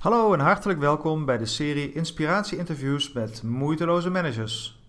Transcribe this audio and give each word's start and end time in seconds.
Hallo 0.00 0.32
en 0.32 0.40
hartelijk 0.40 0.78
welkom 0.78 1.24
bij 1.24 1.38
de 1.38 1.46
serie 1.46 1.92
Inspiratie-interviews 1.92 3.12
met 3.12 3.42
moeiteloze 3.42 4.10
managers. 4.10 4.80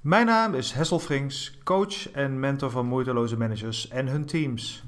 Mijn 0.00 0.26
naam 0.26 0.54
is 0.54 0.72
Hessel 0.72 0.98
Frings, 0.98 1.58
coach 1.64 2.10
en 2.12 2.40
mentor 2.40 2.70
van 2.70 2.86
moeiteloze 2.86 3.36
managers 3.36 3.88
en 3.88 4.06
hun 4.06 4.26
teams. 4.26 4.84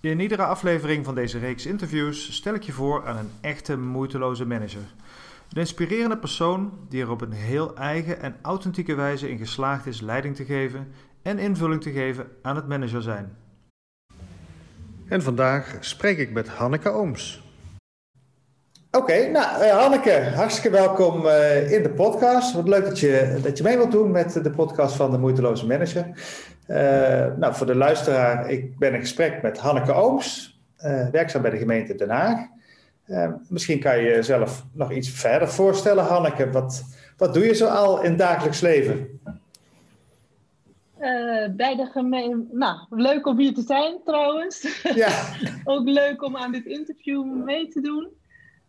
In 0.00 0.20
iedere 0.20 0.44
aflevering 0.44 1.04
van 1.04 1.14
deze 1.14 1.38
reeks 1.38 1.66
interviews 1.66 2.34
stel 2.34 2.54
ik 2.54 2.62
je 2.62 2.72
voor 2.72 3.06
aan 3.06 3.16
een 3.16 3.30
echte 3.40 3.78
moeiteloze 3.78 4.46
manager. 4.46 4.84
Een 5.54 5.60
inspirerende 5.60 6.18
persoon 6.18 6.72
die 6.88 7.02
er 7.02 7.10
op 7.10 7.20
een 7.20 7.32
heel 7.32 7.76
eigen 7.76 8.20
en 8.20 8.36
authentieke 8.42 8.94
wijze 8.94 9.30
in 9.30 9.38
geslaagd 9.38 9.86
is 9.86 10.00
leiding 10.00 10.36
te 10.36 10.44
geven 10.44 10.86
en 11.22 11.38
invulling 11.38 11.82
te 11.82 11.90
geven 11.90 12.26
aan 12.42 12.56
het 12.56 12.68
manager 12.68 13.02
zijn. 13.02 13.36
En 15.08 15.22
vandaag 15.22 15.76
spreek 15.80 16.18
ik 16.18 16.32
met 16.32 16.48
Hanneke 16.48 16.88
Ooms. 16.88 17.42
Oké, 18.90 19.30
nou 19.30 19.64
uh, 19.64 19.70
Hanneke, 19.70 20.32
hartstikke 20.34 20.70
welkom 20.70 21.26
uh, 21.26 21.72
in 21.72 21.82
de 21.82 21.90
podcast. 21.90 22.54
Wat 22.54 22.68
leuk 22.68 22.84
dat 22.84 23.00
je, 23.00 23.38
dat 23.42 23.56
je 23.56 23.64
mee 23.64 23.76
wilt 23.76 23.92
doen 23.92 24.10
met 24.10 24.32
de 24.42 24.50
podcast 24.50 24.96
van 24.96 25.10
de 25.10 25.18
Moeiteloze 25.18 25.66
Manager. 25.66 26.06
Uh, 26.68 26.76
nou, 27.36 27.54
voor 27.54 27.66
de 27.66 27.76
luisteraar, 27.76 28.50
ik 28.50 28.78
ben 28.78 28.94
in 28.94 29.00
gesprek 29.00 29.42
met 29.42 29.58
Hanneke 29.58 29.92
Ooms, 29.92 30.60
werkzaam 31.12 31.42
bij 31.42 31.50
de 31.50 31.58
gemeente 31.58 31.94
Den 31.94 32.10
Haag. 32.10 32.52
Misschien 33.48 33.80
kan 33.80 33.96
je 33.96 34.02
jezelf 34.02 34.64
nog 34.72 34.92
iets 34.92 35.10
verder 35.10 35.48
voorstellen, 35.48 36.04
Hanneke. 36.04 36.50
Wat, 36.50 36.84
wat 37.16 37.34
doe 37.34 37.44
je 37.44 37.54
zo 37.54 37.66
al 37.66 38.02
in 38.02 38.10
het 38.10 38.18
dagelijks 38.18 38.60
leven? 38.60 39.20
bij 41.56 41.76
de 41.76 41.86
gemeente. 41.92 42.56
Nou, 42.56 42.78
leuk 42.90 43.26
om 43.26 43.38
hier 43.38 43.54
te 43.54 43.62
zijn 43.62 43.98
trouwens. 44.04 44.82
Ja. 44.94 45.10
Ook 45.64 45.88
leuk 45.88 46.22
om 46.22 46.36
aan 46.36 46.52
dit 46.52 46.66
interview 46.66 47.24
mee 47.24 47.68
te 47.68 47.80
doen. 47.80 48.08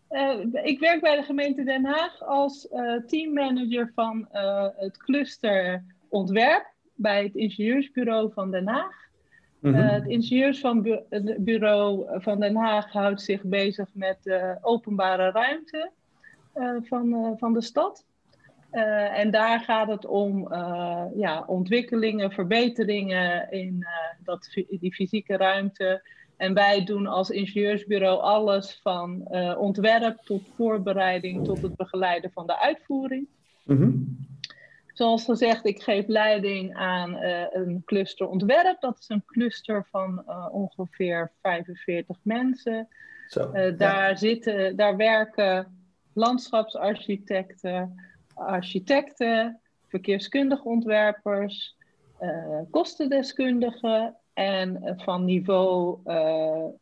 Uh, 0.09 0.63
ik 0.63 0.79
werk 0.79 1.01
bij 1.01 1.15
de 1.15 1.23
gemeente 1.23 1.63
Den 1.63 1.85
Haag 1.85 2.21
als 2.23 2.67
teammanager 3.07 3.91
van 3.95 4.27
het 4.75 4.97
cluster 4.97 5.83
ontwerp 6.09 6.65
bij 6.95 7.23
het 7.23 7.35
ingenieursbureau 7.35 8.31
van 8.33 8.51
Den 8.51 8.67
Haag. 8.67 9.04
Mm 9.65 9.73
-hmm. 9.73 9.83
het 9.83 10.07
ingenieursbureau 10.07 12.05
van 12.21 12.39
Den 12.39 12.55
Haag 12.55 12.91
houdt 12.91 13.21
zich 13.21 13.41
bezig 13.43 13.87
met 13.93 14.17
de 14.23 14.57
openbare 14.61 15.31
ruimte 15.31 15.91
van, 16.83 17.35
van 17.37 17.53
de 17.53 17.61
stad. 17.61 18.05
en 19.11 19.31
daar 19.31 19.59
gaat 19.59 19.87
het 19.87 20.05
om 20.05 20.47
ja, 21.15 21.43
ontwikkelingen, 21.47 22.31
verbeteringen 22.31 23.51
in 23.51 23.85
dat, 24.23 24.49
die 24.79 24.93
fysieke 24.93 25.37
ruimte 25.37 26.01
en 26.37 26.53
wij 26.53 26.83
doen 26.83 27.07
als 27.07 27.29
ingenieursbureau 27.29 28.21
alles 28.21 28.79
van 28.81 29.27
uh, 29.31 29.55
ontwerp 29.59 30.21
tot 30.23 30.41
voorbereiding 30.55 31.45
tot 31.45 31.61
het 31.61 31.75
begeleiden 31.75 32.31
van 32.31 32.47
de 32.47 32.59
uitvoering. 32.59 33.27
Mm 33.63 33.77
-hmm. 33.77 34.17
Zoals 34.95 35.23
gezegd, 35.23 35.65
ik 35.65 35.83
geef 35.83 36.07
leiding 36.07 36.75
aan 36.75 37.15
uh, 37.15 37.45
een 37.49 37.81
cluster 37.85 38.27
ontwerp. 38.27 38.81
Dat 38.81 38.97
is 38.99 39.09
een 39.09 39.23
cluster 39.25 39.87
van 39.91 40.23
uh, 40.27 40.47
ongeveer 40.51 41.31
45 41.41 42.17
mensen. 42.21 42.87
Zo, 43.27 43.51
daar, 43.51 44.09
ja. 44.09 44.15
zitten, 44.15 44.75
daar 44.75 44.97
werken 44.97 45.77
landschapsarchitecten, 46.13 48.01
architecten, 48.33 49.59
verkeerskundige 49.87 50.63
ontwerpers, 50.63 51.77
kostendeskundigen 52.71 54.15
en 54.33 54.95
van 54.97 55.25
niveau 55.25 55.99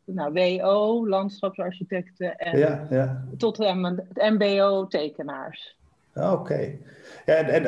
nou, 0.06 0.34
WO, 0.34 1.08
landschapsarchitecten, 1.08 2.38
en 2.38 2.58
ja, 2.58 2.88
ja. 2.90 3.24
tot 3.38 3.58
het 3.58 3.76
MBO-tekenaars. 4.14 5.78
Oké. 6.16 6.28
Okay. 6.28 6.80
Ja, 7.26 7.34
en, 7.34 7.48
en 7.48 7.64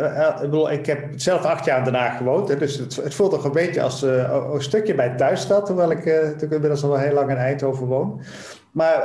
uh, 0.54 0.72
ik, 0.72 0.86
heb 0.86 1.00
zelf 1.16 1.44
acht 1.44 1.66
jaar 1.66 1.84
daarna 1.84 2.10
gewoond, 2.10 2.60
dus 2.60 2.78
het, 2.78 2.96
het, 2.96 3.14
voelt 3.14 3.32
toch 3.32 3.44
een 3.44 3.52
beetje 3.52 3.82
als 3.82 4.04
uh, 4.04 4.50
een 4.54 4.62
stukje 4.62 4.96
bij 4.96 5.16
thuisstad, 5.16 5.66
terwijl 5.66 5.92
ik 5.92 6.06
natuurlijk 6.06 6.52
inmiddels 6.52 6.84
al 6.84 6.98
heel 6.98 7.14
lang 7.14 7.30
in 7.30 7.38
Eindhoven 7.38 7.86
woon. 7.86 8.22
Maar 8.72 8.96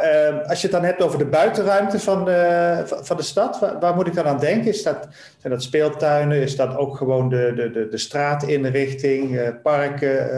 als 0.47 0.61
je 0.61 0.67
het 0.67 0.77
dan 0.77 0.85
hebt 0.85 1.03
over 1.03 1.19
de 1.19 1.27
buitenruimte 1.27 1.99
van 1.99 2.25
de, 2.25 2.83
van 2.87 3.17
de 3.17 3.23
stad, 3.23 3.59
waar, 3.81 3.95
moet 3.95 4.07
ik 4.07 4.15
dan 4.15 4.25
aan 4.25 4.39
denken? 4.39 4.69
Is 4.69 4.83
dat, 4.83 5.09
zijn 5.39 5.53
dat 5.53 5.63
speeltuinen? 5.63 6.43
Is 6.43 6.57
dat 6.57 6.77
ook 6.77 6.97
gewoon 6.97 7.29
de, 7.29 7.71
de, 7.73 7.89
de, 7.89 7.99
straatinrichting, 7.99 9.53
parken? 9.63 10.29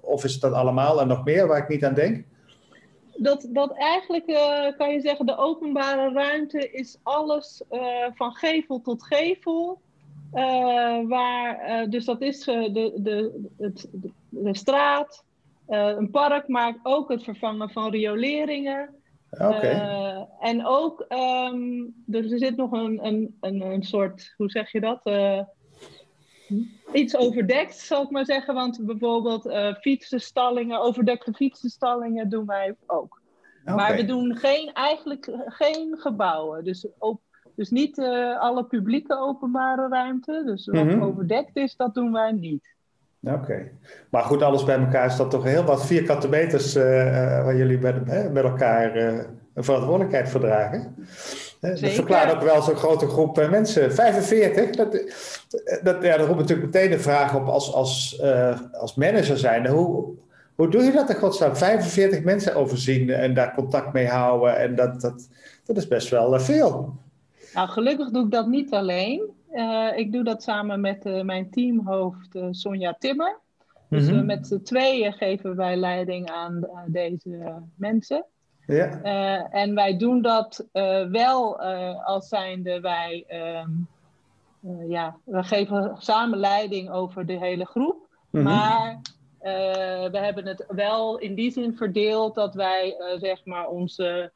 of 0.00 0.24
is 0.24 0.40
dat 0.40 0.52
allemaal 0.52 1.00
en 1.00 1.08
nog 1.08 1.24
meer 1.24 1.46
waar 1.46 1.58
ik 1.58 1.68
niet 1.68 1.84
aan 1.84 1.94
denk? 1.94 2.24
Dat, 3.16 3.48
dat 3.50 3.72
eigenlijk 3.72 4.30
uh, 4.30 4.76
kan 4.76 4.92
je 4.92 5.00
zeggen, 5.00 5.26
de 5.26 5.36
openbare 5.36 6.12
ruimte 6.12 6.70
is 6.70 6.98
alles 7.02 7.62
uh, 7.70 8.06
van 8.14 8.32
gevel 8.32 8.80
tot 8.80 9.02
gevel. 9.02 9.80
Uh, 10.34 11.00
waar, 11.08 11.86
dus 11.90 12.04
dat 12.04 12.20
is 12.20 12.44
de, 12.44 12.92
de, 12.96 13.48
het, 13.58 13.88
de, 13.92 14.10
de 14.28 14.56
straat, 14.56 15.24
een 15.66 16.10
park, 16.10 16.48
maar 16.48 16.76
ook 16.82 17.10
het 17.10 17.22
vervangen 17.22 17.70
van 17.70 17.90
rioleringen. 17.90 18.94
Okay. 19.30 20.26
en 20.40 20.66
ook, 20.66 21.06
um, 21.08 21.94
er 22.10 22.38
zit 22.38 22.56
nog 22.56 22.72
een, 22.72 23.06
een, 23.06 23.36
een, 23.40 23.60
een 23.60 23.82
soort, 23.82 24.34
hoe 24.36 24.50
zeg 24.50 24.72
je 24.72 24.80
dat? 24.80 25.02
Iets 26.92 27.16
overdekt, 27.16 27.76
zal 27.76 28.02
ik 28.02 28.10
maar 28.10 28.24
zeggen. 28.24 28.54
Want 28.54 28.80
bijvoorbeeld 28.82 29.46
uh, 29.46 29.74
fietsenstallingen, 29.74 30.80
overdekte 30.80 31.32
fietsenstallingen 31.32 32.28
doen 32.28 32.46
wij 32.46 32.74
ook. 32.86 33.22
Okay. 33.62 33.74
Maar 33.74 33.96
we 33.96 34.04
doen 34.04 34.36
geen, 34.36 34.72
eigenlijk 34.72 35.30
geen 35.46 35.96
gebouwen. 35.98 36.64
Dus, 36.64 36.86
op, 36.98 37.20
dus 37.54 37.70
niet 37.70 37.98
uh, 37.98 38.40
alle 38.40 38.64
publieke 38.64 39.18
openbare 39.18 39.88
ruimte. 39.88 40.42
Dus 40.44 40.66
wat 40.66 40.84
mm 40.84 40.90
-hmm. 40.90 41.02
overdekt 41.02 41.56
is, 41.56 41.76
dat 41.76 41.94
doen 41.94 42.12
wij 42.12 42.32
niet. 42.32 42.74
Oké. 43.22 43.34
Okay. 43.34 43.72
Maar 44.10 44.22
goed, 44.22 44.42
alles 44.42 44.64
bij 44.64 44.78
elkaar 44.78 45.06
is 45.06 45.16
dat 45.16 45.30
toch 45.30 45.44
heel 45.44 45.64
wat 45.64 45.86
vierkante 45.86 46.28
meters 46.28 46.76
uh, 46.76 46.82
waar 47.44 47.56
jullie 47.56 47.78
met, 47.78 48.32
met 48.32 48.44
elkaar 48.44 48.96
een 49.54 49.64
verantwoordelijkheid 49.64 50.28
voor 50.28 50.40
dragen. 50.40 50.94
Dat 51.70 51.78
verklaart 51.78 52.34
ook 52.34 52.42
wel 52.42 52.62
zo'n 52.62 52.76
grote 52.76 53.06
groep 53.06 53.48
mensen. 53.50 53.92
45, 53.92 54.70
dat, 54.70 54.92
dat, 55.82 56.02
ja, 56.02 56.16
dat 56.16 56.26
roept 56.26 56.40
natuurlijk 56.40 56.72
meteen 56.72 56.90
de 56.90 56.98
vraag 56.98 57.34
op 57.34 57.46
als, 57.46 57.72
als, 57.72 58.20
uh, 58.22 58.60
als 58.72 58.94
manager 58.94 59.38
zijn. 59.38 59.66
Hoe, 59.66 60.14
hoe 60.54 60.68
doe 60.68 60.82
je 60.82 60.92
dat 60.92 61.10
in 61.10 61.16
godsnaam? 61.16 61.56
45 61.56 62.22
mensen 62.22 62.54
overzien 62.54 63.10
en 63.10 63.34
daar 63.34 63.54
contact 63.54 63.92
mee 63.92 64.06
houden. 64.06 64.56
En 64.56 64.74
dat, 64.74 65.00
dat, 65.00 65.28
dat 65.64 65.76
is 65.76 65.88
best 65.88 66.08
wel 66.08 66.40
veel. 66.40 66.94
Nou, 67.54 67.68
gelukkig 67.68 68.10
doe 68.10 68.24
ik 68.24 68.30
dat 68.30 68.46
niet 68.46 68.72
alleen. 68.72 69.30
Uh, 69.52 69.88
ik 69.96 70.12
doe 70.12 70.24
dat 70.24 70.42
samen 70.42 70.80
met 70.80 71.24
mijn 71.24 71.50
teamhoofd 71.50 72.38
Sonja 72.50 72.96
Timmer. 72.98 73.38
Dus 73.88 74.08
mm 74.08 74.16
-hmm. 74.16 74.26
met 74.26 74.46
z'n 74.46 74.62
tweeën 74.62 75.12
geven 75.12 75.56
wij 75.56 75.76
leiding 75.76 76.30
aan 76.30 76.68
deze 76.86 77.62
mensen. 77.76 78.24
Ja. 78.66 79.00
Uh, 79.04 79.54
en 79.62 79.74
wij 79.74 79.96
doen 79.96 80.22
dat 80.22 80.66
uh, 80.72 81.06
wel 81.06 81.64
uh, 81.64 82.06
als 82.06 82.28
zijnde 82.28 82.80
wij, 82.80 83.24
um, 83.62 83.88
ja, 84.88 85.16
we 85.24 85.42
geven 85.42 85.96
samen 85.98 86.38
leiding 86.38 86.90
over 86.90 87.26
de 87.26 87.38
hele 87.38 87.64
groep. 87.64 88.08
Mm 88.30 88.40
-hmm. 88.40 88.42
Maar 88.42 89.00
we 90.10 90.18
hebben 90.18 90.46
het 90.46 90.64
wel 90.68 91.18
in 91.18 91.34
die 91.34 91.50
zin 91.50 91.76
verdeeld 91.76 92.34
dat 92.34 92.54
wij, 92.54 92.96
zeg 93.20 93.44
maar, 93.44 93.68
onze, 93.68 94.32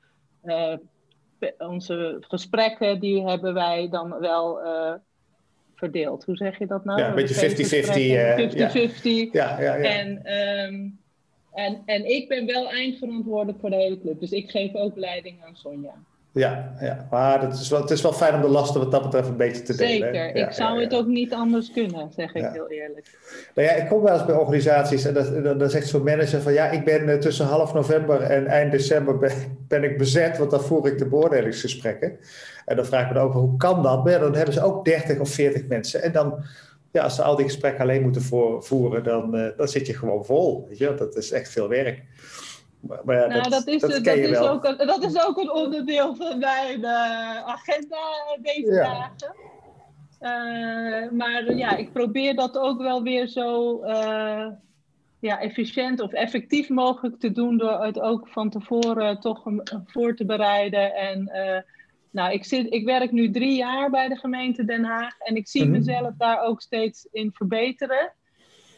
onze 1.58 2.16
gesprekken, 2.20 3.00
die 3.00 3.26
hebben 3.26 3.54
wij 3.54 3.88
dan 3.90 4.18
wel 4.18 4.60
verdeeld. 5.74 6.24
Hoe 6.24 6.36
zeg 6.36 6.58
je 6.58 6.66
dat 6.66 6.84
nou? 6.84 7.00
Ja, 7.00 7.08
een 7.08 7.14
beetje 7.14 7.50
50-50. 7.50 7.90
50-50. 8.98 9.02
Ja. 9.02 9.30
Ja, 9.32 9.60
ja, 9.60 9.74
ja. 9.74 9.74
En... 9.74 10.32
Um, 10.72 10.97
en, 11.58 11.82
en 11.84 12.10
ik 12.10 12.28
ben 12.28 12.46
wel 12.46 12.70
eindverantwoordelijk 12.70 13.60
voor 13.60 13.70
de 13.70 13.76
hele 13.76 14.00
club. 14.00 14.20
Dus 14.20 14.30
ik 14.30 14.50
geef 14.50 14.74
ook 14.74 14.96
leiding 14.96 15.36
aan 15.44 15.56
Sonja. 15.56 15.94
Ja, 16.32 16.74
ja. 16.80 17.06
maar 17.10 17.42
het 17.42 17.54
is, 17.54 17.68
wel, 17.68 17.80
het 17.80 17.90
is 17.90 18.02
wel 18.02 18.12
fijn 18.12 18.34
om 18.34 18.40
de 18.40 18.48
lasten 18.48 18.80
wat 18.80 18.90
dat 18.90 19.02
betreft 19.02 19.28
een 19.28 19.36
beetje 19.36 19.62
te 19.62 19.76
delen. 19.76 20.14
Zeker. 20.14 20.36
Ja, 20.36 20.46
ik 20.46 20.52
zou 20.52 20.72
ja, 20.72 20.78
ja. 20.78 20.84
het 20.84 20.94
ook 20.94 21.06
niet 21.06 21.32
anders 21.32 21.72
kunnen, 21.72 22.10
zeg 22.16 22.34
ik 22.34 22.48
heel 22.52 22.68
eerlijk. 22.68 23.18
Nou 23.54 23.68
ja, 23.68 23.74
ik 23.74 23.88
kom 23.88 24.02
wel 24.02 24.14
eens 24.14 24.24
bij 24.24 24.34
organisaties 24.34 25.04
en 25.04 25.14
dan, 25.14 25.58
dan 25.58 25.70
zegt 25.70 25.88
zo'n 25.88 26.04
manager 26.04 26.40
van... 26.40 26.52
ja, 26.52 26.70
ik 26.70 26.84
ben 26.84 27.20
tussen 27.20 27.46
half 27.46 27.74
november 27.74 28.20
en 28.20 28.46
eind 28.46 28.72
december 28.72 29.18
ben, 29.18 29.32
ben 29.68 29.84
ik 29.84 29.98
bezet... 29.98 30.38
want 30.38 30.50
dan 30.50 30.60
voer 30.60 30.86
ik 30.86 30.98
de 30.98 31.06
beoordelingsgesprekken. 31.06 32.18
En 32.64 32.76
dan 32.76 32.86
vraag 32.86 33.08
ik 33.08 33.14
me 33.14 33.20
ook, 33.20 33.32
hoe 33.32 33.56
kan 33.56 33.82
dat? 33.82 34.04
Maar 34.04 34.20
dan 34.20 34.34
hebben 34.34 34.54
ze 34.54 34.62
ook 34.62 34.84
30 34.84 35.18
of 35.18 35.30
40 35.30 35.66
mensen. 35.66 36.02
En 36.02 36.12
dan 36.12 36.44
ja, 36.98 37.04
als 37.04 37.14
ze 37.14 37.22
al 37.22 37.36
die 37.36 37.44
gesprekken 37.44 37.82
alleen 37.82 38.02
moeten 38.02 38.22
voeren, 38.62 39.04
dan, 39.04 39.36
uh, 39.36 39.46
dan 39.56 39.68
zit 39.68 39.86
je 39.86 39.94
gewoon 39.94 40.24
vol. 40.24 40.66
Weet 40.68 40.78
je? 40.78 40.94
Dat 40.94 41.16
is 41.16 41.30
echt 41.30 41.50
veel 41.50 41.68
werk. 41.68 42.02
Maar, 42.80 43.00
maar 43.04 43.16
ja, 43.16 43.26
nou, 43.26 43.42
dat, 43.42 43.50
dat, 43.50 43.66
is, 43.66 43.80
dat, 43.80 44.04
dat 44.04 44.16
is 44.16 44.36
ook 44.38 44.64
een, 44.64 44.86
dat 44.86 45.02
is 45.02 45.26
ook 45.26 45.38
een 45.38 45.52
onderdeel 45.52 46.14
van 46.14 46.38
mijn 46.38 46.80
uh, 46.80 47.44
agenda 47.44 47.98
deze 48.42 48.72
ja. 48.72 49.10
dagen. 50.18 51.16
maar 51.16 51.54
ja, 51.54 51.76
ik 51.76 51.92
probeer 51.92 52.34
dat 52.34 52.58
ook 52.58 52.80
wel 52.80 53.02
weer 53.02 53.26
zo 53.26 53.80
ja, 55.20 55.40
efficiënt 55.40 56.00
of 56.00 56.12
effectief 56.12 56.68
mogelijk 56.68 57.20
te 57.20 57.32
doen 57.32 57.56
door 57.56 57.84
het 57.84 58.00
ook 58.00 58.28
van 58.28 58.50
tevoren 58.50 59.20
toch 59.20 59.42
voor 59.86 60.14
te 60.14 60.24
bereiden. 60.24 60.94
En 60.94 61.30
nou, 62.10 62.32
ik, 62.32 62.44
zit, 62.44 62.72
ik 62.72 62.84
werk 62.84 63.12
nu 63.12 63.30
drie 63.30 63.56
jaar 63.56 63.90
bij 63.90 64.08
de 64.08 64.16
gemeente 64.16 64.64
Den 64.64 64.84
Haag 64.84 65.18
en 65.18 65.36
ik 65.36 65.48
zie 65.48 65.62
mhm. 65.62 65.70
mezelf 65.70 66.14
daar 66.18 66.40
ook 66.40 66.60
steeds 66.60 67.08
in 67.12 67.32
verbeteren. 67.32 68.12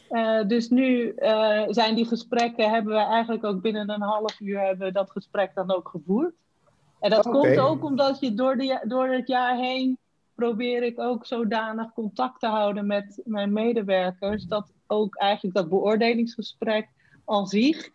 Uh, 0.09 0.47
dus 0.47 0.69
nu 0.69 1.13
uh, 1.17 1.63
zijn 1.67 1.95
die 1.95 2.05
gesprekken, 2.05 2.69
hebben 2.69 2.93
we 2.93 2.99
eigenlijk 2.99 3.43
ook 3.43 3.61
binnen 3.61 3.89
een 3.89 4.01
half 4.01 4.39
uur 4.39 4.59
hebben 4.59 4.87
we 4.87 4.93
dat 4.93 5.11
gesprek 5.11 5.53
dan 5.53 5.75
ook 5.75 5.89
gevoerd. 5.89 6.33
En 6.99 7.09
dat 7.09 7.29
komt 7.29 7.59
ook 7.59 7.83
omdat 7.83 8.19
je 8.19 8.33
door, 8.33 8.57
de, 8.57 8.83
door 8.87 9.07
het 9.07 9.27
jaar 9.27 9.57
heen 9.57 9.97
probeer 10.35 10.83
ik 10.83 10.99
ook 10.99 11.25
zodanig 11.25 11.93
contact 11.93 12.39
te 12.39 12.47
houden 12.47 12.87
met 12.87 13.21
mijn 13.23 13.53
medewerkers, 13.53 14.45
dat 14.45 14.73
ook 14.87 15.15
eigenlijk 15.15 15.55
dat 15.55 15.69
beoordelingsgesprek 15.69 16.87
al 17.25 17.45
zich 17.45 17.89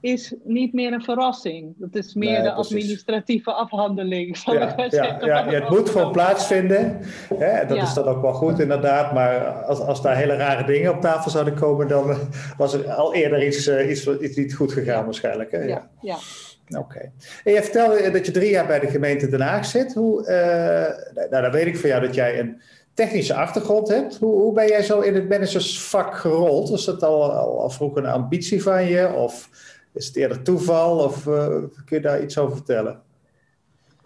is 0.00 0.34
niet 0.44 0.72
meer 0.72 0.92
een 0.92 1.02
verrassing. 1.02 1.74
Dat 1.76 1.94
is 1.94 2.14
meer 2.14 2.42
de 2.42 2.52
administratieve 2.52 3.52
afhandeling. 3.52 4.36
Zal 4.36 4.54
ja, 4.54 4.76
ik 4.76 4.92
ja, 4.92 5.18
ja, 5.20 5.50
het 5.50 5.68
moet 5.68 5.88
gewoon 5.88 6.12
plaatsvinden. 6.12 6.98
Hè? 7.34 7.66
Dat 7.66 7.82
is 7.82 7.94
dan 7.94 8.04
ook 8.04 8.22
wel 8.22 8.32
goed 8.32 8.58
inderdaad. 8.58 9.12
Maar 9.12 9.40
als, 9.64 9.80
als 9.80 10.02
daar 10.02 10.16
hele 10.16 10.36
rare 10.36 10.64
dingen 10.64 10.94
op 10.94 11.00
tafel 11.00 11.30
zouden 11.30 11.54
komen... 11.54 11.88
dan 11.88 12.16
was 12.56 12.72
er 12.72 12.92
al 12.92 13.14
eerder 13.14 13.46
iets, 13.46 13.66
uh, 13.66 13.90
iets, 13.90 14.06
iets 14.06 14.36
niet 14.36 14.54
goed 14.54 14.72
gegaan 14.72 15.04
waarschijnlijk. 15.04 15.50
Hè? 15.50 15.62
Ja, 15.62 15.88
ja. 16.00 16.16
Oké. 16.78 17.12
En 17.44 17.52
je 17.52 17.62
vertelde 17.62 18.10
dat 18.10 18.26
je 18.26 18.32
drie 18.32 18.50
jaar 18.50 18.66
bij 18.66 18.78
de 18.78 18.86
gemeente 18.86 19.28
Den 19.28 19.40
Haag 19.40 19.64
zit. 19.64 19.94
Hoe, 19.94 20.20
uh, 20.20 21.28
nou, 21.30 21.42
dan 21.42 21.52
weet 21.52 21.66
ik 21.66 21.78
van 21.78 21.88
jou 21.88 22.02
dat 22.02 22.14
jij 22.14 22.38
een 22.38 22.60
technische 22.94 23.34
achtergrond 23.34 23.88
hebt. 23.88 24.16
Hoe, 24.16 24.40
hoe 24.40 24.52
ben 24.52 24.66
jij 24.66 24.82
zo 24.82 25.00
in 25.00 25.14
het 25.14 25.28
managersvak 25.28 26.14
gerold? 26.14 26.70
Was 26.70 26.84
dat 26.84 27.02
al, 27.02 27.32
al, 27.32 27.60
al 27.60 27.70
vroeg 27.70 27.96
een 27.96 28.06
ambitie 28.06 28.62
van 28.62 28.84
je? 28.84 29.12
Of 29.12 29.48
is 29.92 30.06
het 30.06 30.16
eerder 30.16 30.42
toeval 30.42 30.98
of 30.98 31.26
uh, 31.26 31.46
kun 31.84 31.96
je 31.96 32.00
daar 32.00 32.22
iets 32.22 32.38
over 32.38 32.56
vertellen? 32.56 33.02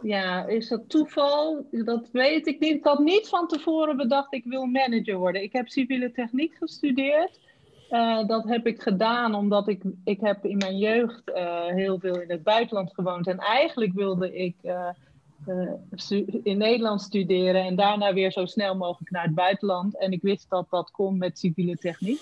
Ja, 0.02 0.46
is 0.46 0.68
dat 0.68 0.88
toeval? 0.88 1.66
Dat 1.70 2.08
weet 2.12 2.46
ik 2.46 2.60
niet. 2.60 2.74
Ik 2.74 2.84
had 2.84 2.98
niet 2.98 3.28
van 3.28 3.48
tevoren 3.48 3.96
bedacht, 3.96 4.34
ik 4.34 4.44
wil 4.44 4.66
manager 4.66 5.16
worden. 5.16 5.42
Ik 5.42 5.52
heb 5.52 5.68
civiele 5.68 6.12
techniek 6.12 6.54
gestudeerd. 6.54 7.40
Uh, 7.90 8.26
dat 8.26 8.48
heb 8.48 8.66
ik 8.66 8.82
gedaan 8.82 9.34
omdat 9.34 9.68
ik, 9.68 9.82
ik 10.04 10.20
heb 10.20 10.44
in 10.44 10.56
mijn 10.56 10.78
jeugd 10.78 11.22
uh, 11.28 11.66
heel 11.66 11.98
veel 11.98 12.20
in 12.20 12.30
het 12.30 12.42
buitenland 12.42 12.94
gewoond. 12.94 13.26
En 13.26 13.38
eigenlijk 13.38 13.92
wilde 13.92 14.36
ik 14.36 14.54
in 16.42 16.58
Nederland 16.58 17.02
studeren 17.02 17.64
en 17.64 17.76
daarna 17.76 18.12
weer 18.12 18.32
zo 18.32 18.46
snel 18.46 18.76
mogelijk 18.76 19.10
naar 19.10 19.24
het 19.24 19.34
buitenland. 19.34 19.98
En 19.98 20.12
ik 20.12 20.22
wist 20.22 20.50
dat 20.50 20.66
dat 20.70 20.90
kon 20.90 21.18
met 21.18 21.38
civiele 21.38 21.76
techniek. 21.76 22.20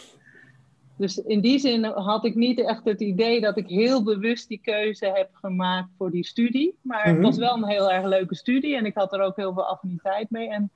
Dus 1.01 1.17
in 1.19 1.41
die 1.41 1.59
zin 1.59 1.85
had 1.85 2.25
ik 2.25 2.35
niet 2.35 2.61
echt 2.61 2.85
het 2.85 3.01
idee 3.01 3.41
dat 3.41 3.57
ik 3.57 3.67
heel 3.67 4.03
bewust 4.03 4.49
die 4.49 4.61
keuze 4.63 5.07
heb 5.07 5.29
gemaakt 5.33 5.89
voor 5.99 6.11
die 6.11 6.25
studie. 6.25 6.79
Maar 6.83 7.05
het 7.05 7.15
mhm. 7.15 7.23
was 7.23 7.37
wel 7.37 7.57
een 7.57 7.69
heel 7.69 7.93
erg 7.93 8.05
leuke 8.05 8.35
studie 8.35 8.77
en 8.77 8.87
ik 8.87 8.95
had 8.95 9.13
er 9.13 9.21
ook 9.21 9.37
heel 9.37 9.53
veel 9.53 9.67
affiniteit 9.67 10.31
mee. 10.31 10.49
En 10.49 10.71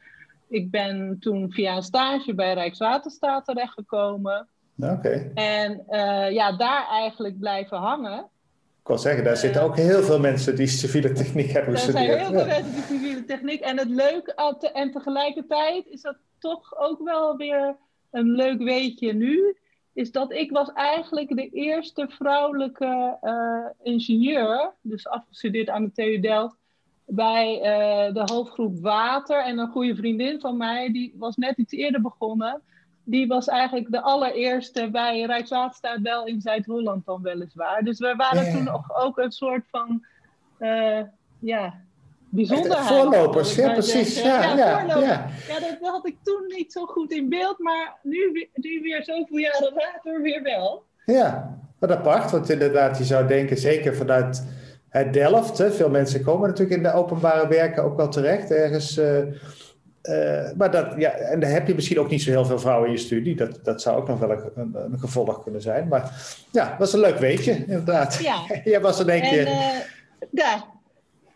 ik 0.48 0.70
ben 0.70 1.16
toen 1.20 1.52
via 1.52 1.76
een 1.76 1.82
stage 1.82 2.34
bij 2.34 2.54
Rijkswaterstaat 2.54 3.44
terechtgekomen. 3.44 4.48
Oké. 4.78 5.30
En 5.34 5.84
uh, 5.88 6.30
ja, 6.30 6.56
daar 6.56 6.88
eigenlijk 6.88 7.38
blijven 7.38 7.78
hangen. 7.78 8.18
Ik 8.80 8.90
wil 8.90 8.98
zeggen, 8.98 9.24
daar 9.24 9.36
zitten 9.36 9.62
ook 9.62 9.76
heel 9.76 10.02
veel 10.02 10.20
mensen 10.20 10.56
die 10.56 10.66
civiele 10.66 11.12
techniek 11.12 11.50
hebben 11.50 11.74
gestudeerd. 11.74 12.08
Er 12.08 12.18
zijn 12.18 12.32
heel 12.32 12.38
veel 12.38 12.46
mensen 12.46 12.72
die 12.72 12.82
civiele 12.82 13.24
techniek. 13.24 13.60
En 13.60 13.78
het 13.78 13.88
leuke, 13.88 14.32
en 14.72 14.90
tegelijkertijd 14.90 15.86
is 15.86 16.00
dat 16.00 16.16
toch 16.38 16.78
ook 16.78 17.02
wel 17.02 17.36
weer 17.36 17.76
een 18.10 18.30
leuk 18.30 18.62
weetje 18.62 19.12
nu 19.12 19.56
is 19.94 20.12
dat 20.12 20.32
ik 20.32 20.50
was 20.50 20.72
eigenlijk 20.72 21.36
de 21.36 21.48
eerste 21.48 22.06
vrouwelijke 22.08 23.18
uh, 23.22 23.92
ingenieur, 23.92 24.72
dus 24.80 25.08
afgestudeerd 25.08 25.68
aan 25.68 25.84
de 25.84 25.92
TU 25.92 26.20
Delft, 26.20 26.56
bij 27.06 27.56
uh, 27.56 28.14
de 28.14 28.32
hoofdgroep 28.34 28.78
Water. 28.80 29.44
En 29.44 29.58
een 29.58 29.70
goede 29.70 29.96
vriendin 29.96 30.40
van 30.40 30.56
mij, 30.56 30.92
die 30.92 31.14
was 31.16 31.36
net 31.36 31.56
iets 31.56 31.72
eerder 31.72 32.00
begonnen. 32.00 32.62
Die 33.04 33.26
was 33.26 33.48
eigenlijk 33.48 33.90
de 33.90 34.00
allereerste 34.00 34.90
bij 34.90 35.22
Rijkswaterstaat 35.22 36.00
wel 36.00 36.26
in 36.26 36.40
Zuid-Holland 36.40 37.06
dan 37.06 37.22
weliswaar. 37.22 37.82
Dus 37.82 37.98
we 37.98 38.14
waren 38.16 38.52
toen 38.52 38.64
nog 38.64 38.96
ook 38.96 39.18
een 39.18 39.32
soort 39.32 39.64
van, 39.70 40.04
uh, 40.58 41.00
ja, 41.40 41.83
bijzonderheid. 42.34 42.86
Voorlopers, 42.86 43.54
ja, 43.54 43.72
precies. 43.72 44.22
Ja, 44.22 44.42
ja, 44.42 44.56
ja, 44.56 44.84
ja, 44.86 45.00
ja. 45.48 45.60
dat 45.60 45.78
had 45.80 46.06
ik 46.06 46.16
toen 46.22 46.44
niet 46.56 46.72
zo 46.72 46.86
goed 46.86 47.12
in 47.12 47.28
beeld, 47.28 47.58
maar 47.58 47.98
nu, 48.02 48.48
nu 48.54 48.80
weer 48.82 49.02
zoveel 49.04 49.38
jaren 49.38 49.72
later 49.74 50.22
weer 50.22 50.42
wel. 50.42 50.84
Ja, 51.04 51.58
wat 51.78 51.90
apart, 51.90 52.30
want 52.30 52.50
inderdaad, 52.50 52.98
je 52.98 53.04
zou 53.04 53.26
denken, 53.26 53.56
zeker 53.56 53.96
vanuit 53.96 54.44
het 54.88 55.12
Delft, 55.12 55.58
hè, 55.58 55.72
veel 55.72 55.90
mensen 55.90 56.24
komen 56.24 56.48
natuurlijk 56.48 56.76
in 56.76 56.82
de 56.82 56.92
openbare 56.92 57.48
werken 57.48 57.84
ook 57.84 57.96
wel 57.96 58.08
terecht, 58.08 58.50
ergens. 58.50 58.98
Uh, 58.98 59.18
uh, 60.02 60.50
maar 60.56 60.70
dat, 60.70 60.94
ja, 60.96 61.10
en 61.10 61.40
dan 61.40 61.50
heb 61.50 61.66
je 61.66 61.74
misschien 61.74 61.98
ook 61.98 62.10
niet 62.10 62.22
zo 62.22 62.30
heel 62.30 62.44
veel 62.44 62.58
vrouwen 62.58 62.86
in 62.86 62.94
je 62.94 63.00
studie. 63.00 63.36
Dat, 63.36 63.58
dat 63.62 63.82
zou 63.82 63.96
ook 63.96 64.08
nog 64.08 64.18
wel 64.18 64.30
een, 64.30 64.74
een, 64.74 64.98
gevolg 64.98 65.42
kunnen 65.42 65.62
zijn. 65.62 65.88
Maar 65.88 66.12
ja, 66.50 66.76
was 66.78 66.92
een 66.92 67.00
leuk 67.00 67.18
weetje, 67.18 67.52
inderdaad. 67.52 68.14
Ja. 68.22 68.36
Jij 68.64 68.80
was 68.80 68.98
er 68.98 69.06
denk 69.06 69.24
je. 69.24 69.40
Uh, 69.40 69.68
ja, 70.30 70.64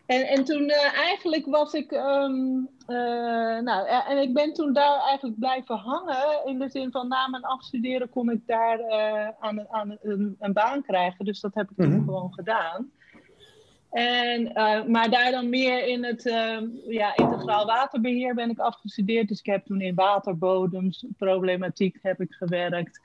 en, 0.09 0.27
en 0.27 0.43
toen 0.43 0.63
uh, 0.63 0.97
eigenlijk 0.97 1.45
was 1.45 1.73
ik. 1.73 1.91
Um, 1.91 2.69
uh, 2.87 3.59
nou, 3.59 3.87
en 4.07 4.17
ik 4.17 4.33
ben 4.33 4.53
toen 4.53 4.73
daar 4.73 5.01
eigenlijk 5.01 5.39
blijven 5.39 5.75
hangen. 5.75 6.45
In 6.45 6.59
de 6.59 6.69
zin 6.69 6.91
van 6.91 7.07
na 7.07 7.27
mijn 7.27 7.43
afstuderen 7.43 8.09
kon 8.09 8.29
ik 8.29 8.41
daar 8.45 8.79
uh, 8.79 9.27
aan, 9.39 9.69
aan 9.69 9.97
een, 10.01 10.35
een, 10.39 10.53
baan 10.53 10.81
krijgen. 10.81 11.25
Dus 11.25 11.39
dat 11.39 11.53
heb 11.53 11.69
ik 11.69 11.75
toen 11.75 11.95
mhm. 11.95 12.03
gewoon 12.03 12.33
gedaan. 12.33 12.91
En, 13.89 14.51
maar 14.91 15.09
daar 15.09 15.31
dan 15.31 15.49
meer 15.49 15.87
in 15.87 16.03
het 16.03 16.23
ja, 16.87 17.15
integraal 17.15 17.65
waterbeheer 17.65 18.35
ben 18.35 18.49
ik 18.49 18.59
afgestudeerd. 18.59 19.27
Dus 19.27 19.39
ik 19.39 19.45
heb 19.45 19.65
toen 19.65 19.81
in 19.81 19.95
waterbodemsproblematiek 19.95 21.97
heb 22.01 22.21
ik 22.21 22.31
gewerkt. 22.31 23.01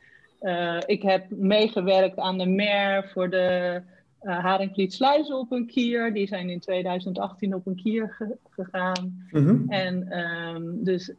ik 0.87 1.03
heb 1.03 1.31
meegewerkt 1.31 2.19
aan 2.19 2.39
de 2.39 2.47
MER 2.47 3.11
voor 3.13 3.31
de 3.31 3.83
uh, 4.25 4.39
Haringvliet 4.39 4.93
sluizen 4.93 5.39
op 5.39 5.53
een 5.53 5.67
kier. 5.67 6.13
Die 6.13 6.27
zijn 6.27 6.51
in 6.51 6.61
2018 6.61 7.55
op 7.55 7.67
een 7.67 7.77
kier 7.77 8.37
gegaan. 8.51 9.27
Mhm. 9.31 9.69
En 9.69 10.11
ehm, 10.11 10.63
dus 10.85 11.13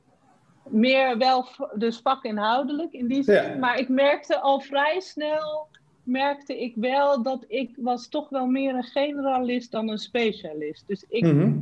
meer 0.69 1.17
wel 1.17 1.47
dus 1.75 1.97
vakinhoudelijk 1.97 2.93
in 2.93 3.07
die 3.07 3.23
zin. 3.23 3.59
Maar 3.59 3.79
ik 3.79 3.89
merkte 3.89 4.39
al 4.39 4.59
vrij 4.59 4.99
snel, 4.99 5.67
merkte 6.03 6.61
ik 6.61 6.73
wel 6.75 7.23
dat 7.23 7.45
ik 7.47 7.75
was 7.77 8.07
toch 8.07 8.29
wel 8.29 8.45
meer 8.45 8.75
een 8.75 8.83
generalist 8.83 9.71
dan 9.71 9.89
een 9.89 9.97
specialist. 9.97 10.83
Dus 10.87 11.05
ik 11.09 11.23
mhm. 11.23 11.57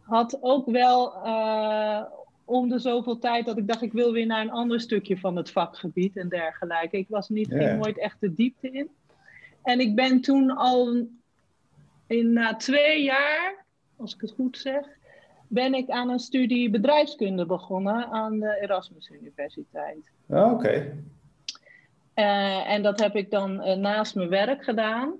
had 0.00 0.38
ook 0.40 0.70
wel 0.70 1.14
uh, 1.24 2.02
om 2.44 2.68
de 2.68 2.78
zoveel 2.78 3.18
tijd 3.18 3.46
dat 3.46 3.58
ik 3.58 3.66
dacht 3.66 3.82
ik 3.82 3.92
wil 3.92 4.12
weer 4.12 4.26
naar 4.26 4.40
een 4.40 4.50
ander 4.50 4.80
stukje 4.80 5.18
van 5.18 5.36
het 5.36 5.50
vakgebied 5.50 6.16
en 6.16 6.28
dergelijke. 6.28 6.96
Ik 6.96 7.08
was 7.08 7.28
niet, 7.28 7.48
yeah. 7.48 7.78
nooit 7.78 7.98
echt 7.98 8.20
de 8.20 8.34
diepte 8.34 8.70
in. 8.70 8.88
En 9.66 9.80
ik 9.80 9.94
ben 9.94 10.20
toen 10.20 10.50
al 10.50 11.06
in, 12.06 12.32
na 12.32 12.56
twee 12.56 13.02
jaar, 13.02 13.64
als 13.96 14.14
ik 14.14 14.20
het 14.20 14.30
goed 14.30 14.58
zeg, 14.58 14.86
ben 15.48 15.74
ik 15.74 15.90
aan 15.90 16.08
een 16.08 16.18
studie 16.18 16.70
bedrijfskunde 16.70 17.46
begonnen 17.46 18.06
aan 18.06 18.40
de 18.40 18.58
Erasmus 18.60 19.10
Universiteit. 19.10 20.10
Ah, 20.28 20.52
oké. 20.52 20.96
Uh, 22.14 22.70
en 22.70 22.82
dat 22.82 23.00
heb 23.00 23.16
ik 23.16 23.30
dan 23.30 23.68
uh, 23.68 23.74
naast 23.74 24.14
mijn 24.14 24.28
werk 24.28 24.64
gedaan. 24.64 25.14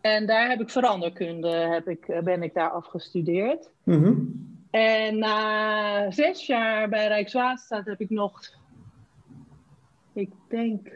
En 0.00 0.26
daar 0.26 0.48
heb 0.48 0.60
ik 0.60 0.70
veranderkunde, 0.70 1.48
heb 1.48 1.88
ik, 1.88 2.08
uh, 2.08 2.18
ben 2.18 2.42
ik 2.42 2.54
daar 2.54 2.70
afgestudeerd. 2.70 3.70
Mm 3.82 4.02
-hmm. 4.02 4.52
En 4.70 5.18
na 5.18 6.10
zes 6.10 6.46
jaar 6.46 6.88
bij 6.88 7.06
Rijkswaterstaat 7.06 7.86
heb 7.86 8.00
ik 8.00 8.10
nog, 8.10 8.40
ik 10.12 10.30
denk 10.48 10.88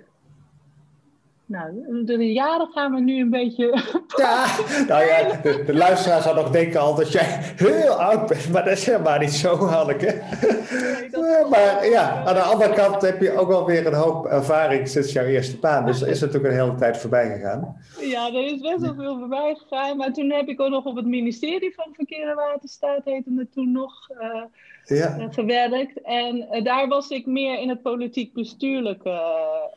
nou, 1.48 2.04
de 2.04 2.32
jaren 2.32 2.66
gaan 2.66 2.94
we 2.94 3.00
nu 3.00 3.20
een 3.20 3.30
beetje. 3.30 3.66
Ja, 4.16 4.46
nou 4.88 5.04
ja, 5.04 5.40
de, 5.42 5.62
de 5.66 5.74
luisteraar 5.74 6.22
zou 6.22 6.34
nog 6.34 6.50
denken 6.50 6.80
al 6.80 6.94
dat 6.94 7.12
jij 7.12 7.24
heel 7.56 7.92
oud 7.92 8.28
bent, 8.28 8.52
maar 8.52 8.64
dat 8.64 8.72
is 8.72 8.86
helemaal 8.86 9.18
niet 9.18 9.32
zo, 9.32 9.56
Hanneke. 9.56 10.22
Nee, 11.10 11.44
maar 11.50 11.88
ja, 11.88 12.24
aan 12.24 12.34
de 12.34 12.40
andere 12.40 12.74
kant 12.74 13.02
heb 13.02 13.20
je 13.20 13.38
ook 13.38 13.48
wel 13.48 13.66
weer 13.66 13.86
een 13.86 13.94
hoop 13.94 14.26
ervaring 14.26 14.88
sinds 14.88 15.12
jouw 15.12 15.24
eerste 15.24 15.58
baan. 15.58 15.86
Dus 15.86 16.00
er 16.00 16.08
is 16.08 16.20
natuurlijk 16.20 16.54
een 16.54 16.60
hele 16.60 16.74
tijd 16.74 16.96
voorbij 16.96 17.30
gegaan. 17.30 17.76
Ja, 18.00 18.26
er 18.26 18.44
is 18.44 18.60
best 18.60 18.80
wel 18.80 18.94
veel 18.94 19.18
voorbij 19.18 19.54
gegaan. 19.54 19.96
Maar 19.96 20.12
toen 20.12 20.30
heb 20.30 20.48
ik 20.48 20.60
ook 20.60 20.70
nog 20.70 20.84
op 20.84 20.96
het 20.96 21.06
ministerie 21.06 21.74
van 21.74 21.86
Verkeer 21.92 22.28
en 22.28 22.36
Waterstaat, 22.36 23.04
heette 23.04 23.32
het 23.36 23.52
toen 23.52 23.72
nog. 23.72 24.08
Uh, 24.20 24.42
ja. 24.88 25.18
Eh, 25.18 25.26
gewerkt. 25.30 26.02
En 26.02 26.36
uh, 26.36 26.64
daar 26.64 26.88
was 26.88 27.08
ik 27.08 27.26
meer 27.26 27.60
in 27.60 27.68
het 27.68 27.82
politiek-bestuurlijke, 27.82 29.20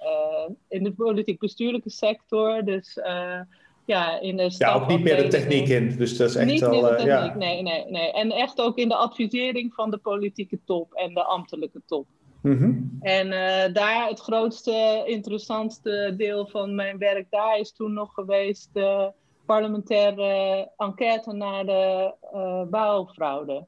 uh, 0.02 0.56
in 0.68 0.84
de 0.84 0.92
politiek-bestuurlijke 0.92 1.90
sector. 1.90 2.64
Dus 2.64 3.00
ja, 3.04 3.48
ja, 3.86 4.20
in 4.20 4.38
de 4.38 4.56
Ja, 4.58 4.74
ook 4.74 4.88
niet 4.88 5.04
meer 5.04 5.18
de 5.18 5.28
techniek 5.28 5.68
in. 5.68 5.96
Dus 5.98 6.18
dat 6.18 6.30
is 6.30 6.36
echt 6.36 6.52
niet 6.52 6.64
al. 6.64 6.72
Meer 6.72 6.82
de 6.82 6.96
techniek, 6.96 7.08
ja. 7.08 7.36
nee, 7.36 7.62
nee, 7.62 7.86
nee. 7.86 8.12
En 8.12 8.32
echt 8.32 8.62
ook 8.62 8.78
in 8.78 8.90
de 8.90 8.96
advisering 8.96 9.74
van 9.74 9.92
de 9.92 9.98
politieke 9.98 10.60
top 10.66 10.94
en 10.94 11.14
de 11.14 11.24
ambtelijke 11.24 11.82
top. 11.86 12.06
Mm 12.42 12.98
En 13.02 13.28
uh, 13.28 13.74
daar 13.74 14.08
het 14.08 14.20
grootste, 14.20 15.04
interessantste 15.06 16.14
deel 16.18 16.48
van 16.48 16.76
mijn 16.76 16.98
werk 16.98 17.26
daar 17.30 17.60
is 17.60 17.72
toen 17.72 17.94
nog 17.94 18.14
geweest 18.14 18.70
de 18.74 19.12
parlementaire 19.46 20.70
enquête 20.78 21.34
naar 21.34 21.66
de 21.66 22.14
uh, 22.34 22.64
bouwfraude. 22.64 23.66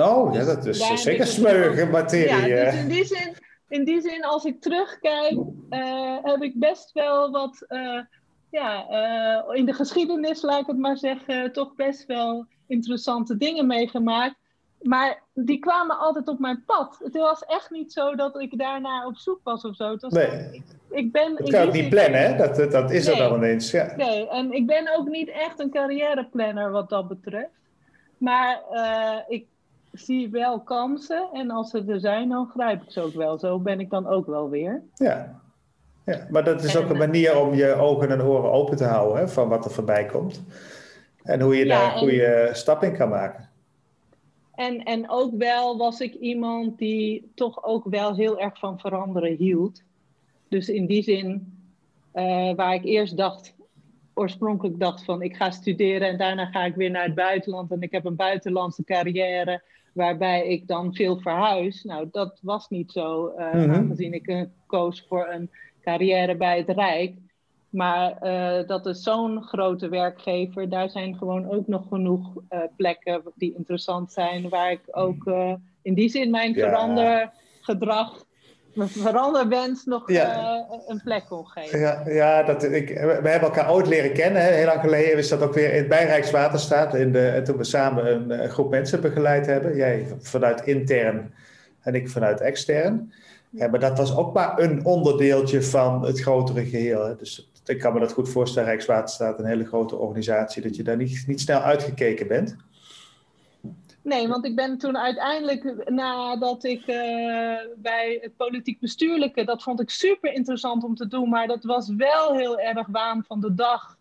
Oh, 0.00 0.32
dus 0.32 0.46
ja, 0.46 0.54
dat 0.54 0.66
is 0.66 1.02
zeker 1.02 1.26
smeuïge 1.26 1.86
materie. 1.86 2.54
Ja, 2.54 2.64
dus 2.64 2.80
in 2.80 2.88
die 2.88 3.04
zin, 3.04 3.34
in 3.68 3.84
die 3.84 4.00
zin 4.00 4.24
als 4.24 4.44
ik 4.44 4.60
terugkijk, 4.60 5.32
uh, 5.70 6.16
heb 6.22 6.42
ik 6.42 6.58
best 6.58 6.92
wel 6.92 7.30
wat, 7.30 7.66
ja, 8.50 8.86
in 9.52 9.66
de 9.66 9.72
geschiedenis, 9.72 10.42
laat 10.42 10.60
ik 10.60 10.66
het 10.66 10.78
maar 10.78 10.96
zeggen, 10.96 11.52
toch 11.52 11.74
best 11.74 12.06
wel 12.06 12.46
interessante 12.66 13.36
dingen 13.36 13.66
meegemaakt. 13.66 14.34
Maar 14.78 15.22
die 15.34 15.58
kwamen 15.58 15.98
altijd 15.98 16.28
op 16.28 16.38
mijn 16.38 16.64
pad. 16.66 16.98
Het 17.02 17.14
was 17.14 17.44
echt 17.44 17.70
niet 17.70 17.92
zo 17.92 18.14
dat 18.14 18.40
ik 18.40 18.58
daarna 18.58 19.06
op 19.06 19.16
zoek 19.16 19.40
was 19.42 19.64
of 19.64 19.76
zo. 19.76 19.96
Was 20.00 20.12
nee. 20.12 20.48
ik, 20.52 20.62
ik 20.90 21.12
ben 21.12 21.36
dat 21.36 21.50
kan 21.50 21.66
ook 21.66 21.72
niet 21.72 21.88
plannen, 21.88 22.20
hè? 22.20 22.36
Dat, 22.36 22.70
dat 22.70 22.90
is 22.90 23.06
nee. 23.06 23.14
er 23.14 23.28
dan 23.28 23.38
ineens. 23.38 23.70
Ja. 23.70 23.94
Nee, 23.96 24.28
en 24.28 24.52
ik 24.52 24.66
ben 24.66 24.96
ook 24.96 25.08
niet 25.08 25.28
echt 25.28 25.60
een 25.60 25.70
carrièreplanner 25.70 26.70
wat 26.70 26.88
dat 26.88 27.08
betreft. 27.08 27.50
Maar 28.18 28.60
uh, 28.72 29.16
ik 29.28 29.46
zie 29.92 30.30
wel 30.30 30.60
kansen 30.60 31.28
en 31.32 31.50
als 31.50 31.70
ze 31.70 31.84
er 31.88 32.00
zijn, 32.00 32.28
dan 32.28 32.50
grijp 32.54 32.82
ik 32.82 32.90
ze 32.90 33.00
ook 33.00 33.14
wel. 33.14 33.38
Zo 33.38 33.58
ben 33.58 33.80
ik 33.80 33.90
dan 33.90 34.06
ook 34.06 34.26
wel 34.26 34.50
weer. 34.50 34.82
Ja, 34.94 35.40
ja 36.04 36.26
maar 36.30 36.44
dat 36.44 36.64
is 36.64 36.74
en, 36.74 36.82
ook 36.82 36.90
een 36.90 36.96
manier 36.96 37.38
om 37.40 37.54
je 37.54 37.74
ogen 37.74 38.10
en 38.10 38.22
oren 38.22 38.50
open 38.50 38.76
te 38.76 38.84
houden 38.84 39.18
hè, 39.18 39.28
van 39.28 39.48
wat 39.48 39.64
er 39.64 39.70
voorbij 39.70 40.06
komt. 40.06 40.42
En 41.22 41.40
hoe 41.40 41.56
je 41.56 41.66
ja, 41.66 41.78
daar 41.78 41.92
een 41.92 41.98
goede 41.98 42.24
en... 42.24 42.56
stap 42.56 42.82
in 42.82 42.96
kan 42.96 43.08
maken. 43.08 43.48
En, 44.54 44.82
en 44.82 45.10
ook 45.10 45.34
wel 45.36 45.76
was 45.76 46.00
ik 46.00 46.14
iemand 46.14 46.78
die 46.78 47.32
toch 47.34 47.64
ook 47.64 47.84
wel 47.84 48.14
heel 48.14 48.40
erg 48.40 48.58
van 48.58 48.78
veranderen 48.78 49.36
hield. 49.36 49.82
Dus 50.48 50.68
in 50.68 50.86
die 50.86 51.02
zin, 51.02 51.58
uh, 52.14 52.54
waar 52.54 52.74
ik 52.74 52.84
eerst 52.84 53.16
dacht, 53.16 53.54
oorspronkelijk 54.14 54.80
dacht 54.80 55.04
van 55.04 55.22
ik 55.22 55.36
ga 55.36 55.50
studeren 55.50 56.08
en 56.08 56.18
daarna 56.18 56.46
ga 56.46 56.64
ik 56.64 56.74
weer 56.74 56.90
naar 56.90 57.04
het 57.04 57.14
buitenland 57.14 57.70
en 57.70 57.82
ik 57.82 57.92
heb 57.92 58.04
een 58.04 58.16
buitenlandse 58.16 58.84
carrière 58.84 59.62
waarbij 59.98 60.48
ik 60.48 60.66
dan 60.66 60.94
veel 60.94 61.18
verhuis. 61.18 61.84
Nou, 61.84 62.08
dat 62.10 62.38
was 62.42 62.68
niet 62.68 62.92
zo, 62.92 63.32
uh, 63.38 63.72
aangezien 63.72 64.12
ik 64.12 64.26
uh, 64.26 64.42
koos 64.66 65.04
voor 65.08 65.28
een 65.28 65.50
carrière 65.82 66.36
bij 66.36 66.56
het 66.56 66.68
Rijk. 66.68 67.14
Maar 67.70 68.18
uh, 68.22 68.66
dat 68.66 68.86
is 68.86 69.02
zo'n 69.02 69.42
grote 69.42 69.88
werkgever. 69.88 70.68
Daar 70.68 70.90
zijn 70.90 71.16
gewoon 71.16 71.50
ook 71.50 71.66
nog 71.66 71.88
genoeg 71.88 72.32
uh, 72.50 72.60
plekken 72.76 73.22
die 73.34 73.54
interessant 73.54 74.12
zijn. 74.12 74.48
Waar 74.48 74.70
ik 74.70 74.82
ook 74.90 75.26
uh, 75.26 75.54
in 75.82 75.94
die 75.94 76.08
zin 76.08 76.30
mijn 76.30 76.54
ja. 76.54 76.68
verandergedrag, 76.68 78.10
mijn 78.10 78.27
veranderwens 78.74 79.84
nog 79.84 80.10
ja. 80.10 80.66
een 80.86 81.00
plek 81.04 81.24
kon 81.28 81.46
geven. 81.46 81.78
Ja, 81.78 82.02
ja 82.06 82.42
dat, 82.42 82.62
ik, 82.62 82.88
we 82.88 83.28
hebben 83.28 83.40
elkaar 83.40 83.72
ooit 83.72 83.86
leren 83.86 84.12
kennen. 84.12 84.42
Hè. 84.42 84.50
Heel 84.50 84.66
lang 84.66 84.80
geleden 84.80 85.18
is 85.18 85.28
dat 85.28 85.42
ook 85.42 85.54
weer 85.54 85.72
in, 85.72 85.88
bij 85.88 86.04
Rijkswaterstaat. 86.04 86.94
In 86.94 87.12
de, 87.12 87.40
toen 87.44 87.56
we 87.56 87.64
samen 87.64 88.12
een, 88.12 88.42
een 88.42 88.50
groep 88.50 88.70
mensen 88.70 89.00
begeleid 89.00 89.46
hebben. 89.46 89.76
Jij 89.76 90.06
vanuit 90.20 90.66
intern 90.66 91.34
en 91.80 91.94
ik 91.94 92.10
vanuit 92.10 92.40
extern. 92.40 93.12
Ja, 93.50 93.68
maar 93.68 93.80
dat 93.80 93.98
was 93.98 94.16
ook 94.16 94.34
maar 94.34 94.58
een 94.58 94.84
onderdeeltje 94.84 95.62
van 95.62 96.04
het 96.04 96.20
grotere 96.20 96.64
geheel. 96.64 97.04
Hè. 97.04 97.16
Dus 97.16 97.50
ik 97.64 97.78
kan 97.78 97.92
me 97.92 98.00
dat 98.00 98.12
goed 98.12 98.28
voorstellen, 98.28 98.68
Rijkswaterstaat, 98.68 99.38
een 99.38 99.44
hele 99.44 99.64
grote 99.64 99.96
organisatie, 99.96 100.62
dat 100.62 100.76
je 100.76 100.82
daar 100.82 100.96
niet, 100.96 101.24
niet 101.26 101.40
snel 101.40 101.60
uitgekeken 101.60 102.26
bent. 102.26 102.56
Nee, 104.08 104.28
want 104.28 104.44
ik 104.44 104.56
ben 104.56 104.78
toen 104.78 104.98
uiteindelijk, 104.98 105.90
nadat 105.90 106.64
ik 106.64 106.80
uh, 106.80 106.96
bij 107.76 108.18
het 108.20 108.36
politiek 108.36 108.80
bestuurlijke, 108.80 109.44
dat 109.44 109.62
vond 109.62 109.80
ik 109.80 109.90
super 109.90 110.32
interessant 110.32 110.84
om 110.84 110.94
te 110.94 111.08
doen, 111.08 111.28
maar 111.28 111.46
dat 111.46 111.64
was 111.64 111.94
wel 111.94 112.34
heel 112.34 112.58
erg 112.58 112.86
waan 112.86 113.24
van 113.24 113.40
de 113.40 113.54
dag. 113.54 113.96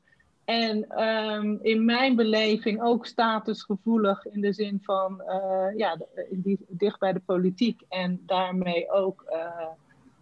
En 0.45 1.03
um, 1.03 1.59
in 1.61 1.85
mijn 1.85 2.15
beleving 2.15 2.81
ook 2.81 3.05
statusgevoelig 3.05 4.25
in 4.25 4.41
de 4.41 4.53
zin 4.53 4.79
van, 4.83 5.21
uh, 5.27 5.77
ja, 5.77 5.97
die, 6.31 6.57
dicht 6.67 6.99
bij 6.99 7.13
de 7.13 7.21
politiek 7.25 7.81
en 7.89 8.21
daarmee 8.25 8.91
ook 8.91 9.25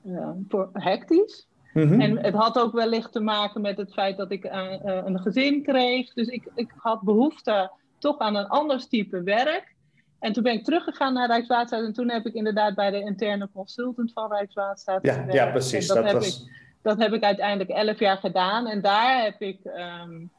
uh, 0.05 0.29
voor 0.47 0.69
hectisch. 0.73 1.47
Mm-hmm. 1.73 2.01
En 2.01 2.17
het 2.17 2.33
had 2.33 2.59
ook 2.59 2.73
wellicht 2.73 3.11
te 3.11 3.19
maken 3.19 3.61
met 3.61 3.77
het 3.77 3.93
feit 3.93 4.17
dat 4.17 4.31
ik 4.31 4.43
een 4.83 5.19
gezin 5.19 5.63
kreeg. 5.63 6.13
Dus 6.13 6.27
ik, 6.27 6.47
ik 6.55 6.73
had 6.77 7.01
behoefte 7.01 7.71
toch 7.97 8.19
aan 8.19 8.35
een 8.35 8.47
ander 8.47 8.87
type 8.87 9.23
werk. 9.23 9.74
En 10.25 10.33
toen 10.33 10.43
ben 10.43 10.53
ik 10.53 10.63
teruggegaan 10.63 11.13
naar 11.13 11.27
Rijkswaterstaat. 11.27 11.87
En 11.87 11.93
toen 11.93 12.09
heb 12.09 12.25
ik 12.25 12.33
inderdaad 12.33 12.75
bij 12.75 12.91
de 12.91 12.99
interne 12.99 13.49
consultant 13.53 14.11
van 14.13 14.31
Rijkswaterstaat 14.31 15.05
ja, 15.05 15.13
gewerkt. 15.13 15.33
Ja, 15.33 15.51
precies. 15.51 15.87
Dat, 15.87 15.95
dat, 15.97 16.05
heb 16.05 16.13
was... 16.13 16.41
ik, 16.41 16.51
dat 16.81 16.97
heb 16.97 17.13
ik 17.13 17.23
uiteindelijk 17.23 17.69
elf 17.69 17.99
jaar 17.99 18.17
gedaan. 18.17 18.67
En 18.67 18.81
daar 18.81 19.23
heb 19.23 19.41
ik 19.41 19.59
um, 19.65 20.29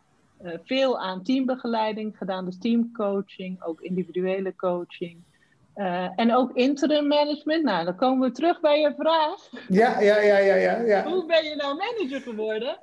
uh, 0.43 0.53
veel 0.65 1.01
aan 1.01 1.23
teambegeleiding 1.23 2.17
gedaan. 2.17 2.45
Dus 2.45 2.59
teamcoaching, 2.59 3.63
ook 3.63 3.81
individuele 3.81 4.57
coaching. 4.57 5.17
Uh, 5.77 6.09
en 6.17 6.35
ook 6.35 6.53
interim 6.53 7.07
management. 7.07 7.65
Nou, 7.65 7.85
dan 7.85 7.97
komen 7.97 8.29
we 8.29 8.35
terug 8.35 8.61
bij 8.61 8.81
je 8.81 8.95
vraag. 8.99 9.49
Ja, 9.69 10.01
ja, 10.01 10.21
ja, 10.21 10.39
ja, 10.39 10.55
ja. 10.55 10.79
ja. 10.79 11.05
Hoe 11.11 11.27
ben 11.27 11.45
je 11.45 11.57
nou 11.57 11.77
manager 11.77 12.21
geworden? 12.21 12.79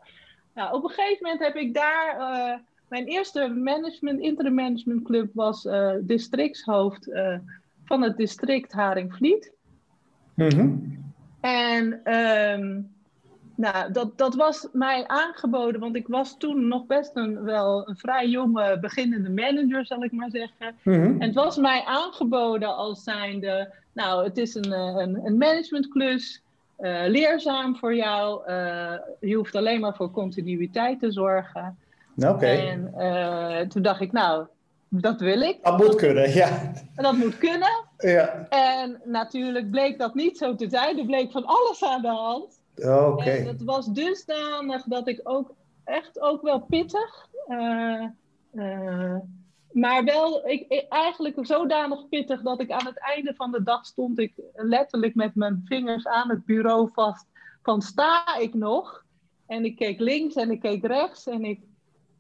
Nou, 0.54 0.74
op 0.76 0.84
een 0.84 0.90
gegeven 0.90 1.18
moment 1.22 1.44
heb 1.44 1.56
ik 1.56 1.74
daar. 1.74 2.18
Uh, 2.20 2.54
mijn 2.88 3.06
eerste 3.06 3.48
management, 3.48 4.20
interim 4.20 4.54
management 4.54 5.04
club 5.04 5.30
was 5.34 5.66
uh, 5.66 5.92
districtshoofd 6.02 7.10
van 7.86 8.02
het 8.02 8.18
district 8.18 8.72
Haringvliet. 8.72 9.52
Mm-hmm. 10.34 11.02
En 11.42 12.14
um, 12.16 12.92
nou, 13.56 13.92
dat, 13.92 14.18
dat 14.18 14.36
was 14.36 14.68
mij 14.72 15.08
aangeboden, 15.08 15.82
want 15.82 15.96
ik 15.96 16.08
was 16.08 16.38
toen 16.38 16.68
nog 16.68 16.86
best 16.86 17.12
een, 17.14 17.44
wel 17.44 17.90
een 17.90 17.98
vrij 17.98 18.28
jonge 18.28 18.80
beginnende 18.80 19.30
manager, 19.30 19.86
zal 19.86 20.04
ik 20.04 20.12
maar 20.12 20.30
zeggen. 20.30 20.76
Mm-hmm. 20.84 21.22
En 21.22 21.28
het 21.28 21.36
was 21.36 21.58
mij 21.58 21.84
aangeboden 21.86 22.76
als 22.76 23.04
zijnde, 23.04 23.74
nou, 23.94 24.24
het 24.24 24.38
is 24.38 24.56
een, 24.56 24.72
een, 24.72 25.26
een 25.26 25.38
managementklus, 25.38 26.42
uh, 26.80 27.02
leerzaam 27.08 27.78
voor 27.78 27.96
jou. 27.96 28.50
Uh, 28.52 28.94
je 29.20 29.36
hoeft 29.36 29.56
alleen 29.56 29.80
maar 29.80 29.96
voor 29.96 30.12
continuïteit 30.12 31.00
te 31.00 31.12
zorgen. 31.12 31.78
Oké. 32.16 32.30
Okay. 32.30 32.68
En 32.68 32.94
uh, 32.98 33.68
toen 33.68 33.82
dacht 33.82 34.02
ik, 34.02 34.12
nou, 34.12 34.46
dat 34.90 35.20
wil 35.20 35.42
ik. 35.42 35.64
Dat 35.64 35.78
moet 35.78 35.96
kunnen, 35.96 36.34
ja. 36.34 36.72
Dat 36.96 37.16
moet 37.16 37.38
kunnen. 37.38 37.86
Ja. 37.98 38.48
En 38.50 39.02
natuurlijk 39.06 39.72
bleek 39.72 40.00
dat 40.00 40.14
niet 40.14 40.38
zo 40.38 40.56
te 40.56 40.70
zijn. 40.70 41.00
Er 41.00 41.06
bleek 41.06 41.32
van 41.32 41.46
alles 41.46 41.84
aan 41.84 42.02
de 42.02 42.08
hand. 42.08 42.62
Oké. 42.76 42.92
Okay. 42.92 43.38
En 43.38 43.48
het 43.48 43.64
was 43.64 43.88
dusdanig 43.88 44.84
dat 44.84 45.08
ik 45.08 45.20
ook 45.24 45.54
echt 45.84 46.20
ook 46.20 46.42
wel 46.42 46.60
pittig. 46.60 47.28
Uh, 47.48 48.04
uh, 48.54 49.16
maar 49.72 50.04
wel 50.04 50.48
ik, 50.48 50.66
ik, 50.68 50.86
eigenlijk 50.90 51.38
zodanig 51.42 52.10
pittig 52.10 52.42
dat 52.42 52.62
ik 52.62 52.72
aan 52.72 52.86
het 52.86 53.00
einde 53.00 53.34
van 53.36 53.52
de 53.52 53.64
dag 53.64 53.86
stond 53.86 54.20
ik 54.20 54.34
letterlijk 54.54 55.16
met 55.16 55.36
mijn 55.36 55.62
vingers 55.66 56.08
aan 56.08 56.30
het 56.30 56.46
bureau 56.46 56.90
vast. 56.94 57.26
Van 57.62 57.82
sta 57.82 58.38
ik 58.38 58.54
nog? 58.54 59.04
En 59.48 59.66
ik 59.66 59.76
keek 59.76 60.00
links 60.00 60.36
en 60.36 60.52
ik 60.52 60.60
keek 60.60 60.86
rechts 60.86 61.28
en 61.28 61.46
ik, 61.46 61.62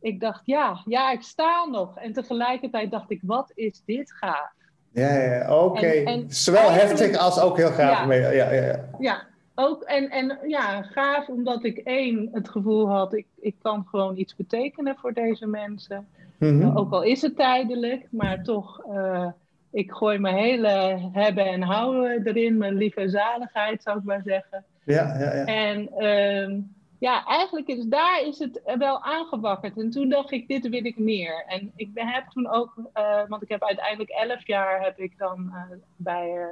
ik 0.03 0.19
dacht 0.19 0.41
ja, 0.45 0.81
ja, 0.85 1.11
ik 1.11 1.21
sta 1.21 1.65
nog. 1.65 1.97
En 1.97 2.13
tegelijkertijd 2.13 2.91
dacht 2.91 3.11
ik, 3.11 3.19
wat 3.23 3.51
is 3.55 3.81
dit 3.85 4.11
gaaf? 4.11 4.51
Ja, 4.91 5.13
ja 5.13 5.59
oké. 5.59 5.77
Okay. 5.77 6.25
Zowel 6.27 6.71
heftig 6.71 7.17
als 7.17 7.39
ook 7.39 7.57
heel 7.57 7.71
gaaf. 7.71 7.99
Ja, 7.99 8.05
mee. 8.05 8.21
ja, 8.21 8.31
ja, 8.31 8.51
ja. 8.51 8.85
ja 8.99 9.23
ook, 9.55 9.83
en, 9.83 10.09
en 10.09 10.39
ja, 10.47 10.81
gaaf 10.81 11.27
omdat 11.27 11.63
ik 11.63 11.77
één 11.77 12.29
het 12.31 12.49
gevoel 12.49 12.89
had, 12.89 13.13
ik, 13.13 13.25
ik 13.39 13.55
kan 13.61 13.85
gewoon 13.89 14.17
iets 14.17 14.35
betekenen 14.35 14.95
voor 14.97 15.13
deze 15.13 15.45
mensen. 15.45 16.07
Mm-hmm. 16.37 16.77
Ook 16.77 16.91
al 16.91 17.03
is 17.03 17.21
het 17.21 17.35
tijdelijk, 17.35 18.07
maar 18.11 18.43
toch, 18.43 18.85
uh, 18.89 19.27
ik 19.71 19.91
gooi 19.91 20.19
mijn 20.19 20.35
hele 20.35 21.09
hebben 21.11 21.45
en 21.45 21.61
houden 21.61 22.27
erin, 22.27 22.57
mijn 22.57 22.73
lieve 22.73 23.09
zaligheid 23.09 23.83
zou 23.83 23.97
ik 23.97 24.03
maar 24.03 24.21
zeggen. 24.25 24.63
Ja, 24.83 25.17
ja, 25.19 25.35
ja. 25.35 25.45
En 25.45 25.89
uh, 25.97 26.59
ja, 27.03 27.25
eigenlijk 27.25 27.67
is 27.67 27.85
daar 27.85 28.21
is 28.25 28.39
het 28.39 28.61
wel 28.77 29.01
aangewakkerd. 29.01 29.77
En 29.77 29.89
toen 29.89 30.09
dacht 30.09 30.31
ik, 30.31 30.47
dit 30.47 30.69
wil 30.69 30.85
ik 30.85 30.97
meer. 30.97 31.43
En 31.47 31.71
ik 31.75 31.89
heb 31.93 32.29
toen 32.29 32.49
ook, 32.49 32.73
uh, 32.77 33.27
want 33.27 33.41
ik 33.41 33.49
heb 33.49 33.63
uiteindelijk 33.63 34.09
elf 34.09 34.47
jaar 34.47 34.81
heb 34.81 34.99
ik 34.99 35.17
dan 35.17 35.53
bij 35.95 36.47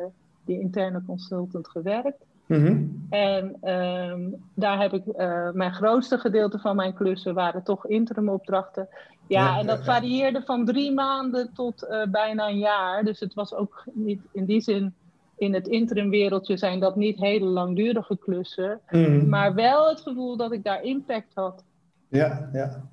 die 0.45 0.59
interne 0.59 1.03
consultant 1.05 1.67
gewerkt. 1.67 2.25
Mm-hmm. 2.45 3.07
En 3.09 3.71
um, 3.73 4.35
daar 4.53 4.81
heb 4.81 4.93
ik 4.93 5.05
uh, 5.05 5.51
mijn 5.51 5.73
grootste 5.73 6.17
gedeelte 6.17 6.59
van 6.59 6.75
mijn 6.75 6.93
klussen 6.93 7.33
waren 7.33 7.63
toch 7.63 7.87
interim 7.87 8.29
opdrachten. 8.29 8.87
Ja, 9.27 9.45
ja 9.45 9.59
en 9.59 9.67
dat 9.67 9.85
ja, 9.85 9.93
ja. 9.93 9.99
varieerde 9.99 10.41
van 10.41 10.65
drie 10.65 10.91
maanden 10.91 11.53
tot 11.53 11.83
uh, 11.83 12.03
bijna 12.05 12.47
een 12.47 12.59
jaar. 12.59 13.03
Dus 13.03 13.19
het 13.19 13.33
was 13.33 13.53
ook 13.53 13.83
niet 13.93 14.21
in 14.31 14.45
die 14.45 14.61
zin 14.61 14.93
in 15.41 15.53
het 15.53 15.67
interim 15.67 16.09
wereldje 16.09 16.57
zijn 16.57 16.79
dat 16.79 16.95
niet 16.95 17.17
hele 17.17 17.45
langdurige 17.45 18.17
klussen. 18.17 18.79
Mm-hmm. 18.89 19.29
Maar 19.29 19.53
wel 19.53 19.89
het 19.89 20.01
gevoel 20.01 20.37
dat 20.37 20.51
ik 20.51 20.63
daar 20.63 20.83
impact 20.83 21.31
had. 21.33 21.63
Ja, 22.07 22.49
ja. 22.53 22.89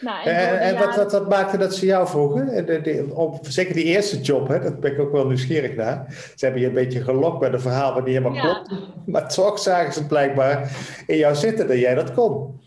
Nou, 0.00 0.28
en, 0.28 0.60
en 0.60 0.78
wat, 0.78 0.96
wat, 0.96 1.12
wat, 1.12 1.28
maakte 1.28 1.58
dat 1.58 1.74
ze 1.74 1.86
jou 1.86 2.08
vroegen? 2.08 2.66
De, 2.66 2.80
de, 2.80 3.06
op, 3.14 3.38
zeker 3.42 3.74
die 3.74 3.84
eerste 3.84 4.20
job, 4.20 4.48
hè, 4.48 4.60
dat 4.60 4.80
ben 4.80 4.92
ik 4.92 4.98
ook 4.98 5.12
wel 5.12 5.26
nieuwsgierig 5.26 5.76
naar. 5.76 6.06
Ze 6.34 6.44
hebben 6.44 6.62
je 6.62 6.68
een 6.68 6.74
beetje 6.74 7.02
gelokt 7.02 7.40
met 7.40 7.52
een 7.52 7.60
verhaal 7.60 7.94
wat 7.94 8.04
niet 8.04 8.16
helemaal 8.16 8.40
klopt. 8.40 8.72
Maar 9.06 9.28
toch 9.28 9.58
zagen 9.58 9.92
ze 9.92 10.06
blijkbaar 10.06 10.76
in 11.06 11.16
jou 11.16 11.34
zitten 11.34 11.68
dat 11.68 11.78
jij 11.78 11.94
dat 11.94 12.14
kon. 12.14 12.60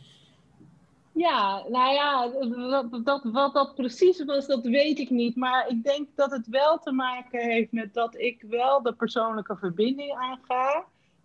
Ja, 1.18 1.64
nou 1.70 1.94
ja, 1.94 2.32
wat 2.70 3.06
dat, 3.06 3.24
wat 3.24 3.54
dat 3.54 3.76
precies 3.76 4.26
was, 4.26 4.48
dat 4.48 4.66
weet 4.66 5.00
ik 5.00 5.10
niet. 5.10 5.36
Maar 5.36 5.68
ik 5.68 5.84
denk 5.84 6.08
dat 6.16 6.32
het 6.32 6.48
wel 6.48 6.78
te 6.78 6.92
maken 6.92 7.40
heeft 7.40 7.72
met 7.72 7.94
dat 7.94 8.18
ik 8.18 8.46
wel 8.50 8.82
de 8.82 8.94
persoonlijke 8.94 9.56
verbinding 9.56 10.14
aanga. 10.14 10.84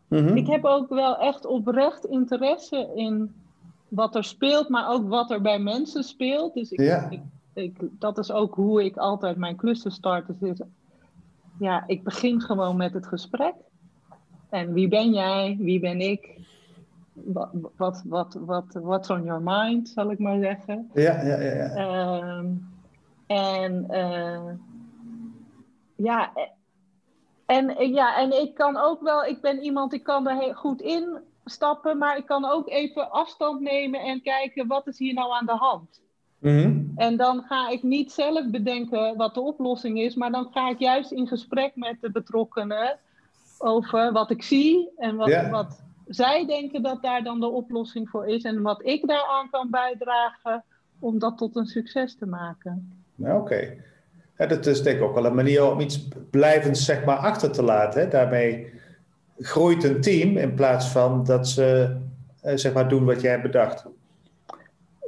Mm 0.08 0.36
Ik 0.36 0.46
heb 0.46 0.64
ook 0.64 0.88
wel 0.88 1.16
echt 1.18 1.46
oprecht 1.46 2.04
interesse 2.04 2.92
in 2.94 3.34
wat 3.88 4.14
er 4.14 4.24
speelt, 4.24 4.68
maar 4.68 4.88
ook 4.88 5.08
wat 5.08 5.30
er 5.30 5.40
bij 5.40 5.58
mensen 5.58 6.02
speelt. 6.02 6.54
Dus 6.54 6.70
ik, 6.70 6.80
ja. 6.80 7.10
ik, 7.54 7.76
dat 7.98 8.18
is 8.18 8.30
ook 8.30 8.54
hoe 8.54 8.84
ik 8.84 8.96
altijd 8.96 9.36
mijn 9.36 9.56
klussen 9.56 9.92
start. 9.92 10.26
Dus 10.40 10.60
ja, 11.58 11.84
ik 11.86 12.02
begin 12.02 12.40
gewoon 12.40 12.76
met 12.76 12.92
het 12.92 13.06
gesprek. 13.06 13.54
En 14.50 14.72
wie 14.72 14.88
ben 14.88 15.12
jij? 15.12 15.56
Wie 15.60 15.80
ben 15.80 16.00
ik? 16.00 16.40
Wat, 17.12 18.02
wat, 18.04 18.34
wat, 18.34 18.74
what's 18.82 19.10
on 19.10 19.24
your 19.24 19.40
mind, 19.44 19.88
zal 19.88 20.10
ik 20.10 20.18
maar 20.18 20.38
zeggen. 20.40 20.90
Ja, 20.94 21.22
ja, 21.22 21.40
ja. 21.40 21.52
ja. 21.52 21.74
Ehm, 21.74 22.46
en 23.26 23.86
uh, 23.90 24.52
ja, 25.96 26.32
en, 27.46 27.92
ja, 27.92 28.16
en 28.16 28.40
ik 28.40 28.54
kan 28.54 28.76
ook 28.76 29.02
wel, 29.02 29.24
ik 29.24 29.40
ben 29.40 29.62
iemand, 29.62 29.92
ik 29.92 30.02
kan 30.02 30.28
er 30.28 30.54
goed 30.54 30.80
in 30.80 31.18
stappen, 31.44 31.98
maar 31.98 32.16
ik 32.16 32.26
kan 32.26 32.44
ook 32.44 32.68
even 32.68 33.10
afstand 33.10 33.60
nemen 33.60 34.00
en 34.00 34.22
kijken 34.22 34.66
wat 34.66 34.86
is 34.86 34.98
hier 34.98 35.14
nou 35.14 35.32
aan 35.32 35.46
de 35.46 35.56
hand. 35.56 36.00
Mm 36.38 36.92
En 36.96 37.16
dan 37.16 37.42
ga 37.42 37.68
ik 37.68 37.82
niet 37.82 38.12
zelf 38.12 38.50
bedenken 38.50 39.16
wat 39.16 39.34
de 39.34 39.40
oplossing 39.40 40.00
is, 40.00 40.14
maar 40.14 40.30
dan 40.30 40.48
ga 40.52 40.70
ik 40.70 40.78
juist 40.78 41.10
in 41.10 41.26
gesprek 41.26 41.76
met 41.76 41.96
de 42.00 42.10
betrokkenen 42.10 42.98
over 43.58 44.12
wat 44.12 44.30
ik 44.30 44.42
zie 44.42 44.90
en 44.96 45.16
wat, 45.16 45.48
wat 45.50 45.82
zij 46.06 46.46
denken 46.46 46.82
dat 46.82 47.02
daar 47.02 47.22
dan 47.22 47.40
de 47.40 47.48
oplossing 47.48 48.08
voor 48.08 48.26
is 48.26 48.42
en 48.42 48.62
wat 48.62 48.86
ik 48.86 49.06
daaraan 49.06 49.50
kan 49.50 49.70
bijdragen 49.70 50.64
om 50.98 51.18
dat 51.18 51.38
tot 51.38 51.56
een 51.56 51.66
succes 51.66 52.16
te 52.16 52.26
maken. 52.26 52.92
Oké. 53.18 53.32
Okay. 54.36 54.48
dat 54.48 54.66
is 54.66 54.82
denk 54.82 54.96
ik 54.96 55.02
ook 55.02 55.14
wel 55.14 55.24
een 55.24 55.34
manier 55.34 55.70
om 55.70 55.80
iets 55.80 56.08
blijvends 56.30 56.84
zeg 56.84 57.04
maar, 57.04 57.16
achter 57.16 57.52
te 57.52 57.62
laten. 57.62 58.00
Hè? 58.00 58.08
Daarmee 58.08 58.72
groeit 59.38 59.84
een 59.84 60.00
team 60.00 60.36
in 60.36 60.54
plaats 60.54 60.88
van 60.88 61.24
dat 61.24 61.48
ze 61.48 61.96
eh, 62.42 62.56
zeg 62.56 62.72
maar 62.72 62.88
doen 62.88 63.04
wat 63.04 63.20
jij 63.20 63.30
hebt 63.30 63.42
bedacht. 63.42 63.86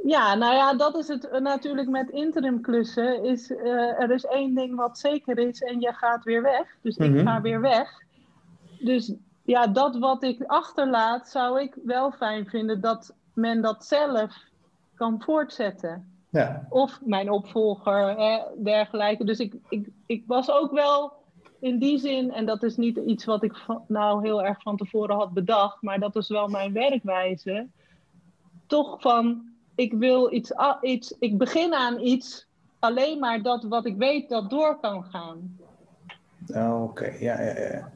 Ja, 0.03 0.35
nou 0.35 0.55
ja, 0.55 0.73
dat 0.73 0.97
is 0.97 1.07
het 1.07 1.39
natuurlijk 1.39 1.89
met 1.89 2.09
interim 2.09 2.61
klussen. 2.61 3.23
Is, 3.23 3.49
uh, 3.49 4.01
er 4.01 4.11
is 4.11 4.25
één 4.25 4.55
ding 4.55 4.75
wat 4.75 4.97
zeker 4.97 5.37
is 5.37 5.61
en 5.61 5.79
je 5.79 5.93
gaat 5.93 6.23
weer 6.23 6.41
weg. 6.41 6.77
Dus 6.81 6.97
ik 6.97 7.11
mhm. 7.11 7.25
ga 7.25 7.41
weer 7.41 7.61
weg. 7.61 7.89
Dus 8.79 9.13
ja, 9.45 9.67
dat 9.67 9.97
wat 9.97 10.23
ik 10.23 10.43
achterlaat, 10.43 11.29
zou 11.29 11.61
ik 11.61 11.77
wel 11.83 12.11
fijn 12.11 12.45
vinden 12.45 12.81
dat 12.81 13.13
men 13.33 13.61
dat 13.61 13.85
zelf 13.85 14.37
kan 14.95 15.21
voortzetten. 15.21 16.09
Ja. 16.29 16.65
Of 16.69 16.99
mijn 17.03 17.31
opvolger, 17.31 18.19
hè, 18.19 18.41
dergelijke. 18.63 19.23
Dus 19.23 19.39
ik, 19.39 19.55
ik, 19.69 19.87
ik 20.05 20.23
was 20.27 20.51
ook 20.51 20.71
wel 20.71 21.13
in 21.59 21.79
die 21.79 21.97
zin, 21.99 22.31
en 22.31 22.45
dat 22.45 22.63
is 22.63 22.77
niet 22.77 22.97
iets 22.97 23.25
wat 23.25 23.43
ik 23.43 23.65
nou 23.87 24.21
heel 24.21 24.43
erg 24.43 24.61
van 24.61 24.77
tevoren 24.77 25.15
had 25.15 25.33
bedacht, 25.33 25.81
maar 25.81 25.99
dat 25.99 26.15
is 26.15 26.27
wel 26.27 26.47
mijn 26.47 26.73
werkwijze. 26.73 27.67
Toch 28.67 29.01
van, 29.01 29.41
ik 29.75 29.93
wil 29.93 30.33
iets, 30.33 30.51
iets 30.81 31.15
ik 31.19 31.37
begin 31.37 31.73
aan 31.73 31.99
iets, 31.99 32.47
alleen 32.79 33.19
maar 33.19 33.41
dat 33.41 33.63
wat 33.63 33.85
ik 33.85 33.97
weet 33.97 34.29
dat 34.29 34.49
door 34.49 34.79
kan 34.79 35.03
gaan. 35.03 35.57
Oh, 36.47 36.83
oké, 36.83 37.05
ja, 37.19 37.41
ja, 37.41 37.59
ja. 37.59 37.91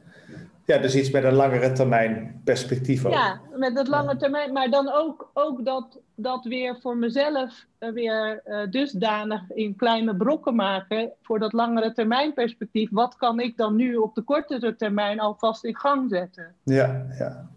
Ja, 0.70 0.78
dus 0.78 0.94
iets 0.94 1.10
met 1.10 1.24
een 1.24 1.34
langere 1.34 1.72
termijn 1.72 2.40
perspectief 2.44 3.04
ook. 3.04 3.12
Ja, 3.12 3.40
met 3.56 3.74
dat 3.74 3.88
lange 3.88 4.16
termijn, 4.16 4.52
maar 4.52 4.70
dan 4.70 4.92
ook, 4.92 5.30
ook 5.34 5.64
dat, 5.64 5.98
dat 6.14 6.44
weer 6.44 6.76
voor 6.80 6.96
mezelf 6.96 7.64
uh, 7.80 7.92
weer 7.92 8.42
uh, 8.46 8.58
dusdanig 8.70 9.40
in 9.54 9.76
kleine 9.76 10.16
brokken 10.16 10.54
maken 10.54 11.12
voor 11.22 11.38
dat 11.38 11.52
langere 11.52 11.92
termijn 11.92 12.34
perspectief. 12.34 12.88
Wat 12.92 13.16
kan 13.16 13.40
ik 13.40 13.56
dan 13.56 13.76
nu 13.76 13.96
op 13.96 14.14
de 14.14 14.22
kortere 14.22 14.76
termijn 14.76 15.20
alvast 15.20 15.64
in 15.64 15.76
gang 15.76 16.10
zetten? 16.10 16.54
Ja, 16.62 17.06
ja. 17.18 17.48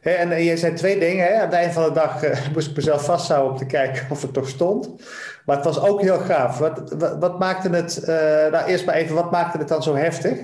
en, 0.00 0.44
je 0.44 0.56
zei 0.56 0.74
twee 0.74 0.98
dingen. 0.98 1.26
Hè? 1.26 1.34
Aan 1.34 1.44
het 1.44 1.52
eind 1.52 1.72
van 1.72 1.84
de 1.84 1.92
dag 1.92 2.24
uh, 2.24 2.48
moest 2.54 2.70
ik 2.70 2.76
mezelf 2.76 3.04
vasthouden 3.04 3.52
om 3.52 3.58
te 3.58 3.66
kijken 3.66 4.06
of 4.10 4.22
het 4.22 4.32
toch 4.32 4.48
stond. 4.48 4.88
Maar 5.46 5.56
het 5.56 5.64
was 5.64 5.80
ook 5.80 6.00
heel 6.00 6.18
gaaf. 6.18 6.58
Wat, 6.58 6.94
wat, 6.98 7.18
wat 7.18 7.38
maakte 7.38 7.68
het, 7.68 8.02
nou 8.52 8.64
eerst 8.64 8.86
maar 8.86 8.94
even, 8.94 9.14
wat 9.14 9.30
maakte 9.30 9.58
het 9.58 9.68
dan 9.68 9.82
zo 9.82 9.94
heftig? 9.94 10.38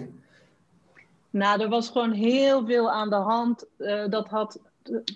Nou, 1.30 1.60
er 1.60 1.68
was 1.68 1.90
gewoon 1.90 2.12
heel 2.12 2.66
veel 2.66 2.90
aan 2.90 3.10
de 3.10 3.16
hand. 3.16 3.66
Uh, 3.78 4.08
dat 4.08 4.28
had 4.28 4.60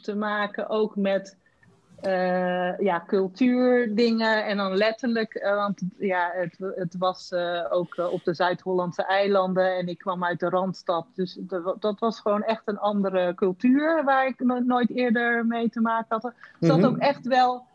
te, 0.03 0.15
maken 0.15 0.69
ook 0.69 0.97
met 0.97 1.37
uh, 2.07 2.79
ja, 2.79 3.03
cultuurdingen. 3.07 4.45
En 4.45 4.57
dan 4.57 4.77
letterlijk, 4.77 5.35
uh, 5.35 5.55
want 5.55 5.81
ja, 5.99 6.31
het, 6.35 6.57
het 6.75 6.97
was 6.99 7.33
ook 7.71 7.97
op 7.97 8.25
de 8.25 8.35
Zuid-Hollandse 8.35 9.05
eilanden. 9.05 9.77
En 9.77 9.89
ik 9.89 9.99
kwam 9.99 10.25
uit 10.25 10.41
de 10.41 10.49
Randstad. 10.49 11.07
Dus 11.15 11.39
dat 11.79 11.99
was 11.99 12.21
gewoon 12.21 12.43
echt 12.43 12.63
een 12.65 12.79
andere 12.79 13.35
cultuur 13.35 14.05
waar 14.05 14.27
ik 14.27 14.41
nooit 14.65 14.91
eerder 14.91 15.47
mee 15.47 15.71
te 15.71 15.81
maken 15.81 16.07
had. 16.09 16.23
Het 16.23 16.35
zat 16.61 16.79
mhm. 16.79 16.87
ook 16.87 16.99
echt 16.99 17.27
wel. 17.27 17.67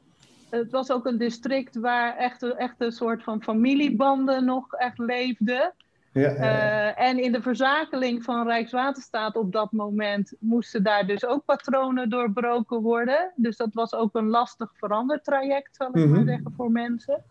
Het 0.49 0.71
was 0.71 0.91
ook 0.91 1.05
een 1.05 1.17
district 1.17 1.75
waar 1.75 2.17
echt, 2.17 2.55
echt 2.55 2.75
een 2.77 2.91
soort 2.91 3.23
van 3.23 3.43
familiebanden 3.43 4.45
nog 4.45 4.73
echt 4.73 4.97
leefden. 4.97 5.73
Ja, 6.17 6.29
eh, 6.29 7.07
en 7.07 7.23
in 7.23 7.31
de 7.31 7.41
verzakeling 7.41 8.23
van 8.23 8.47
Rijkswaterstaat 8.47 9.35
op 9.35 9.51
dat 9.51 9.71
moment 9.71 10.33
moesten 10.39 10.83
daar 10.83 11.07
dus 11.07 11.25
ook 11.25 11.45
patronen 11.45 12.09
doorbroken 12.09 12.81
worden. 12.81 13.31
Dus 13.35 13.57
dat 13.57 13.69
was 13.73 13.93
ook 13.93 14.15
een 14.15 14.27
lastig 14.27 14.71
verandertraject, 14.73 15.75
zal 15.75 15.87
ik 15.87 15.95
maar 15.95 16.07
mhm. 16.07 16.25
zeggen, 16.25 16.53
voor 16.55 16.71
mensen. 16.71 17.23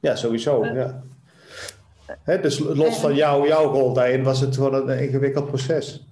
Ja, 0.00 0.14
sowieso. 0.14 0.64
Uh, 0.64 0.74
ja. 2.24 2.36
Dus 2.36 2.58
los 2.58 3.00
van 3.00 3.14
jou, 3.14 3.48
jouw 3.48 3.64
rol 3.64 3.92
daarin 3.92 4.22
was 4.22 4.40
het 4.40 4.54
gewoon 4.54 4.88
een 4.88 5.02
ingewikkeld 5.02 5.46
proces. 5.46 6.06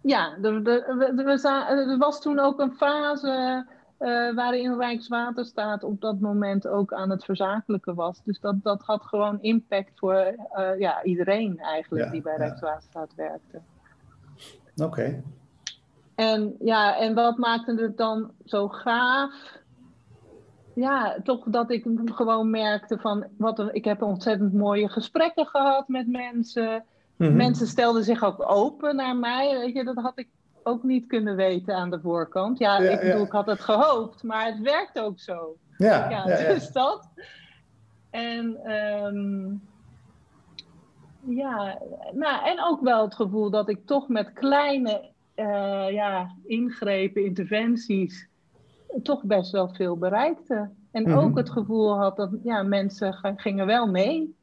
Ja, 0.00 0.36
er 0.42 1.98
was 1.98 2.20
toen 2.20 2.38
ook 2.38 2.60
een 2.60 2.72
fase 2.72 3.66
uh, 4.00 4.34
waarin 4.34 4.78
Rijkswaterstaat 4.78 5.84
op 5.84 6.00
dat 6.00 6.20
moment 6.20 6.66
ook 6.66 6.92
aan 6.92 7.10
het 7.10 7.24
verzakelijken 7.24 7.94
was. 7.94 8.22
Dus 8.24 8.40
dat, 8.40 8.62
dat 8.62 8.82
had 8.82 9.02
gewoon 9.02 9.38
impact 9.40 9.90
voor 9.94 10.34
uh, 10.56 10.78
ja, 10.78 11.02
iedereen 11.02 11.58
eigenlijk 11.58 12.10
die 12.10 12.22
bij 12.22 12.36
Rijkswaterstaat 12.36 13.14
werkte. 13.14 13.60
Oké. 14.76 15.22
En 16.14 16.56
ja, 16.60 16.98
en 16.98 17.14
wat 17.14 17.36
maakte 17.36 17.74
het 17.74 17.96
dan 17.96 18.30
zo 18.44 18.68
gaaf? 18.68 19.58
Ja, 20.74 21.16
toch 21.24 21.44
dat 21.44 21.70
ik 21.70 21.86
gewoon 22.04 22.50
merkte 22.50 22.98
van, 22.98 23.24
wat 23.36 23.68
ik 23.72 23.84
heb 23.84 24.02
ontzettend 24.02 24.52
mooie 24.52 24.88
gesprekken 24.88 25.46
gehad 25.46 25.88
met 25.88 26.08
mensen. 26.08 26.84
Mhm. 27.16 27.36
Mensen 27.36 27.66
stelden 27.66 28.04
zich 28.04 28.24
ook 28.24 28.50
open 28.50 28.96
naar 28.96 29.16
mij. 29.16 29.58
Weet 29.58 29.74
je, 29.74 29.84
dat 29.84 29.96
had 29.96 30.18
ik 30.18 30.28
ook 30.62 30.82
niet 30.82 31.06
kunnen 31.06 31.36
weten 31.36 31.74
aan 31.74 31.90
de 31.90 32.00
voorkant. 32.00 32.58
Ja, 32.58 32.78
ik 32.78 33.00
bedoel, 33.00 33.24
ik 33.24 33.32
had 33.32 33.46
het 33.46 33.60
gehoopt, 33.60 34.22
maar 34.22 34.46
het 34.46 34.60
werkt 34.60 34.98
ook 34.98 35.20
zo. 35.20 35.56
Ja, 35.76 36.10
ja, 36.10 36.24
dus 36.24 36.72
dat. 36.72 37.08
En 38.10 38.72
um, 38.72 39.62
ja, 41.20 41.78
nou, 42.12 42.46
en 42.46 42.64
ook 42.64 42.80
wel 42.80 43.04
het 43.04 43.14
gevoel 43.14 43.50
dat 43.50 43.68
ik 43.68 43.86
toch 43.86 44.08
met 44.08 44.32
kleine 44.32 45.10
uh, 45.36 45.90
ja, 45.90 46.34
ingrepen, 46.44 47.24
interventies, 47.24 48.28
toch 49.02 49.22
best 49.22 49.50
wel 49.50 49.68
veel 49.68 49.96
bereikte. 49.96 50.70
En 50.90 51.02
mhm. 51.02 51.18
ook 51.18 51.36
het 51.36 51.50
gevoel 51.50 51.98
had 51.98 52.16
dat 52.16 52.30
ja, 52.42 52.62
mensen 52.62 53.34
gingen 53.36 53.66
wel 53.66 53.86
mee. 53.86 54.34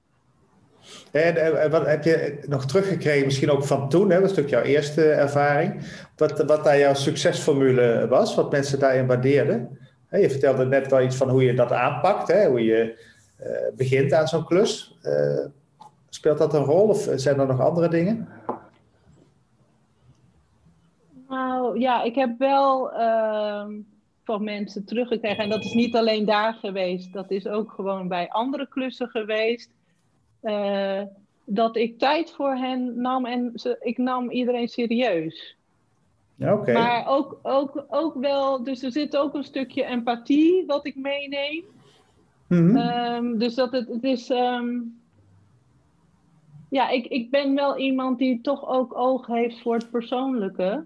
En, 1.11 1.69
wat 1.71 1.85
heb 1.85 2.03
je 2.03 2.43
nog 2.47 2.65
teruggekregen, 2.65 3.25
misschien 3.25 3.51
ook 3.51 3.65
van 3.65 3.89
toen, 3.89 4.09
hè? 4.09 4.19
dat 4.19 4.29
is 4.29 4.35
natuurlijk 4.35 4.63
jouw 4.63 4.73
eerste 4.73 5.11
ervaring, 5.11 5.81
wat, 6.15 6.43
wat 6.43 6.63
daar 6.63 6.79
jouw 6.79 6.93
succesformule 6.93 8.07
was, 8.09 8.35
wat 8.35 8.51
mensen 8.51 8.79
daarin 8.79 9.07
waardeerden? 9.07 9.79
Je 10.09 10.29
vertelde 10.29 10.65
net 10.65 10.87
wel 10.87 11.01
iets 11.01 11.15
van 11.15 11.29
hoe 11.29 11.43
je 11.43 11.53
dat 11.53 11.71
aanpakt, 11.71 12.27
hè? 12.27 12.47
hoe 12.47 12.63
je 12.63 13.05
uh, 13.41 13.75
begint 13.75 14.13
aan 14.13 14.27
zo'n 14.27 14.45
klus. 14.45 14.97
Uh, 15.03 15.45
speelt 16.09 16.37
dat 16.37 16.53
een 16.53 16.63
rol 16.63 16.87
of 16.87 17.09
zijn 17.15 17.39
er 17.39 17.47
nog 17.47 17.61
andere 17.61 17.87
dingen? 17.87 18.27
Nou 21.29 21.79
ja, 21.79 22.03
ik 22.03 22.15
heb 22.15 22.37
wel 22.37 22.93
uh, 22.93 23.65
van 24.23 24.43
mensen 24.43 24.85
teruggekregen, 24.85 25.43
en 25.43 25.49
dat 25.49 25.63
is 25.63 25.73
niet 25.73 25.95
alleen 25.95 26.25
daar 26.25 26.53
geweest, 26.53 27.13
dat 27.13 27.31
is 27.31 27.47
ook 27.47 27.71
gewoon 27.71 28.07
bij 28.07 28.29
andere 28.29 28.67
klussen 28.67 29.07
geweest 29.07 29.69
uh, 30.47 31.01
dat 31.45 31.75
ik 31.75 31.99
tijd 31.99 32.31
voor 32.31 32.55
hen 32.55 33.01
nam 33.01 33.25
en 33.25 33.51
ze, 33.55 33.77
ik 33.79 33.97
nam 33.97 34.29
iedereen 34.29 34.67
serieus. 34.67 35.55
Oké. 36.39 36.73
Maar 36.73 37.07
ook, 37.07 37.39
ook, 37.41 37.85
ook 37.87 38.15
wel, 38.15 38.63
dus 38.63 38.83
er 38.83 38.91
zit 38.91 39.17
ook 39.17 39.33
een 39.33 39.43
stukje 39.43 39.83
empathie 39.83 40.65
wat 40.65 40.85
ik 40.85 40.95
meeneem. 40.95 41.63
Ehm, 42.47 43.37
dus 43.37 43.55
dat 43.55 43.71
het, 43.71 43.87
het 43.87 44.03
is. 44.03 44.29
Ehm, 44.29 44.75
ja, 46.69 46.89
ik, 46.89 47.05
ik 47.05 47.31
ben 47.31 47.55
wel 47.55 47.77
iemand 47.77 48.17
die 48.17 48.41
toch 48.41 48.67
ook 48.67 48.97
oog 48.97 49.27
heeft 49.27 49.61
voor 49.61 49.75
het 49.75 49.91
persoonlijke. 49.91 50.85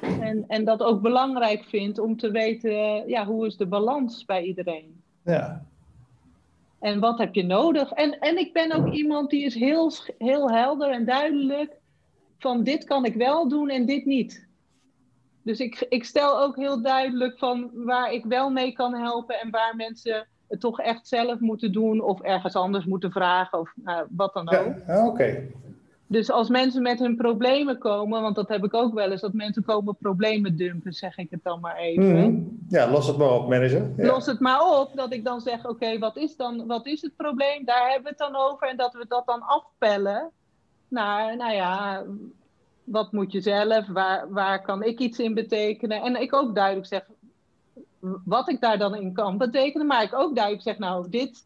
En, 0.00 0.44
en 0.48 0.64
dat 0.64 0.82
ook 0.82 1.02
belangrijk 1.02 1.64
vindt 1.64 1.98
om 1.98 2.16
te 2.16 2.30
weten, 2.30 3.08
ja, 3.08 3.26
hoe 3.26 3.46
is 3.46 3.56
de 3.56 3.66
balans 3.66 4.24
bij 4.24 4.42
iedereen? 4.42 5.02
Ja. 5.24 5.66
En 6.84 7.00
wat 7.00 7.18
heb 7.18 7.34
je 7.34 7.44
nodig? 7.44 7.90
En, 7.90 8.18
en 8.18 8.38
ik 8.38 8.52
ben 8.52 8.72
ook 8.72 8.92
iemand 8.92 9.30
die 9.30 9.44
is 9.44 9.54
heel, 9.54 9.92
heel 10.18 10.50
helder 10.50 10.90
en 10.90 11.04
duidelijk 11.04 11.76
van 12.38 12.62
dit 12.62 12.84
kan 12.84 13.04
ik 13.04 13.14
wel 13.14 13.48
doen 13.48 13.70
en 13.70 13.86
dit 13.86 14.04
niet. 14.04 14.46
Dus 15.42 15.60
ik, 15.60 15.86
ik 15.88 16.04
stel 16.04 16.40
ook 16.40 16.56
heel 16.56 16.82
duidelijk 16.82 17.38
van 17.38 17.70
waar 17.72 18.12
ik 18.12 18.24
wel 18.24 18.50
mee 18.50 18.72
kan 18.72 18.94
helpen 18.94 19.40
en 19.40 19.50
waar 19.50 19.76
mensen 19.76 20.26
het 20.48 20.60
toch 20.60 20.80
echt 20.80 21.08
zelf 21.08 21.40
moeten 21.40 21.72
doen 21.72 22.00
of 22.00 22.20
ergens 22.20 22.54
anders 22.54 22.84
moeten 22.84 23.12
vragen 23.12 23.58
of 23.58 23.72
nou, 23.74 24.06
wat 24.10 24.34
dan 24.34 24.48
ook. 24.48 24.74
Ja, 24.86 25.06
oké. 25.06 25.46
Dus 26.14 26.30
als 26.30 26.48
mensen 26.48 26.82
met 26.82 26.98
hun 26.98 27.16
problemen 27.16 27.78
komen, 27.78 28.22
want 28.22 28.34
dat 28.34 28.48
heb 28.48 28.64
ik 28.64 28.74
ook 28.74 28.94
wel 28.94 29.10
eens, 29.10 29.20
dat 29.20 29.32
mensen 29.32 29.64
komen 29.64 29.96
problemen 29.96 30.56
dumpen, 30.56 30.92
zeg 30.92 31.18
ik 31.18 31.30
het 31.30 31.42
dan 31.42 31.60
maar 31.60 31.76
even. 31.76 32.14
Mhm. 32.14 32.40
Ja, 32.68 32.90
los 32.90 33.06
het 33.06 33.16
maar 33.16 33.30
op, 33.30 33.48
manager. 33.48 33.92
Ja. 33.96 34.06
Los 34.06 34.26
het 34.26 34.40
maar 34.40 34.80
op, 34.80 34.90
dat 34.94 35.12
ik 35.12 35.24
dan 35.24 35.40
zeg, 35.40 35.66
oké, 35.66 35.98
wat 35.98 36.16
is 36.16 36.36
dan, 36.36 36.66
wat 36.66 36.86
is 36.86 37.02
het 37.02 37.16
probleem? 37.16 37.64
Daar 37.64 37.90
hebben 37.90 38.02
we 38.02 38.08
het 38.08 38.18
dan 38.18 38.36
over 38.36 38.68
en 38.68 38.76
dat 38.76 38.92
we 38.92 39.04
dat 39.08 39.26
dan 39.26 39.42
afpellen 39.42 40.30
naar, 40.88 41.36
nou 41.36 41.52
ja, 41.52 42.04
wat 42.84 43.12
moet 43.12 43.32
je 43.32 43.40
zelf, 43.40 43.86
waar, 43.86 44.32
waar 44.32 44.62
kan 44.62 44.82
ik 44.82 44.98
iets 44.98 45.18
in 45.18 45.34
betekenen? 45.34 46.02
En 46.02 46.20
ik 46.20 46.34
ook 46.34 46.54
duidelijk 46.54 46.86
zeg 46.86 47.06
wat 48.24 48.48
ik 48.48 48.60
daar 48.60 48.78
dan 48.78 48.94
in 48.94 49.12
kan 49.12 49.38
betekenen, 49.38 49.86
maar 49.86 50.02
ik 50.02 50.14
ook 50.14 50.34
duidelijk 50.34 50.64
zeg, 50.64 50.78
nou, 50.78 51.10
dit 51.10 51.44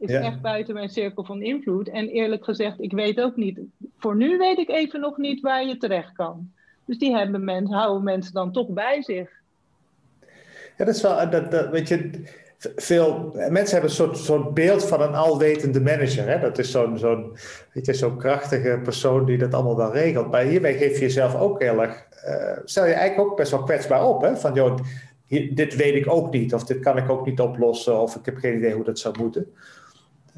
is 0.00 0.12
echt 0.12 0.40
buiten 0.40 0.74
mijn 0.74 0.88
cirkel 0.88 1.24
van 1.24 1.42
invloed. 1.42 1.88
En 1.88 2.08
eerlijk 2.08 2.44
gezegd, 2.44 2.80
ik 2.80 2.92
weet 2.92 3.20
ook 3.20 3.36
niet, 3.36 3.58
voor 3.98 4.16
nu 4.16 4.38
weet 4.38 4.58
ik 4.58 4.68
even 4.68 5.00
nog 5.00 5.16
niet 5.16 5.40
waar 5.40 5.66
je 5.66 5.76
terecht 5.76 6.12
kan. 6.12 6.50
Dus 6.84 6.98
die 6.98 7.16
hebben 7.16 7.44
mensen, 7.44 7.76
houden 7.76 8.04
mensen 8.04 8.32
dan 8.32 8.52
toch 8.52 8.68
bij 8.68 9.02
zich. 9.02 9.30
Ja, 10.76 10.84
dat 10.84 10.94
is 10.94 11.02
wel, 11.02 11.30
dat, 11.30 11.50
dat, 11.50 11.70
weet 11.70 11.88
je, 11.88 12.10
veel 12.76 13.32
mensen 13.34 13.72
hebben 13.72 13.90
een 13.90 13.96
soort, 13.96 14.18
soort 14.18 14.54
beeld 14.54 14.84
van 14.84 15.00
een 15.00 15.14
alwetende 15.14 15.80
manager. 15.80 16.28
Hè? 16.28 16.40
Dat 16.40 16.58
is 16.58 16.70
zo'n 16.70 16.98
zo'n 16.98 17.36
zo'n 17.72 18.18
krachtige 18.18 18.80
persoon 18.82 19.24
die 19.24 19.38
dat 19.38 19.54
allemaal 19.54 19.76
wel 19.76 19.92
regelt. 19.92 20.30
Maar 20.30 20.42
hierbij 20.42 20.76
geef 20.76 20.94
je 20.94 21.00
jezelf 21.00 21.34
ook 21.34 21.62
heel 21.62 21.82
erg. 21.82 22.06
Uh, 22.26 22.58
stel 22.64 22.86
je 22.86 22.92
eigenlijk 22.92 23.30
ook 23.30 23.36
best 23.36 23.50
wel 23.50 23.62
kwetsbaar 23.62 24.06
op. 24.06 24.22
Hè? 24.22 24.36
Van 24.36 24.54
joh, 24.54 24.78
dit 25.50 25.76
weet 25.76 25.94
ik 25.94 26.12
ook 26.12 26.32
niet, 26.32 26.54
of 26.54 26.64
dit 26.64 26.80
kan 26.80 26.96
ik 26.96 27.10
ook 27.10 27.26
niet 27.26 27.40
oplossen, 27.40 28.00
of 28.00 28.16
ik 28.16 28.24
heb 28.24 28.36
geen 28.36 28.56
idee 28.56 28.74
hoe 28.74 28.84
dat 28.84 28.98
zou 28.98 29.18
moeten. 29.18 29.52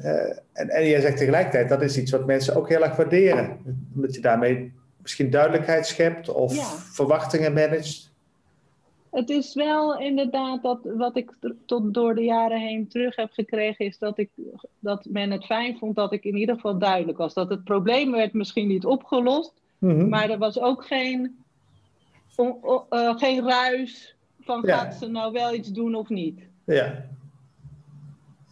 Uh, 0.01 0.09
en, 0.53 0.69
en 0.69 0.87
jij 0.87 1.01
zegt 1.01 1.17
tegelijkertijd, 1.17 1.69
dat 1.69 1.81
is 1.81 1.97
iets 1.97 2.11
wat 2.11 2.25
mensen 2.25 2.55
ook 2.55 2.69
heel 2.69 2.83
erg 2.83 2.95
waarderen. 2.95 3.57
Omdat 3.95 4.15
je 4.15 4.21
daarmee 4.21 4.71
misschien 5.01 5.29
duidelijkheid 5.29 5.87
schept 5.87 6.29
of 6.29 6.81
verwachtingen 6.93 7.53
managt. 7.53 8.11
Het 9.09 9.29
is 9.29 9.53
wel 9.53 9.99
inderdaad 9.99 10.63
dat 10.63 10.79
wat 10.83 11.17
ik 11.17 11.31
tot 11.65 11.93
door 11.93 12.15
de 12.15 12.23
jaren 12.23 12.59
heen 12.59 12.87
terug 12.87 13.15
heb 13.15 13.31
gekregen, 13.31 13.85
is 13.85 13.97
dat, 13.97 14.17
ik, 14.17 14.29
dat 14.79 15.05
men 15.09 15.31
het 15.31 15.45
fijn 15.45 15.77
vond 15.77 15.95
dat 15.95 16.13
ik 16.13 16.23
in 16.23 16.37
ieder 16.37 16.55
geval 16.55 16.77
duidelijk 16.77 17.17
was. 17.17 17.33
Dat 17.33 17.49
het 17.49 17.63
probleem 17.63 18.11
werd 18.11 18.33
misschien 18.33 18.67
niet 18.67 18.85
opgelost, 18.85 19.53
mm 19.77 20.09
maar 20.09 20.29
er 20.29 20.37
was 20.37 20.59
ook 20.59 20.85
geen, 20.85 21.37
uh, 22.37 23.17
geen 23.17 23.47
ruis 23.47 24.15
van 24.39 24.63
gaat 24.65 24.95
ze 24.95 25.07
nou 25.07 25.31
wel 25.31 25.53
iets 25.53 25.71
doen 25.71 25.95
of 25.95 26.09
niet. 26.09 26.39
Ja. 26.63 27.05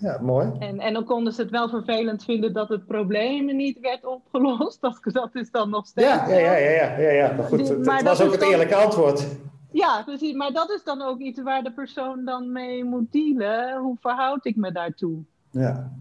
Ja, 0.02 0.18
mooi. 0.22 0.52
En, 0.60 0.80
en 0.80 0.94
dan 0.94 1.04
konden 1.04 1.34
ze 1.34 1.42
het 1.42 1.52
wel 1.52 1.70
vervelend 1.70 2.24
vinden 2.24 2.54
dat 2.54 2.70
het 2.70 2.86
probleem 2.86 3.56
niet 3.56 3.80
werd 3.80 4.06
opgelost. 4.06 4.82
Dat, 4.82 5.00
dat 5.04 5.36
is 5.36 5.52
dan 5.52 5.70
nog 5.70 5.86
steeds. 5.86 6.08
Ja, 6.08 6.28
ja, 6.28 6.38
ja, 6.38 6.56
ja, 6.56 6.98
ja, 6.98 7.10
ja. 7.10 7.34
maar 7.34 7.46
goed, 7.46 7.70
het, 7.70 7.86
maar 7.86 8.04
was 8.04 8.22
ook 8.22 8.32
het 8.32 8.42
eerlijke 8.42 8.76
antwoord. 8.76 9.28
Ja, 9.72 10.04
precies. 10.06 10.34
Maar 10.34 10.52
dat 10.52 10.70
is 10.70 10.84
dan 10.84 11.02
ook 11.02 11.20
iets 11.20 11.42
waar 11.42 11.64
de 11.64 11.72
persoon 11.72 12.26
dan 12.26 12.52
mee 12.52 12.84
moet 12.84 13.12
dealen. 13.12 13.78
Hoe 13.78 13.98
verhoud 14.00 14.46
ik 14.46 14.56
me 14.56 14.72
daartoe? 14.72 15.18
Ja. 15.52 15.92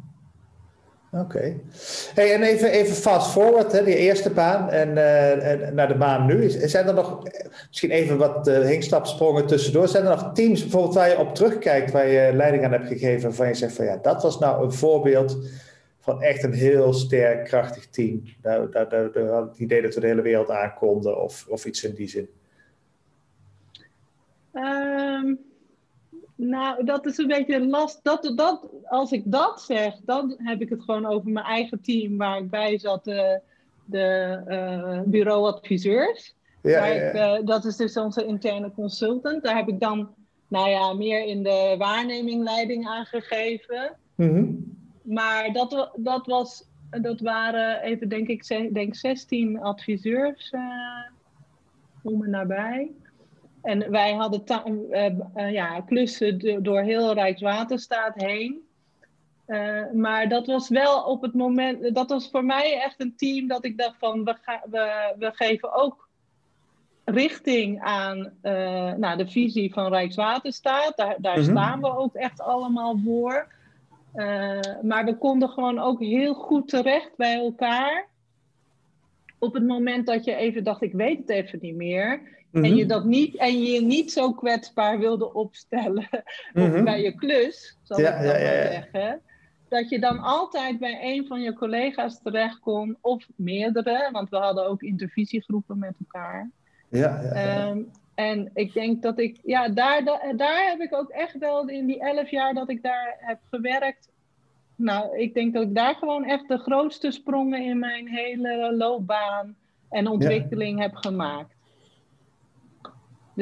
Oké. 1.12 1.60
Hey, 2.14 2.34
en 2.34 2.42
even, 2.42 2.70
even 2.70 2.94
fast 2.94 3.30
forward, 3.30 3.72
hè, 3.72 3.84
die 3.84 3.96
eerste 3.96 4.30
baan 4.30 4.70
en, 4.70 4.88
uh, 4.88 5.52
en 5.52 5.74
naar 5.74 5.88
de 5.88 5.94
baan 5.96 6.26
nu. 6.26 6.50
Zijn 6.50 6.86
er 6.86 6.94
nog, 6.94 7.22
misschien 7.68 7.90
even 7.90 8.18
wat 8.18 8.48
uh, 8.48 8.60
hinkstapsprongen 8.60 9.46
tussendoor, 9.46 9.88
zijn 9.88 10.04
er 10.04 10.10
nog 10.10 10.30
teams 10.34 10.60
bijvoorbeeld 10.60 10.94
waar 10.94 11.08
je 11.08 11.18
op 11.18 11.34
terugkijkt, 11.34 11.90
waar 11.90 12.06
je 12.06 12.32
leiding 12.32 12.64
aan 12.64 12.72
hebt 12.72 12.86
gegeven, 12.86 13.22
waarvan 13.22 13.48
je 13.48 13.54
zegt 13.54 13.72
van 13.72 13.84
ja, 13.84 13.96
dat 13.96 14.22
was 14.22 14.38
nou 14.38 14.64
een 14.64 14.72
voorbeeld 14.72 15.36
van 16.00 16.22
echt 16.22 16.42
een 16.42 16.52
heel 16.52 16.92
sterk, 16.92 17.44
krachtig 17.44 17.86
team. 17.86 18.22
Daar, 18.40 18.70
daar, 18.70 18.88
daar, 18.88 19.42
het 19.42 19.58
idee 19.58 19.82
dat 19.82 19.94
we 19.94 20.00
de 20.00 20.06
hele 20.06 20.22
wereld 20.22 20.50
aankonden 20.50 21.22
of, 21.22 21.46
of 21.48 21.64
iets 21.64 21.84
in 21.84 21.94
die 21.94 22.08
zin. 22.08 22.28
Um, 24.52 25.49
nou, 26.40 26.84
dat 26.84 27.06
is 27.06 27.18
een 27.18 27.26
beetje 27.26 27.66
last. 27.66 28.00
Dat, 28.02 28.32
dat, 28.34 28.68
als 28.84 29.12
ik 29.12 29.22
dat 29.24 29.62
zeg, 29.62 29.94
dan 30.04 30.34
heb 30.36 30.60
ik 30.60 30.68
het 30.68 30.82
gewoon 30.82 31.06
over 31.06 31.30
mijn 31.30 31.46
eigen 31.46 31.80
team 31.80 32.16
waar 32.16 32.38
ik 32.38 32.50
bij 32.50 32.78
zat, 32.78 33.04
de, 33.04 33.40
de 33.84 34.40
uh, 34.48 35.00
bureauadviseurs. 35.04 36.34
Ja, 36.62 36.84
ja, 36.84 37.08
Ik, 37.08 37.14
uh, 37.14 37.46
dat 37.46 37.64
is 37.64 37.76
dus 37.76 37.96
onze 37.96 38.24
interne 38.24 38.72
consultant. 38.72 39.42
Daar 39.42 39.56
heb 39.56 39.68
ik 39.68 39.80
dan, 39.80 40.14
nou 40.48 40.68
ja, 40.68 40.92
meer 40.92 41.24
in 41.24 41.42
de 41.42 41.74
waarneming 41.78 42.42
leiding 42.42 42.86
aangegeven. 42.86 43.96
Mm 44.14 44.28
-hmm. 44.28 44.78
Maar 45.02 45.52
dat, 45.52 45.90
dat, 45.96 46.26
was, 46.26 46.64
dat 46.90 47.20
waren 47.20 47.82
even, 47.82 48.08
denk 48.08 48.28
ik, 48.28 48.72
denk 48.72 48.94
16 48.94 49.60
adviseurs 49.60 50.52
uh, 50.52 50.60
om 52.02 52.24
en 52.24 52.30
nabij. 52.30 52.90
En 53.62 53.90
wij 53.90 54.12
hadden 54.12 54.42
uh, 54.90 55.06
uh, 55.36 55.52
ja, 55.52 55.80
klussen 55.80 56.62
door 56.62 56.80
heel 56.80 57.12
Rijkswaterstaat 57.12 58.14
heen. 58.14 58.68
Uh, 59.46 59.82
maar 59.92 60.28
dat 60.28 60.46
was 60.46 60.68
wel 60.68 61.02
op 61.02 61.22
het 61.22 61.34
moment, 61.34 61.94
dat 61.94 62.10
was 62.10 62.30
voor 62.30 62.44
mij 62.44 62.80
echt 62.80 63.00
een 63.00 63.16
team 63.16 63.48
dat 63.48 63.64
ik 63.64 63.78
dacht 63.78 63.98
van 63.98 64.24
we, 64.24 64.36
ga, 64.42 64.62
we, 64.70 65.14
we 65.18 65.30
geven 65.34 65.72
ook 65.72 66.08
richting 67.04 67.80
aan 67.80 68.32
nou, 68.96 69.16
de 69.16 69.28
visie 69.28 69.72
van 69.72 69.88
Rijkswaterstaat. 69.88 70.96
Daar, 70.96 71.16
daar 71.18 71.34
-hmm. 71.34 71.44
staan 71.44 71.80
we 71.80 71.96
ook 71.96 72.14
echt 72.14 72.40
allemaal 72.40 72.98
voor. 73.04 73.46
maar 74.82 75.04
we 75.04 75.16
konden 75.18 75.48
gewoon 75.48 75.78
ook 75.78 76.00
heel 76.00 76.34
goed 76.34 76.68
terecht 76.68 77.16
bij 77.16 77.34
elkaar. 77.34 78.06
Op 79.38 79.54
het 79.54 79.66
moment 79.66 80.06
dat 80.06 80.24
je 80.24 80.34
even 80.34 80.64
dacht, 80.64 80.82
ik 80.82 80.92
weet 80.92 81.18
het 81.18 81.30
even 81.30 81.58
niet 81.62 81.76
meer 81.76 82.39
en, 82.52 82.76
je 82.76 82.84
mhm. 82.84 82.86
dat 82.86 83.04
niet, 83.04 83.36
en 83.36 83.62
je 83.62 83.80
niet 83.80 84.12
zo 84.12 84.32
kwetsbaar 84.32 84.98
wilde 84.98 85.32
opstellen 85.34 86.08
mm 86.52 86.84
bij 86.84 87.02
je 87.02 87.14
klus, 87.14 87.78
zal 87.82 87.98
ik 87.98 88.04
ja, 88.04 88.22
ja, 88.22 88.70
zeggen. 88.70 89.20
Dat 89.68 89.88
je 89.88 90.00
dan 90.00 90.18
altijd 90.18 90.78
bij 90.78 90.98
een 91.02 91.26
van 91.26 91.40
je 91.40 91.52
collega's 91.52 92.22
terecht 92.22 92.58
kon, 92.58 92.96
of 93.00 93.26
meerdere, 93.36 94.08
want 94.12 94.30
we 94.30 94.36
hadden 94.36 94.66
ook 94.66 94.82
intervisiegroepen 94.82 95.78
met 95.78 95.94
elkaar. 95.98 96.50
Ja, 96.88 97.20
ja, 97.22 97.68
um, 97.68 97.90
en 98.14 98.50
ik 98.54 98.72
denk 98.72 99.02
dat 99.02 99.18
ik, 99.18 99.38
ja, 99.42 99.68
daar, 99.68 100.04
daar, 100.04 100.36
daar 100.36 100.68
heb 100.68 100.80
ik 100.80 100.94
ook 100.94 101.08
echt 101.08 101.38
wel 101.38 101.68
in 101.68 101.86
die 101.86 102.00
elf 102.00 102.30
jaar 102.30 102.54
dat 102.54 102.70
ik 102.70 102.82
daar 102.82 103.16
heb 103.18 103.38
gewerkt. 103.50 104.08
Nou, 104.76 105.18
ik 105.18 105.34
denk 105.34 105.54
dat 105.54 105.62
ik 105.62 105.74
daar 105.74 105.94
gewoon 105.94 106.24
echt 106.24 106.48
de 106.48 106.58
grootste 106.58 107.10
sprongen 107.10 107.64
in 107.64 107.78
mijn 107.78 108.08
hele 108.08 108.74
loopbaan 108.76 109.56
en 109.90 110.06
ontwikkeling 110.06 110.80
heb 110.80 110.94
gemaakt. 110.94 111.54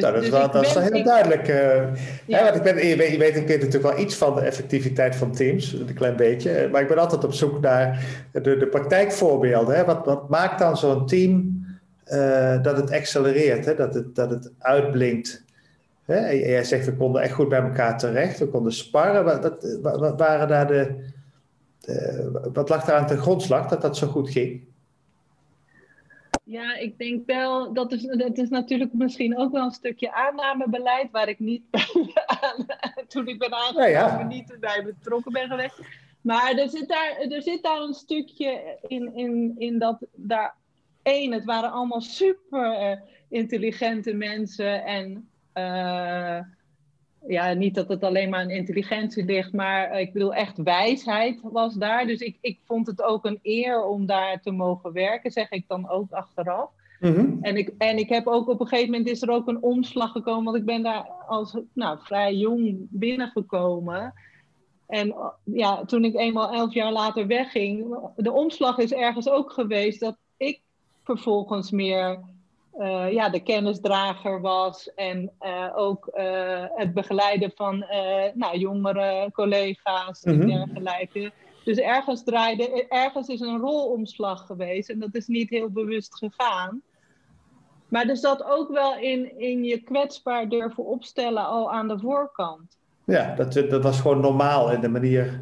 Dus, 0.01 0.11
nou, 0.11 0.15
dat, 0.15 0.25
is 0.25 0.31
dus 0.31 0.39
wel, 0.39 0.51
dat 0.51 0.67
is 0.67 0.73
wel 0.73 0.83
heel 0.83 1.05
duidelijk. 1.05 1.49
Uh, 1.49 2.01
ja. 2.25 2.43
want 2.43 2.57
ik 2.57 2.63
ben, 2.63 2.87
je, 2.87 2.97
weet, 2.97 3.11
je 3.11 3.19
weet, 3.19 3.37
ik 3.37 3.47
weet 3.47 3.63
natuurlijk 3.63 3.95
wel 3.95 4.05
iets 4.05 4.15
van 4.15 4.35
de 4.35 4.41
effectiviteit 4.41 5.17
van 5.17 5.33
teams, 5.33 5.73
een 5.73 5.95
klein 5.95 6.17
beetje. 6.17 6.69
Maar 6.73 6.83
ik 6.83 6.89
ben 6.89 6.99
altijd 6.99 7.25
op 7.25 7.33
zoek 7.33 7.61
naar 7.61 8.05
de, 8.33 8.57
de 8.57 8.67
praktijkvoorbeelden. 8.67 9.77
Hè. 9.77 9.85
Wat, 9.85 10.05
wat 10.05 10.29
maakt 10.29 10.59
dan 10.59 10.77
zo'n 10.77 11.07
team 11.07 11.65
uh, 12.07 12.63
dat 12.63 12.77
het 12.77 12.93
accelereert, 12.93 13.65
hè? 13.65 13.75
Dat, 13.75 13.95
het, 13.95 14.15
dat 14.15 14.31
het 14.31 14.53
uitblinkt? 14.59 15.45
Hè? 16.05 16.17
En 16.17 16.39
jij 16.39 16.65
zegt, 16.65 16.87
we 16.87 16.97
konden 16.97 17.23
echt 17.23 17.33
goed 17.33 17.49
bij 17.49 17.63
elkaar 17.63 17.99
terecht, 17.99 18.39
we 18.39 18.47
konden 18.49 18.73
sparren. 18.73 19.25
Wat, 19.25 19.57
wat, 19.83 19.99
wat 19.99 20.19
waren 20.19 20.49
daar 20.49 20.67
de, 20.67 20.95
de, 21.81 22.51
wat 22.53 22.69
lag 22.69 22.85
daar 22.85 22.97
aan 22.97 23.07
de 23.07 23.17
grondslag 23.17 23.69
dat 23.69 23.83
dat 23.83 23.97
zo 23.97 24.07
goed 24.07 24.31
ging? 24.31 24.68
Ja, 26.51 26.77
ik 26.77 26.99
denk 26.99 27.27
wel, 27.27 27.73
dat 27.73 27.93
is, 27.93 28.03
dat 28.03 28.39
is 28.39 28.49
natuurlijk 28.49 28.93
misschien 28.93 29.39
ook 29.39 29.53
wel 29.53 29.65
een 29.65 29.71
stukje 29.71 30.13
aannamebeleid, 30.13 31.11
waar 31.11 31.29
ik 31.29 31.39
niet 31.39 31.63
aan, 32.41 32.67
toen 33.09 33.29
ik 33.29 33.39
ben 33.39 33.53
aangekomen 33.53 33.91
ja, 33.91 34.19
ja. 34.19 34.27
niet 34.27 34.57
bij 34.61 34.85
betrokken 34.85 35.33
ben 35.33 35.49
geweest. 35.49 35.81
Maar 36.21 36.55
er 36.55 36.69
zit 36.69 36.89
daar, 36.89 37.17
er 37.29 37.43
zit 37.43 37.63
daar 37.63 37.81
een 37.81 37.95
stukje 37.95 38.79
in, 38.87 39.17
in, 39.17 39.55
in 39.59 39.79
dat 39.79 40.07
daar 40.15 40.55
één, 41.03 41.33
het 41.33 41.45
waren 41.45 41.73
allemaal 41.73 42.01
super 42.01 42.91
uh, 42.91 43.01
intelligente 43.29 44.13
mensen 44.15 44.85
en 44.85 45.29
uh, 45.55 46.41
ja, 47.29 47.53
niet 47.53 47.75
dat 47.75 47.89
het 47.89 48.03
alleen 48.03 48.29
maar 48.29 48.41
aan 48.41 48.51
intelligentie 48.51 49.25
ligt, 49.25 49.53
maar 49.53 50.01
ik 50.01 50.13
bedoel, 50.13 50.35
echt 50.35 50.63
wijsheid 50.63 51.41
was 51.43 51.75
daar. 51.75 52.07
Dus 52.07 52.21
ik, 52.21 52.39
ik 52.41 52.59
vond 52.65 52.87
het 52.87 53.03
ook 53.03 53.25
een 53.25 53.39
eer 53.43 53.85
om 53.85 54.07
daar 54.07 54.41
te 54.41 54.51
mogen 54.51 54.93
werken, 54.93 55.31
zeg 55.31 55.51
ik 55.51 55.65
dan 55.69 55.89
ook 55.89 56.13
achteraf. 56.13 56.71
Mhm. 57.01 57.37
en, 57.41 57.57
ik, 57.57 57.75
en 57.79 57.99
ik 57.99 58.09
heb 58.09 58.27
ook 58.27 58.49
op 58.49 58.61
een 58.61 58.67
gegeven 58.67 58.91
moment 58.91 59.09
is 59.09 59.23
er 59.23 59.31
ook 59.31 59.49
een 59.49 59.63
omslag 59.63 60.13
gekomen, 60.13 60.45
want 60.45 60.57
ik 60.57 60.65
ben 60.65 60.83
daar 60.83 61.09
als 61.29 61.59
nou, 61.73 61.99
vrij 62.03 62.35
jong 62.35 62.87
binnengekomen. 62.91 64.15
En 64.87 65.15
ja, 65.45 65.85
toen 65.85 66.05
ik 66.05 66.15
eenmaal 66.15 66.53
elf 66.53 66.75
jaar 66.75 66.93
later 66.93 67.27
wegging, 67.27 67.97
de 68.17 68.33
omslag 68.33 68.79
is 68.79 68.93
ergens 68.93 69.29
ook 69.29 69.53
geweest 69.53 70.01
dat 70.01 70.17
ik 70.37 70.61
vervolgens 71.03 71.71
meer 71.71 72.21
uh, 72.79 73.13
ja, 73.13 73.29
de 73.29 73.43
kennisdrager 73.43 74.41
was 74.41 74.95
en 74.95 75.31
uh, 75.41 75.73
ook 75.75 76.11
uh, 76.15 76.65
het 76.75 76.95
begeleiden 76.95 77.53
van 77.55 77.85
nou, 78.35 78.59
jongere 78.59 79.31
collega's 79.33 80.23
en 80.23 80.39
mhm. 80.39 80.47
dergelijke. 80.47 81.33
Dus 81.65 81.79
ergens 81.79 82.25
draaide, 82.25 82.87
ergens 82.89 83.29
is 83.29 83.41
een 83.41 83.59
rolomslag 83.59 84.47
geweest 84.47 84.89
en 84.89 84.99
dat 84.99 85.15
is 85.15 85.27
niet 85.27 85.51
heel 85.51 85.71
bewust 85.71 86.17
gegaan. 86.17 86.83
Maar 87.89 88.09
er 88.09 88.17
zat 88.17 88.45
ook 88.45 88.73
wel 88.73 88.99
in, 88.99 89.39
in 89.39 89.65
je 89.65 89.83
kwetsbaar 89.83 90.49
durven 90.49 90.85
opstellen 90.85 91.47
al 91.47 91.73
aan 91.73 91.89
de 91.89 91.99
voorkant. 91.99 92.79
Ja, 93.05 93.35
dat, 93.35 93.53
dat 93.53 93.83
was 93.83 94.01
gewoon 94.01 94.21
normaal 94.21 94.73
in 94.73 94.81
de 94.81 94.89
manier 94.89 95.41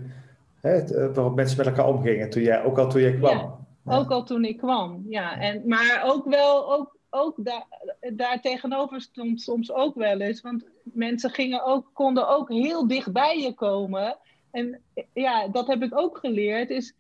hè, 0.61 1.13
waarop 1.13 1.35
mensen 1.35 1.57
met 1.57 1.67
elkaar 1.67 1.87
omgingen, 1.87 2.31
toen 2.31 2.43
jij, 2.43 2.65
ook 2.65 2.79
al 2.79 2.89
toen 2.89 3.01
jij 3.01 3.15
kwam. 3.15 3.39
Ja, 3.85 3.97
ook 3.99 4.11
al 4.11 4.25
toen 4.25 4.45
ik 4.45 4.57
kwam, 4.57 5.05
ja. 5.09 5.41
En, 5.41 5.63
maar 5.67 6.03
ook 6.05 6.25
wel, 6.25 6.73
ook, 6.73 6.96
ook 7.17 7.35
daar, 7.37 7.67
daar 8.13 8.41
tegenover 8.41 9.01
stond 9.01 9.41
soms 9.41 9.73
ook 9.73 9.95
wel 9.95 10.21
eens, 10.21 10.41
want 10.41 10.65
mensen 10.83 11.31
gingen 11.31 11.65
ook, 11.65 11.91
konden 11.93 12.29
ook 12.29 12.49
heel 12.49 12.87
dicht 12.87 13.13
bij 13.13 13.41
je 13.41 13.55
komen. 13.55 14.17
En 14.51 14.83
ja, 15.13 15.49
dat 15.49 15.67
heb 15.67 15.83
ik 15.83 15.99
ook 15.99 16.19
geleerd, 16.19 16.71
is 16.71 16.95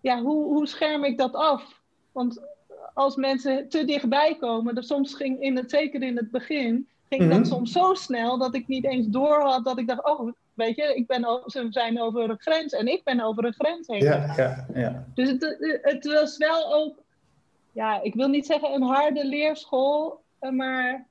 ja, 0.00 0.20
hoe, 0.22 0.44
hoe 0.44 0.66
scherm 0.66 1.04
ik 1.04 1.18
dat 1.18 1.34
af? 1.34 1.80
Want 2.12 2.42
als 2.94 3.16
mensen 3.16 3.68
te 3.68 3.84
dichtbij 3.84 4.36
komen, 4.40 4.74
dat 4.74 4.86
soms 4.86 5.14
ging 5.14 5.40
in 5.40 5.56
het, 5.56 5.70
zeker 5.70 6.02
in 6.02 6.16
het 6.16 6.30
begin, 6.30 6.88
ging 7.08 7.30
dat 7.30 7.38
mhm. 7.38 7.48
soms 7.48 7.72
zo 7.72 7.94
snel 7.94 8.38
dat 8.38 8.54
ik 8.54 8.68
niet 8.68 8.84
eens 8.84 9.06
door 9.06 9.40
had 9.40 9.64
dat 9.64 9.78
ik 9.78 9.86
dacht, 9.86 10.04
oh, 10.04 10.32
weet 10.54 10.76
je, 10.76 10.94
ik 10.94 11.06
ben, 11.06 11.42
ze 11.46 11.66
zijn 11.70 12.00
over 12.00 12.30
een 12.30 12.40
grens 12.40 12.72
en 12.72 12.86
ik 12.86 13.04
ben 13.04 13.20
over 13.20 13.44
een 13.44 13.54
grens 13.54 13.86
heen. 13.86 14.02
Ja, 14.02 14.34
ja, 14.36 14.66
ja. 14.74 15.06
Dus 15.14 15.28
het, 15.28 15.56
het 15.82 16.04
was 16.04 16.36
wel 16.36 16.74
ook, 16.74 16.98
ja, 17.74 18.02
ik 18.02 18.14
wil 18.14 18.28
niet 18.28 18.46
zeggen 18.46 18.74
een 18.74 18.82
harde 18.82 19.26
leerschool, 19.26 20.20
eh, 20.38 20.50
maar, 20.50 21.06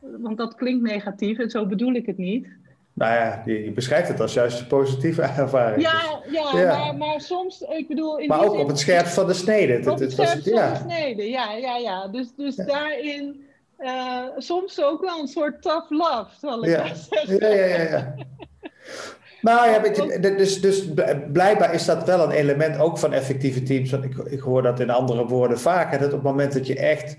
want 0.00 0.36
dat 0.36 0.54
klinkt 0.54 0.82
negatief 0.82 1.38
en 1.38 1.50
zo 1.50 1.66
bedoel 1.66 1.94
ik 1.94 2.06
het 2.06 2.18
niet. 2.18 2.48
Nou 2.92 3.14
ja, 3.14 3.42
je, 3.44 3.72
beschrijft 3.72 4.08
het 4.08 4.20
als 4.20 4.32
juist 4.32 4.60
een 4.60 4.66
positieve 4.66 5.22
ervaring. 5.42 5.82
Ja, 5.82 6.20
ja, 6.30 6.58
ja. 6.58 6.76
Maar, 6.76 6.96
maar, 6.96 7.20
soms, 7.20 7.60
ik 7.60 7.88
bedoel... 7.88 8.18
In 8.18 8.28
maar 8.28 8.44
ook 8.44 8.58
op 8.58 8.68
het 8.68 8.78
scherpst 8.78 9.14
van 9.14 9.26
de 9.26 9.34
snede. 9.34 9.90
Op 9.90 9.98
het, 9.98 10.12
scherpst 10.12 10.48
van 10.50 10.72
de 10.72 10.80
snede, 10.84 11.28
ja, 11.28 11.52
ja, 11.52 11.76
ja. 11.76 12.08
Dus, 12.08 12.34
dus 12.36 12.56
daarin 12.56 13.44
uh, 13.78 14.24
soms 14.36 14.82
ook 14.82 15.00
wel 15.00 15.20
een 15.20 15.28
soort 15.28 15.62
tough 15.62 15.90
love, 15.90 16.26
zal 16.40 16.64
ik 16.64 16.70
ja. 16.70 16.94
zeggen. 16.94 17.38
Ja, 17.38 17.48
ja, 17.48 17.82
ja. 17.82 18.14
nou 19.44 19.70
ja, 19.70 19.80
weet 19.80 19.96
je, 19.96 20.34
dus, 20.36 20.60
dus 20.60 20.88
blijkbaar 21.32 21.74
is 21.74 21.84
dat 21.84 22.04
wel 22.04 22.22
een 22.22 22.30
element 22.30 22.78
ook 22.78 22.98
van 22.98 23.12
effectieve 23.12 23.62
teams. 23.62 23.90
Want 23.90 24.04
ik, 24.04 24.16
ik 24.16 24.40
hoor 24.40 24.62
dat 24.62 24.80
in 24.80 24.90
andere 24.90 25.26
woorden 25.26 25.60
vaker. 25.60 25.98
Dat 25.98 26.08
op 26.08 26.14
het 26.14 26.22
moment 26.22 26.52
dat 26.52 26.66
je 26.66 26.76
echt 26.76 27.16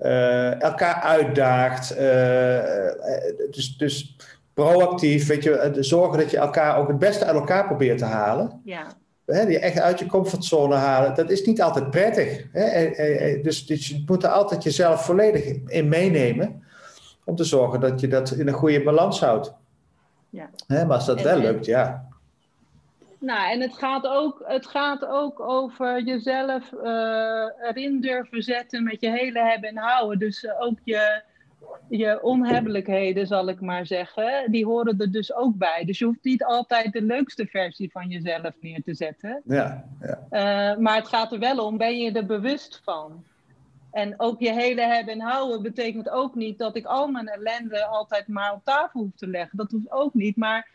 uh, 0.00 0.62
elkaar 0.62 0.94
uitdaagt, 0.94 1.92
uh, 1.92 1.98
dus, 3.50 3.76
dus 3.76 4.16
proactief, 4.54 5.26
weet 5.26 5.42
je, 5.42 5.76
zorgen 5.78 6.18
dat 6.18 6.30
je 6.30 6.38
elkaar 6.38 6.78
ook 6.78 6.88
het 6.88 6.98
beste 6.98 7.24
uit 7.24 7.36
elkaar 7.36 7.66
probeert 7.66 7.98
te 7.98 8.04
halen. 8.04 8.60
Ja. 8.64 8.86
Hè, 9.26 9.46
die 9.46 9.58
echt 9.58 9.80
uit 9.80 9.98
je 9.98 10.06
comfortzone 10.06 10.74
halen, 10.74 11.14
dat 11.14 11.30
is 11.30 11.44
niet 11.44 11.62
altijd 11.62 11.90
prettig. 11.90 12.44
Hè? 12.52 13.40
Dus, 13.42 13.66
dus 13.66 13.88
je 13.88 14.02
moet 14.06 14.22
er 14.22 14.30
altijd 14.30 14.62
jezelf 14.62 15.04
volledig 15.04 15.44
in 15.66 15.88
meenemen 15.88 16.62
om 17.24 17.36
te 17.36 17.44
zorgen 17.44 17.80
dat 17.80 18.00
je 18.00 18.08
dat 18.08 18.30
in 18.30 18.48
een 18.48 18.54
goede 18.54 18.82
balans 18.82 19.20
houdt. 19.20 19.52
Ja. 20.30 20.50
Hè, 20.66 20.84
maar 20.84 20.96
als 20.96 21.06
dat 21.06 21.22
wel 21.22 21.38
lukt, 21.38 21.64
ja. 21.64 22.08
Nou, 23.20 23.52
en 23.52 23.60
het 23.60 23.74
gaat 23.74 24.06
ook, 24.06 24.42
het 24.46 24.66
gaat 24.66 25.06
ook 25.06 25.40
over 25.40 26.02
jezelf 26.02 26.72
uh, 26.72 27.44
erin 27.62 28.00
durven 28.00 28.42
zetten 28.42 28.84
met 28.84 29.00
je 29.00 29.10
hele 29.10 29.40
hebben 29.40 29.68
en 29.68 29.76
houden. 29.76 30.18
Dus 30.18 30.44
uh, 30.44 30.60
ook 30.60 30.78
je, 30.84 31.22
je 31.88 32.22
onhebbelijkheden, 32.22 33.26
zal 33.26 33.48
ik 33.48 33.60
maar 33.60 33.86
zeggen, 33.86 34.50
die 34.50 34.64
horen 34.64 34.98
er 34.98 35.12
dus 35.12 35.34
ook 35.34 35.56
bij. 35.56 35.82
Dus 35.86 35.98
je 35.98 36.04
hoeft 36.04 36.24
niet 36.24 36.44
altijd 36.44 36.92
de 36.92 37.02
leukste 37.02 37.46
versie 37.46 37.90
van 37.90 38.08
jezelf 38.08 38.52
neer 38.60 38.82
te 38.84 38.94
zetten. 38.94 39.42
Ja, 39.44 39.84
ja. 40.00 40.72
Uh, 40.72 40.78
maar 40.78 40.96
het 40.96 41.08
gaat 41.08 41.32
er 41.32 41.38
wel 41.38 41.66
om, 41.66 41.76
ben 41.76 41.98
je 41.98 42.12
er 42.12 42.26
bewust 42.26 42.80
van? 42.84 43.24
En 43.92 44.14
ook 44.16 44.40
je 44.40 44.52
hele 44.52 44.80
hebben 44.80 45.14
en 45.14 45.20
houden 45.20 45.62
betekent 45.62 46.10
ook 46.10 46.34
niet 46.34 46.58
dat 46.58 46.76
ik 46.76 46.86
al 46.86 47.08
mijn 47.08 47.28
ellende 47.28 47.84
altijd 47.84 48.28
maar 48.28 48.52
op 48.52 48.64
tafel 48.64 49.00
hoef 49.00 49.16
te 49.16 49.26
leggen. 49.26 49.58
Dat 49.58 49.70
hoeft 49.70 49.92
ook 49.92 50.14
niet, 50.14 50.36
maar 50.36 50.68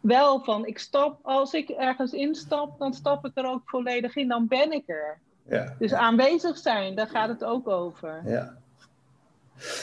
wel 0.00 0.44
van, 0.44 0.66
ik 0.66 0.78
stap, 0.78 1.18
als 1.22 1.52
ik 1.52 1.68
ergens 1.68 2.12
instap, 2.12 2.78
dan 2.78 2.94
stap 2.94 3.26
ik 3.26 3.32
er 3.34 3.46
ook 3.46 3.62
volledig 3.64 4.16
in, 4.16 4.28
dan 4.28 4.48
ben 4.48 4.72
ik 4.72 4.88
er. 4.88 5.18
Ja, 5.48 5.74
dus 5.78 5.92
aanwezig 5.92 6.58
zijn, 6.58 6.94
daar 6.94 7.08
gaat 7.08 7.28
het 7.28 7.44
ook 7.44 7.68
over. 7.68 8.22
Ja, 8.24 8.56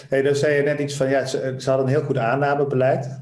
Hey, 0.09 0.21
dan 0.21 0.35
zei 0.35 0.55
je 0.55 0.61
net 0.61 0.79
iets 0.79 0.95
van, 0.95 1.09
ja, 1.09 1.25
ze, 1.25 1.55
ze 1.57 1.69
hadden 1.69 1.87
een 1.87 1.93
heel 1.93 2.03
goed 2.03 2.17
aannamebeleid. 2.17 3.19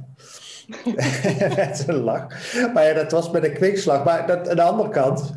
Met 1.56 1.84
een 1.88 1.96
lach. 1.96 2.28
Maar 2.74 2.84
ja, 2.86 2.94
dat 2.94 3.12
was 3.12 3.32
met 3.32 3.44
een 3.44 3.54
kwinkslag. 3.54 4.04
Maar 4.04 4.28
dat, 4.28 4.50
aan 4.50 4.56
de 4.56 4.62
andere 4.62 4.90
kant, 4.90 5.34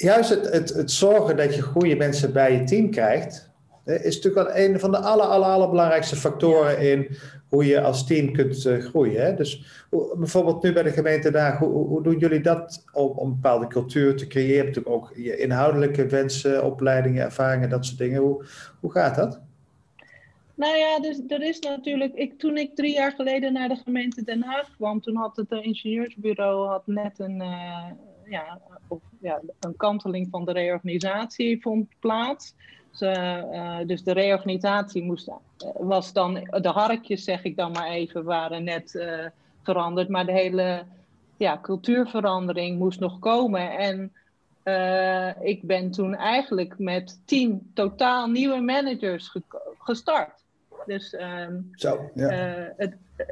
juist 0.00 0.30
het, 0.30 0.52
het, 0.52 0.68
het 0.68 0.90
zorgen 0.90 1.36
dat 1.36 1.54
je 1.54 1.62
goede 1.62 1.96
mensen 1.96 2.32
bij 2.32 2.52
je 2.52 2.64
team 2.64 2.90
krijgt, 2.90 3.50
is 3.84 4.14
natuurlijk 4.20 4.48
wel 4.48 4.64
een 4.64 4.80
van 4.80 4.90
de 4.90 4.98
aller, 4.98 5.26
aller, 5.26 5.48
allerbelangrijkste 5.48 6.16
factoren 6.16 6.78
in 6.78 7.16
hoe 7.48 7.66
je 7.66 7.80
als 7.80 8.06
team 8.06 8.32
kunt 8.32 8.64
uh, 8.64 8.84
groeien. 8.84 9.24
Hè? 9.24 9.34
Dus 9.34 9.84
hoe, 9.90 10.16
bijvoorbeeld 10.16 10.62
nu 10.62 10.72
bij 10.72 10.82
de 10.82 10.90
gemeente 10.90 11.30
daar, 11.30 11.58
hoe, 11.58 11.86
hoe 11.86 12.02
doen 12.02 12.18
jullie 12.18 12.40
dat 12.40 12.84
om, 12.92 13.06
om, 13.06 13.28
een 13.28 13.34
bepaalde 13.34 13.66
cultuur 13.66 14.16
te 14.16 14.26
creëren? 14.26 14.66
Natuurlijk 14.66 14.94
ook 14.94 15.12
je 15.16 15.36
inhoudelijke 15.36 16.06
wensen, 16.06 16.64
opleidingen, 16.64 17.24
ervaringen, 17.24 17.68
dat 17.68 17.86
soort 17.86 17.98
dingen. 17.98 18.20
Hoe, 18.20 18.44
hoe 18.80 18.90
gaat 18.90 19.16
dat? 19.16 19.40
Nou 20.54 20.76
ja, 20.76 21.00
dus 21.00 21.22
er 21.28 21.42
is 21.42 21.58
natuurlijk. 21.58 22.14
Ik, 22.14 22.38
toen 22.38 22.56
ik 22.56 22.74
drie 22.74 22.94
jaar 22.94 23.12
geleden 23.12 23.52
naar 23.52 23.68
de 23.68 23.80
gemeente 23.84 24.24
Den 24.24 24.42
Haag 24.42 24.70
kwam, 24.76 25.00
toen 25.00 25.16
had 25.16 25.36
het 25.36 25.50
ingenieursbureau 25.50 26.68
had 26.68 26.86
net 26.86 27.18
een, 27.18 27.40
uh, 27.40 27.84
ja, 28.24 28.60
of, 28.90 29.00
ja, 29.20 29.40
een 29.60 29.76
kanteling 29.76 30.28
van 30.30 30.44
de 30.44 30.52
reorganisatie 30.52 31.60
vond 31.60 31.88
plaats. 31.98 32.54
Dus, 32.90 33.00
uh, 33.02 33.78
dus 33.86 34.02
de 34.02 34.12
reorganisatie 34.12 35.02
moest, 35.02 35.30
was 35.78 36.12
dan, 36.12 36.34
de 36.34 36.68
harkjes 36.68 37.24
zeg 37.24 37.42
ik 37.42 37.56
dan 37.56 37.72
maar 37.72 37.88
even, 37.88 38.24
waren 38.24 38.64
net 38.64 39.04
veranderd. 39.62 40.08
Maar 40.08 40.26
de 40.26 40.32
hele 40.32 40.82
ja, 41.36 41.58
cultuurverandering 41.62 42.78
moest 42.78 43.00
nog 43.00 43.18
komen. 43.18 43.78
En 43.78 44.12
ik 45.40 45.62
ben 45.62 45.90
toen 45.90 46.14
eigenlijk 46.14 46.78
met 46.78 47.20
tien 47.24 47.70
totaal 47.74 48.26
nieuwe 48.26 48.60
managers 48.60 49.36
gestart. 49.78 50.40
Dus, 50.86 51.12
um, 51.12 51.70
Zo, 51.72 52.10
ja. 52.14 52.58
Uh, 52.58 52.68
het, 52.76 52.96
uh, 53.16 53.26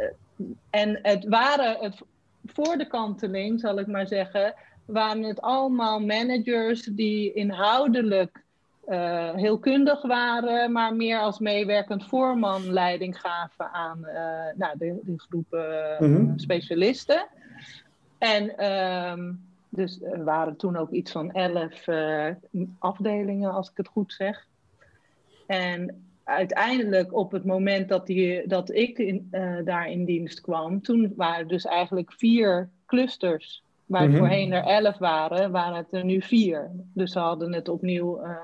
en 0.71 0.99
het 1.03 1.25
waren, 1.25 1.77
het, 1.81 2.01
voor 2.45 2.77
de 2.77 2.87
kanteling 2.87 3.61
zal 3.61 3.79
ik 3.79 3.87
maar 3.87 4.07
zeggen, 4.07 4.55
waren 4.89 5.23
het 5.23 5.41
allemaal 5.41 6.01
managers 6.01 6.83
die 6.83 7.33
inhoudelijk 7.33 8.43
uh, 8.89 9.35
heel 9.35 9.59
kundig 9.59 10.03
waren, 10.03 10.73
maar 10.73 10.97
meer 10.97 11.19
als 11.21 11.39
meewerkend 11.39 12.05
voorman 12.05 12.73
leiding 12.73 13.21
gaven 13.21 13.73
aan 13.73 14.01
nou, 14.57 14.79
de, 14.79 14.99
de 15.03 15.19
groep 15.19 15.47
mm 15.99 16.15
-hmm. 16.15 16.39
specialisten. 16.39 17.27
En 18.19 18.67
um, 19.11 19.41
dus 19.69 20.03
er 20.03 20.25
waren 20.25 20.57
toen 20.57 20.77
ook 20.77 20.91
iets 20.91 21.13
van 21.13 21.33
elf 21.33 21.89
afdelingen, 22.79 23.53
als 23.53 23.71
ik 23.71 23.77
het 23.77 23.89
goed 23.89 24.13
zeg. 24.13 24.47
En 25.47 26.09
uiteindelijk 26.25 27.13
op 27.13 27.33
het 27.33 27.45
moment 27.45 27.89
dat, 27.89 28.07
die, 28.07 28.47
dat 28.47 28.75
ik 28.75 28.99
in, 28.99 29.29
uh, 29.33 29.57
daar 29.65 29.91
in 29.91 30.05
dienst 30.05 30.41
kwam, 30.41 30.83
toen 30.83 31.13
waren 31.17 31.39
er 31.39 31.49
dus 31.49 31.65
eigenlijk 31.65 32.13
vier 32.13 32.69
clusters. 32.87 33.63
Waar 33.89 34.05
mm 34.05 34.11
-hmm. 34.11 34.19
voorheen 34.19 34.53
er 34.53 34.65
elf 34.65 34.99
waren, 34.99 35.51
waren 35.51 35.77
het 35.77 35.93
er 35.93 36.05
nu 36.05 36.23
vier. 36.23 36.71
Dus 36.93 37.13
ze 37.13 37.19
hadden 37.19 37.53
het 37.53 37.69
opnieuw 37.69 38.23
uh, 38.23 38.37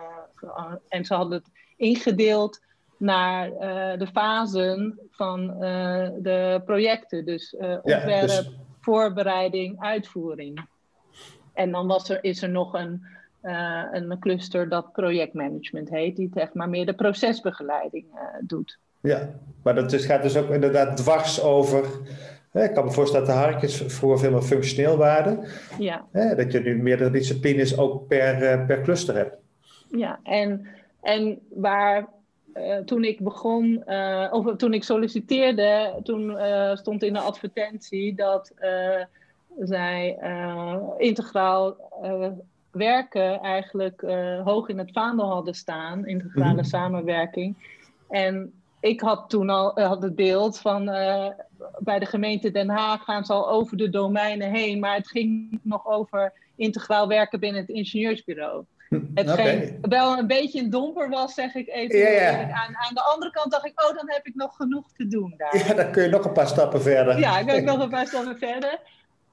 en 0.88 1.04
ze 1.04 1.14
hadden 1.14 1.38
het 1.38 1.50
ingedeeld 1.76 2.60
naar 2.96 3.48
uh, 3.48 3.98
de 3.98 4.06
fasen 4.12 4.98
van 5.10 5.46
de 6.18 6.62
projecten. 6.64 7.24
Dus 7.24 7.54
ontwerp, 7.56 8.08
ja, 8.08 8.20
dus... 8.20 8.50
voorbereiding, 8.80 9.80
uitvoering. 9.80 10.66
En 11.52 11.70
dan 11.70 11.86
was 11.86 12.08
er, 12.08 12.24
is 12.24 12.42
er 12.42 12.50
nog 12.50 12.74
een 12.74 13.12
een 13.92 14.16
cluster 14.18 14.68
dat 14.68 14.92
projectmanagement 14.92 15.90
heet, 15.90 16.16
die 16.16 16.30
echt 16.34 16.54
maar 16.54 16.68
meer 16.68 16.86
de 16.86 16.94
procesbegeleiding 16.94 18.04
doet. 18.40 18.78
Ja, 19.00 19.28
maar 19.62 19.74
dat 19.74 19.94
gaat 19.94 20.22
dus 20.22 20.36
ook 20.36 20.48
inderdaad 20.48 20.96
dwars 20.96 21.42
over. 21.42 21.84
Ik 22.62 22.74
kan 22.74 22.84
me 22.84 22.90
voorstellen 22.90 23.26
dat 23.26 23.36
de 23.36 23.42
harkjes 23.42 23.82
vroeger 23.86 24.18
veel 24.18 24.30
meer 24.30 24.42
functioneel 24.42 24.96
waren. 24.96 25.44
Ja. 25.78 26.04
Dat 26.12 26.52
je 26.52 26.60
nu 26.60 26.82
meerdere 26.82 27.10
disciplines 27.10 27.78
ook 27.78 28.06
per, 28.08 28.42
eh, 28.42 28.66
per 28.66 28.82
cluster 28.82 29.14
hebt. 29.14 29.36
Ja, 29.88 30.20
en, 30.22 30.66
en 31.00 31.40
waar 31.54 32.08
uh, 32.54 32.76
toen 32.76 33.04
ik 33.04 33.20
begon, 33.20 33.82
uh, 33.88 34.28
of 34.30 34.56
toen 34.56 34.74
ik 34.74 34.84
solliciteerde, 34.84 36.00
toen 36.02 36.30
uh, 36.30 36.76
stond 36.76 37.02
in 37.02 37.12
de 37.12 37.18
advertentie 37.18 38.14
dat 38.14 38.52
zij 39.58 40.18
integraal 40.98 41.76
werken 42.70 43.40
eigenlijk 43.40 44.00
hoog 44.44 44.68
in 44.68 44.78
het 44.78 44.92
vaandel 44.92 45.26
hadden 45.26 45.54
staan, 45.54 46.06
integrale 46.06 46.50
mm 46.50 46.58
-hmm. 46.58 46.64
samenwerking. 46.64 47.56
En 48.08 48.52
ik 48.80 49.00
had 49.00 49.30
toen 49.30 49.50
al 49.50 49.80
had 49.80 50.02
het 50.02 50.14
beeld 50.14 50.58
van 50.58 50.90
bij 51.78 51.98
de 51.98 52.06
gemeente 52.06 52.50
Den 52.50 52.68
Haag 52.68 53.04
gaan 53.04 53.24
ze 53.24 53.32
al 53.32 53.50
over 53.50 53.76
de 53.76 53.90
domeinen 53.90 54.50
heen, 54.50 54.78
maar 54.78 54.94
het 54.94 55.08
ging 55.08 55.60
nog 55.62 55.86
over 55.86 56.32
integraal 56.56 57.08
werken 57.08 57.40
binnen 57.40 57.60
het 57.60 57.70
ingenieursbureau. 57.70 58.64
Hetgeen 59.14 59.78
wel 59.80 60.18
een 60.18 60.26
beetje 60.26 60.60
een 60.60 60.70
domper 60.70 61.08
was, 61.08 61.34
zeg 61.34 61.54
ik 61.54 61.68
even. 61.68 62.54
Aan, 62.54 62.76
aan 62.76 62.94
de 62.94 63.02
andere 63.02 63.30
kant 63.30 63.52
dacht 63.52 63.66
ik, 63.66 63.82
oh, 63.82 63.96
dan 63.96 64.10
heb 64.10 64.26
ik 64.26 64.34
nog 64.34 64.56
genoeg 64.56 64.92
te 64.92 65.06
doen 65.06 65.34
daar. 65.36 65.68
Ja, 65.68 65.74
dan 65.74 65.90
kun 65.90 66.02
je 66.02 66.08
nog 66.08 66.24
een 66.24 66.32
paar 66.32 66.48
stappen 66.48 66.82
verder. 66.82 67.18
Ja, 67.18 67.36
dan 67.36 67.46
kun 67.46 67.56
ik 67.56 67.64
nog 67.64 67.80
een 67.80 67.88
paar 67.88 68.06
stappen 68.06 68.38
verder. 68.38 68.80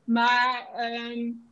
Maar, 0.04 0.68
um, 1.14 1.50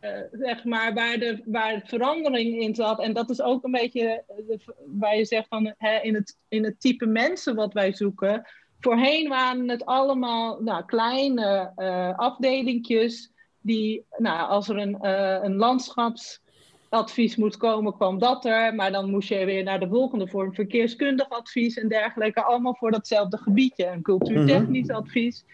uh, 0.00 0.10
zeg 0.32 0.64
maar, 0.64 0.94
waar 0.94 1.18
de, 1.18 1.42
waar 1.44 1.74
de 1.74 1.86
verandering 1.86 2.60
in 2.60 2.74
zat, 2.74 3.00
en 3.00 3.12
dat 3.12 3.30
is 3.30 3.42
ook 3.42 3.64
een 3.64 3.70
beetje 3.70 4.22
de, 4.26 4.58
waar 4.86 5.16
je 5.16 5.24
zegt 5.24 5.48
van 5.48 5.74
hè, 5.78 5.98
in, 5.98 6.14
het, 6.14 6.36
in 6.48 6.64
het 6.64 6.80
type 6.80 7.06
mensen 7.06 7.54
wat 7.54 7.72
wij 7.72 7.92
zoeken. 7.92 8.46
Voorheen 8.80 9.28
waren 9.28 9.68
het 9.68 9.84
allemaal 9.84 10.60
nou, 10.60 10.84
kleine 10.84 11.72
uh, 11.76 12.18
afdelingjes 12.18 13.32
die, 13.60 14.06
nou, 14.16 14.48
als 14.48 14.68
er 14.68 14.76
een, 14.76 14.98
uh, 15.02 15.38
een 15.42 15.56
landschaps 15.56 16.40
advies 16.88 17.36
moet 17.36 17.56
komen, 17.56 17.94
kwam 17.94 18.18
dat 18.18 18.44
er. 18.44 18.74
Maar 18.74 18.92
dan 18.92 19.10
moest 19.10 19.28
je 19.28 19.44
weer 19.44 19.62
naar 19.62 19.80
de 19.80 19.88
volgende 19.88 20.28
vorm, 20.28 20.54
verkeerskundig 20.54 21.28
advies 21.28 21.76
en 21.76 21.88
dergelijke. 21.88 22.42
Allemaal 22.42 22.74
voor 22.74 22.90
datzelfde 22.90 23.36
gebiedje, 23.36 23.86
een 23.86 24.02
cultuurtechnisch 24.02 24.86
mm 24.86 24.94
-hmm. 24.94 25.04
advies. 25.04 25.44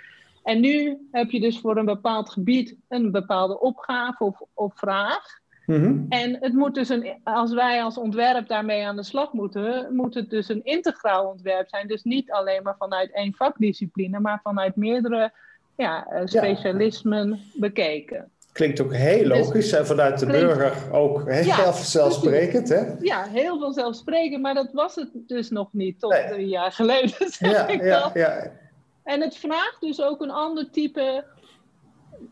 En 0.43 0.61
nu 0.61 0.99
heb 1.11 1.31
je 1.31 1.41
dus 1.41 1.59
voor 1.59 1.77
een 1.77 1.85
bepaald 1.85 2.31
gebied 2.31 2.77
een 2.89 3.11
bepaalde 3.11 3.61
opgave 3.61 4.25
of, 4.25 4.41
of 4.55 4.73
vraag. 4.77 5.43
Mm 5.67 5.83
-hmm. 5.83 6.07
En 6.09 6.37
het 6.41 6.53
moet 6.53 6.75
dus 6.75 6.89
een, 6.89 7.15
als 7.25 7.53
wij 7.53 7.83
als 7.83 7.99
ontwerp 7.99 8.49
daarmee 8.49 8.87
aan 8.87 8.97
de 8.97 9.03
slag 9.03 9.33
moeten, 9.33 9.95
moet 9.95 10.15
het 10.15 10.31
dus 10.31 10.49
een 10.49 10.65
integraal 10.65 11.27
ontwerp 11.27 11.69
zijn. 11.69 11.89
Dus 11.89 12.03
niet 12.03 12.31
alleen 12.31 12.63
maar 12.63 12.77
vanuit 12.79 13.13
één 13.13 13.35
vakdiscipline, 13.35 14.21
maar 14.21 14.41
vanuit 14.43 14.77
meerdere 14.77 15.33
ja, 15.77 16.07
specialismen 16.25 17.29
ja. 17.29 17.37
bekeken. 17.55 18.29
Klinkt 18.53 18.81
ook 18.81 18.95
heel 18.95 19.27
logisch 19.27 19.73
en 19.73 19.87
vanuit 19.87 20.19
de 20.19 20.27
klinkt, 20.27 20.47
burger 20.47 20.93
ook 20.93 21.31
heel 21.31 21.45
ja, 21.45 21.73
vanzelfsprekend. 21.73 22.69
Hè? 22.69 22.83
Ja, 23.01 23.25
heel 23.25 23.59
vanzelfsprekend, 23.59 24.43
maar 24.43 24.55
dat 24.55 24.73
was 24.73 24.95
het 24.95 25.09
dus 25.13 25.51
nog 25.51 25.69
niet 25.73 26.01
tot 26.01 26.11
nee. 26.11 26.29
drie 26.29 26.49
jaar 26.49 26.73
geleden. 26.73 27.15
Ja, 27.39 27.71
ja, 27.71 28.11
ja. 28.15 28.51
En 29.05 29.21
het 29.21 29.37
vraagt 29.37 29.77
dus 29.81 30.03
ook 30.03 30.21
een 30.21 30.31
ander 30.31 30.71
type 30.71 31.25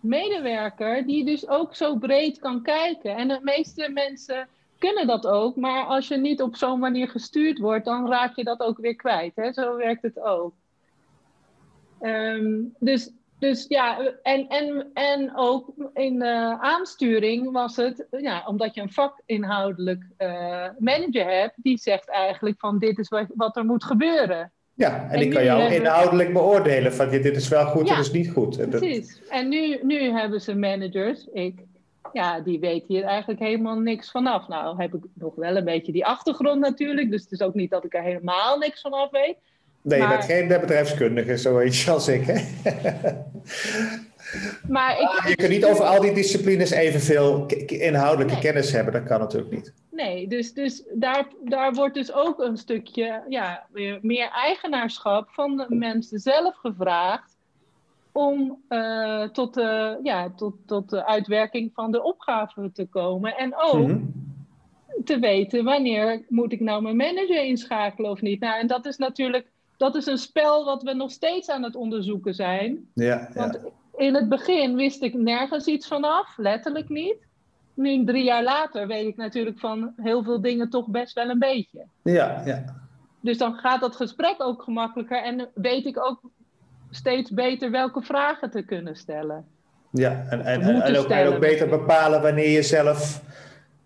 medewerker 0.01 1.07
die 1.07 1.25
dus 1.25 1.49
ook 1.49 1.75
zo 1.75 1.97
breed 1.97 2.39
kan 2.39 2.63
kijken. 2.63 3.17
En 3.17 3.29
de 3.29 3.41
meeste 3.43 3.91
mensen 3.91 4.49
kunnen 4.79 5.07
dat 5.07 5.27
ook, 5.27 5.57
maar 5.57 5.85
als 5.85 6.09
je 6.09 6.17
niet 6.17 6.43
op 6.43 6.57
zo'n 6.57 6.79
manier 6.79 7.09
gestuurd 7.09 7.59
wordt, 7.59 7.85
dan 7.85 8.09
raak 8.09 8.37
je 8.37 8.45
dat 8.45 8.61
ook 8.61 8.79
weer 8.79 8.97
kwijt. 8.97 9.37
Hè? 9.37 9.53
Zo 9.53 9.77
werkt 9.77 10.03
het 10.03 10.21
ook. 10.21 10.55
Um, 12.01 12.75
dus 12.79 13.13
dus 13.43 13.65
ja, 13.69 13.99
en, 14.23 14.49
en, 14.49 14.91
en 14.95 15.37
ook 15.37 15.73
in 15.95 16.19
de 16.19 16.57
aansturing 16.61 17.53
was 17.53 17.77
het, 17.77 18.07
ja, 18.11 18.43
omdat 18.47 18.75
je 18.75 18.81
een 18.81 18.93
vakinhoudelijk 18.93 20.05
uh, 20.19 20.69
manager 20.79 21.27
hebt, 21.27 21.55
die 21.57 21.79
zegt 21.79 22.09
eigenlijk 22.09 22.59
van 22.59 22.79
dit 22.79 22.99
is 22.99 23.13
wat 23.35 23.57
er 23.57 23.65
moet 23.65 23.85
gebeuren. 23.85 24.53
Ja, 24.83 25.03
en, 25.03 25.11
en 25.11 25.19
die 25.21 25.29
kan 25.29 25.45
jou 25.45 25.61
hebben... 25.61 25.79
inhoudelijk 25.79 26.33
beoordelen 26.33 26.95
van 26.95 27.09
dit 27.09 27.37
is 27.37 27.49
wel 27.49 27.65
goed, 27.65 27.89
ja, 27.89 27.97
dit 27.97 28.05
is 28.05 28.13
niet 28.13 28.31
goed. 28.31 28.59
En 28.59 28.69
precies. 28.69 29.19
Dat... 29.19 29.29
En 29.29 29.49
nu, 29.49 29.79
nu 29.83 30.11
hebben 30.11 30.41
ze 30.41 30.55
managers, 30.55 31.27
ik, 31.33 31.55
ja, 32.13 32.41
die 32.41 32.61
weten 32.61 32.85
hier 32.89 33.05
eigenlijk 33.05 33.41
helemaal 33.41 33.79
niks 33.79 34.11
vanaf. 34.11 34.49
Nou 34.49 34.83
heb 34.83 34.95
ik 34.95 35.01
nog 35.15 35.35
wel 35.35 35.57
een 35.57 35.65
beetje 35.65 35.93
die 35.93 36.07
achtergrond 36.07 36.61
natuurlijk, 36.61 37.11
dus 37.11 37.23
het 37.23 37.33
is 37.33 37.41
ook 37.41 37.55
niet 37.55 37.71
dat 37.71 37.85
ik 37.85 37.95
er 37.95 38.03
helemaal 38.03 38.59
niks 38.59 38.81
vanaf 38.81 39.11
weet. 39.11 39.37
Nee, 39.83 40.01
je 40.01 40.07
maar, 40.07 40.17
bent 40.17 40.31
geen 40.31 40.49
bedrijfskundige, 40.49 41.37
zoiets 41.37 41.89
als 41.89 42.09
ik. 42.09 42.25
Hè? 42.27 42.43
Maar 44.69 45.01
ik, 45.01 45.29
je 45.29 45.37
kunt 45.37 45.51
niet 45.51 45.65
over 45.65 45.85
al 45.85 46.01
die 46.01 46.13
disciplines 46.13 46.71
evenveel 46.71 47.47
inhoudelijke 47.67 48.33
nee. 48.33 48.43
kennis 48.43 48.73
hebben. 48.73 48.93
Dat 48.93 49.03
kan 49.03 49.21
natuurlijk 49.21 49.53
niet. 49.53 49.73
Nee, 49.93 50.29
dus, 50.29 50.53
dus 50.53 50.85
daar, 50.93 51.27
daar 51.45 51.73
wordt 51.73 51.95
dus 51.95 52.13
ook 52.13 52.39
een 52.41 52.57
stukje 52.57 53.23
ja, 53.29 53.67
meer 54.01 54.31
eigenaarschap 54.31 55.29
van 55.31 55.57
de 55.57 55.67
mensen 55.69 56.19
zelf 56.19 56.55
gevraagd. 56.55 57.37
Om 58.13 58.63
uh, 58.69 59.23
tot, 59.23 59.55
de, 59.55 59.99
ja, 60.03 60.31
tot, 60.37 60.55
tot 60.67 60.91
de 60.91 61.07
uitwerking 61.07 61.71
van 61.75 61.93
de 61.93 62.03
opgave 62.03 62.71
te 62.73 62.87
komen. 62.87 63.37
En 63.37 63.55
ook 63.57 63.75
mm 63.75 63.87
-hmm. 63.87 65.05
te 65.05 65.19
weten 65.19 65.65
wanneer 65.65 66.25
moet 66.29 66.53
ik 66.53 66.61
nou 66.61 66.83
mijn 66.83 66.97
manager 66.97 67.45
inschakelen 67.45 68.11
of 68.11 68.21
niet. 68.21 68.41
Nou, 68.41 68.61
en 68.61 68.67
dat 68.67 68.87
is 68.87 68.97
natuurlijk 68.97 69.47
dat 69.83 69.95
is 69.95 70.07
een 70.07 70.19
spel 70.19 70.65
wat 70.65 70.83
we 70.83 70.93
nog 70.93 71.11
steeds 71.11 71.49
aan 71.49 71.63
het 71.63 71.77
onderzoeken 71.77 72.35
zijn. 72.35 72.89
Ja, 72.95 73.29
Want 73.35 73.61
in 73.97 74.15
het 74.15 74.29
begin 74.29 74.75
wist 74.75 75.03
ik 75.03 75.15
nergens 75.15 75.67
iets 75.67 75.87
vanaf, 75.87 76.37
letterlijk 76.37 76.89
niet. 76.89 77.17
Nu, 77.83 78.05
drie 78.05 78.25
jaar 78.25 78.43
later, 78.43 78.87
weet 78.87 79.07
ik 79.07 79.17
natuurlijk 79.17 79.59
van 79.59 79.93
heel 79.97 80.23
veel 80.23 80.41
dingen 80.41 80.71
toch 80.71 80.89
best 80.89 81.15
wel 81.15 81.29
een 81.29 81.39
beetje. 81.39 81.85
Ja, 82.03 82.43
ja. 82.45 82.65
Dus 83.21 83.39
dan 83.39 83.55
gaat 83.55 83.81
dat 83.81 83.97
gesprek 83.97 84.35
ook 84.39 84.63
gemakkelijker 84.63 85.23
en 85.23 85.49
weet 85.55 85.87
ik 85.87 86.05
ook 86.05 86.21
steeds 86.91 87.31
beter 87.31 87.71
welke 87.71 88.03
vragen 88.03 88.51
te 88.51 88.63
kunnen 88.63 88.97
stellen. 88.97 89.45
Ja, 89.91 90.27
en, 90.29 90.45
en, 90.45 90.61
en, 90.61 90.83
en 90.83 90.97
ook, 90.97 91.35
ook 91.35 91.41
beter 91.41 91.69
bepalen 91.69 92.23
wanneer 92.23 92.51
je 92.51 92.63
zelf. 92.63 93.23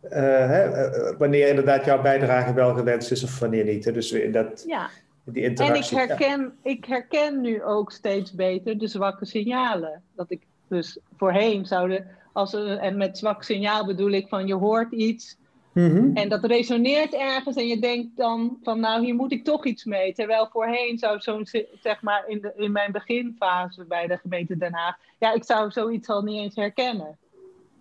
Uh, 0.02 0.10
hè, 0.48 0.68
wanneer 1.16 1.48
inderdaad 1.48 1.84
jouw 1.84 2.02
bijdrage 2.02 2.52
wel 2.54 2.74
gewenst 2.74 3.10
is 3.10 3.24
of 3.24 3.38
wanneer 3.38 3.64
niet. 3.64 3.84
Hè? 3.84 3.92
Dus 3.92 4.16
dat, 4.32 4.64
ja. 4.66 4.88
Die 5.24 5.42
interactie, 5.42 5.98
en 5.98 6.02
ik 6.02 6.08
herken, 6.08 6.40
ja. 6.40 6.70
ik 6.70 6.84
herken 6.84 7.40
nu 7.40 7.62
ook 7.62 7.92
steeds 7.92 8.32
beter 8.32 8.78
de 8.78 8.88
zwakke 8.88 9.24
signalen. 9.24 10.02
Dat 10.14 10.30
ik 10.30 10.42
dus 10.68 10.98
voorheen 11.16 11.66
zouden, 11.66 12.06
als 12.36 12.54
en 12.54 12.96
met 12.96 13.18
zwak 13.18 13.42
signaal 13.42 13.86
bedoel 13.86 14.10
ik 14.10 14.28
van 14.28 14.46
je 14.46 14.54
hoort 14.54 14.92
iets 14.92 15.36
mm 15.72 15.90
-hmm. 15.90 16.16
en 16.16 16.28
dat 16.28 16.44
resoneert 16.44 17.14
ergens 17.14 17.56
en 17.56 17.66
je 17.66 17.78
denkt 17.78 18.16
dan 18.16 18.58
van 18.62 18.80
nou 18.80 19.04
hier 19.04 19.14
moet 19.14 19.32
ik 19.32 19.44
toch 19.44 19.64
iets 19.64 19.84
mee. 19.84 20.12
Terwijl 20.12 20.48
voorheen 20.52 20.98
zou 20.98 21.20
zo'n, 21.20 21.46
zeg 21.82 22.02
maar 22.02 22.24
in, 22.26 22.40
de, 22.40 22.52
in 22.56 22.72
mijn 22.72 22.92
beginfase 22.92 23.84
bij 23.84 24.06
de 24.06 24.16
gemeente 24.16 24.56
Den 24.56 24.74
Haag, 24.74 24.96
ja 25.18 25.34
ik 25.34 25.44
zou 25.44 25.70
zoiets 25.70 26.08
al 26.08 26.22
niet 26.22 26.42
eens 26.42 26.56
herkennen. 26.56 27.16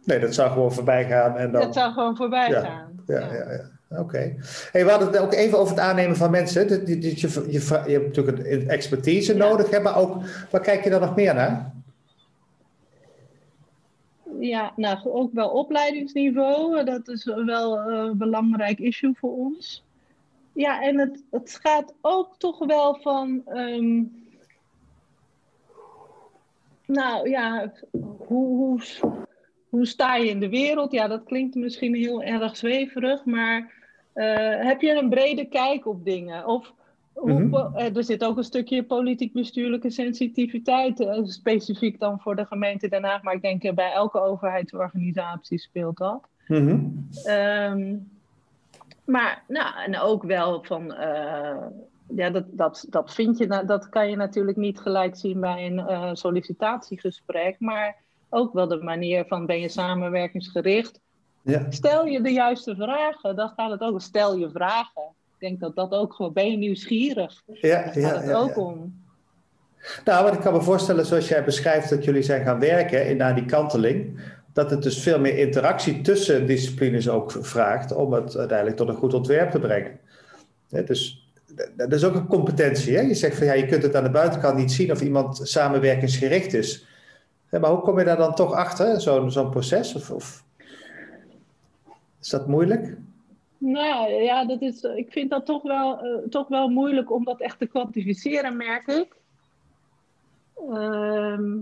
Nee, 0.03 0.19
dat 0.19 0.33
zou 0.33 0.51
gewoon 0.51 0.73
voorbij 0.73 1.05
gaan. 1.05 1.37
En 1.37 1.51
dan... 1.51 1.61
Dat 1.61 1.73
zou 1.73 1.93
gewoon 1.93 2.15
voorbij 2.15 2.49
ja. 2.49 2.61
gaan. 2.61 3.03
ja, 3.07 3.19
ja. 3.19 3.33
ja. 3.33 3.51
ja. 3.51 3.73
Oké. 3.89 4.01
Okay. 4.01 4.37
Hey, 4.71 4.85
we 4.85 4.89
hadden 4.89 5.07
het 5.07 5.17
ook 5.17 5.33
even 5.33 5.59
over 5.59 5.75
het 5.75 5.83
aannemen 5.83 6.15
van 6.15 6.31
mensen. 6.31 6.67
Dat, 6.67 6.87
je, 6.87 7.01
je, 7.01 7.09
je, 7.15 7.45
je, 7.85 7.91
hebt 7.91 8.05
natuurlijk 8.05 8.37
een 8.37 8.69
expertise 8.69 9.35
ja. 9.35 9.47
nodig, 9.47 9.69
hè, 9.69 9.79
maar 9.79 9.97
ook, 9.97 10.21
waar 10.51 10.61
kijk 10.61 10.83
je 10.83 10.89
dan 10.89 11.01
nog 11.01 11.15
meer 11.15 11.33
naar? 11.33 11.73
Ja, 14.47 14.73
nou, 14.75 14.97
ook 15.03 15.33
wel 15.33 15.49
opleidingsniveau. 15.49 16.83
Dat 16.83 17.07
is 17.07 17.23
wel 17.23 17.79
een 17.79 18.17
belangrijk 18.17 18.79
issue 18.79 19.13
voor 19.15 19.35
ons. 19.37 19.83
Ja, 20.53 20.81
en 20.81 20.99
het, 20.99 21.23
het 21.31 21.59
gaat 21.61 21.93
ook 22.01 22.35
toch 22.37 22.65
wel 22.65 22.95
van. 22.95 23.41
Um, 23.47 24.23
nou 26.85 27.29
ja, 27.29 27.71
hoe, 28.17 28.57
hoe, 28.57 28.79
hoe 29.69 29.85
sta 29.85 30.15
je 30.15 30.29
in 30.29 30.39
de 30.39 30.49
wereld? 30.49 30.91
Ja, 30.91 31.07
dat 31.07 31.23
klinkt 31.23 31.55
misschien 31.55 31.95
heel 31.95 32.23
erg 32.23 32.57
zweverig, 32.57 33.25
maar 33.25 33.73
uh, 34.15 34.65
heb 34.65 34.81
je 34.81 34.91
een 34.91 35.09
brede 35.09 35.45
kijk 35.45 35.85
op 35.85 36.05
dingen? 36.05 36.47
Of 36.47 36.73
mm 37.23 37.53
-hmm. 37.53 37.75
er 37.75 38.03
zit 38.03 38.23
ook 38.23 38.37
een 38.37 38.43
stukje 38.43 38.83
politiek-bestuurlijke 38.83 39.89
sensitiviteit, 39.89 40.99
uh, 40.99 41.19
specifiek 41.23 41.99
dan 41.99 42.19
voor 42.19 42.35
de 42.35 42.45
gemeente 42.45 42.87
Den 42.87 43.03
Haag, 43.03 43.21
maar 43.21 43.33
ik 43.33 43.41
denk 43.41 43.63
uh, 43.63 43.73
bij 43.73 43.91
elke 43.91 44.21
overheidsorganisatie 44.21 45.59
speelt 45.59 45.97
dat. 45.97 46.27
Mm 46.47 46.67
-hmm. 46.67 47.07
um, 47.27 48.09
maar, 49.05 49.43
nou, 49.47 49.83
en 49.85 49.99
ook 49.99 50.23
wel 50.23 50.63
van, 50.63 50.93
ja, 52.15 52.29
dat, 52.29 52.45
dat, 52.51 52.85
dat 52.89 53.13
vind 53.13 53.37
je, 53.37 53.63
dat 53.65 53.89
kan 53.89 54.09
je 54.09 54.15
natuurlijk 54.15 54.57
niet 54.57 54.79
gelijk 54.79 55.15
zien 55.15 55.39
bij 55.39 55.65
een 55.65 56.17
sollicitatiegesprek, 56.17 57.55
maar 57.59 57.95
ook 58.29 58.53
wel 58.53 58.67
de 58.67 58.83
manier 58.83 59.25
van 59.25 59.45
ben 59.45 59.59
je 59.59 59.69
samenwerkingsgericht. 59.69 60.99
Ja. 61.41 61.65
Stel 61.69 62.05
je 62.05 62.21
de 62.21 62.31
juiste 62.31 62.75
vragen, 62.75 63.35
dan 63.35 63.49
gaat 63.55 63.71
het 63.71 63.81
ook. 63.81 64.01
Stel 64.01 64.37
je 64.37 64.49
vragen. 64.49 65.03
Ik 65.45 65.51
denk 65.51 65.75
dat 65.75 65.89
dat 65.89 65.99
ook 65.99 66.13
gewoon, 66.13 66.33
ben 66.33 66.51
je 66.51 66.57
nieuwsgierig? 66.57 67.43
Ja, 67.45 67.83
Daar 67.83 67.93
gaat 67.93 68.23
het 68.23 68.33
ook 68.33 68.57
om. 68.57 69.03
Nou, 70.05 70.23
wat 70.23 70.33
ik 70.33 70.39
kan 70.39 70.53
me 70.53 70.61
voorstellen, 70.61 71.05
zoals 71.05 71.27
jij 71.27 71.43
beschrijft 71.43 71.89
dat 71.89 72.03
jullie 72.03 72.21
zijn 72.21 72.43
gaan 72.43 72.59
werken 72.59 73.07
in, 73.07 73.17
naar 73.17 73.35
die 73.35 73.45
kanteling, 73.45 74.19
dat 74.53 74.69
het 74.69 74.83
dus 74.83 75.01
veel 75.01 75.19
meer 75.19 75.37
interactie 75.37 76.01
tussen 76.01 76.47
disciplines 76.47 77.09
ook 77.09 77.31
vraagt 77.31 77.93
om 77.93 78.13
het 78.13 78.37
uiteindelijk 78.37 78.77
tot 78.77 78.87
een 78.87 78.95
goed 78.95 79.13
ontwerp 79.13 79.51
te 79.51 79.59
brengen. 79.59 79.99
dus 80.69 81.29
dat 81.75 81.93
is 81.93 82.03
ook 82.03 82.15
een 82.15 82.27
competentie. 82.27 82.95
Hè? 82.95 83.01
Je 83.01 83.13
zegt 83.13 83.37
van 83.37 83.45
ja, 83.45 83.53
je 83.53 83.65
kunt 83.65 83.83
het 83.83 83.95
aan 83.95 84.03
de 84.03 84.09
buitenkant 84.09 84.57
niet 84.57 84.71
zien 84.71 84.91
of 84.91 85.01
iemand 85.01 85.39
samenwerkingsgericht 85.43 86.53
is. 86.53 86.85
Maar 87.49 87.69
hoe 87.69 87.81
kom 87.81 87.99
je 87.99 88.05
daar 88.05 88.17
dan 88.17 88.35
toch 88.35 88.53
achter, 88.53 89.01
zo'n 89.01 89.31
zo'n 89.31 89.49
proces? 89.49 89.95
Of, 89.95 90.11
of, 90.11 90.43
is 92.21 92.29
dat 92.29 92.47
moeilijk? 92.47 92.97
Nou 93.65 94.11
ja, 94.11 94.45
dat 94.45 94.61
is, 94.61 94.83
ik 94.83 95.11
vind 95.11 95.29
dat 95.29 95.45
toch 95.45 95.61
wel, 95.61 96.05
uh, 96.05 96.27
toch 96.29 96.47
wel 96.47 96.67
moeilijk 96.69 97.11
om 97.11 97.23
dat 97.23 97.41
echt 97.41 97.59
te 97.59 97.65
kwantificeren, 97.65 98.57
merk 98.57 98.87
ik. 98.87 99.15
Ehm, 100.69 101.59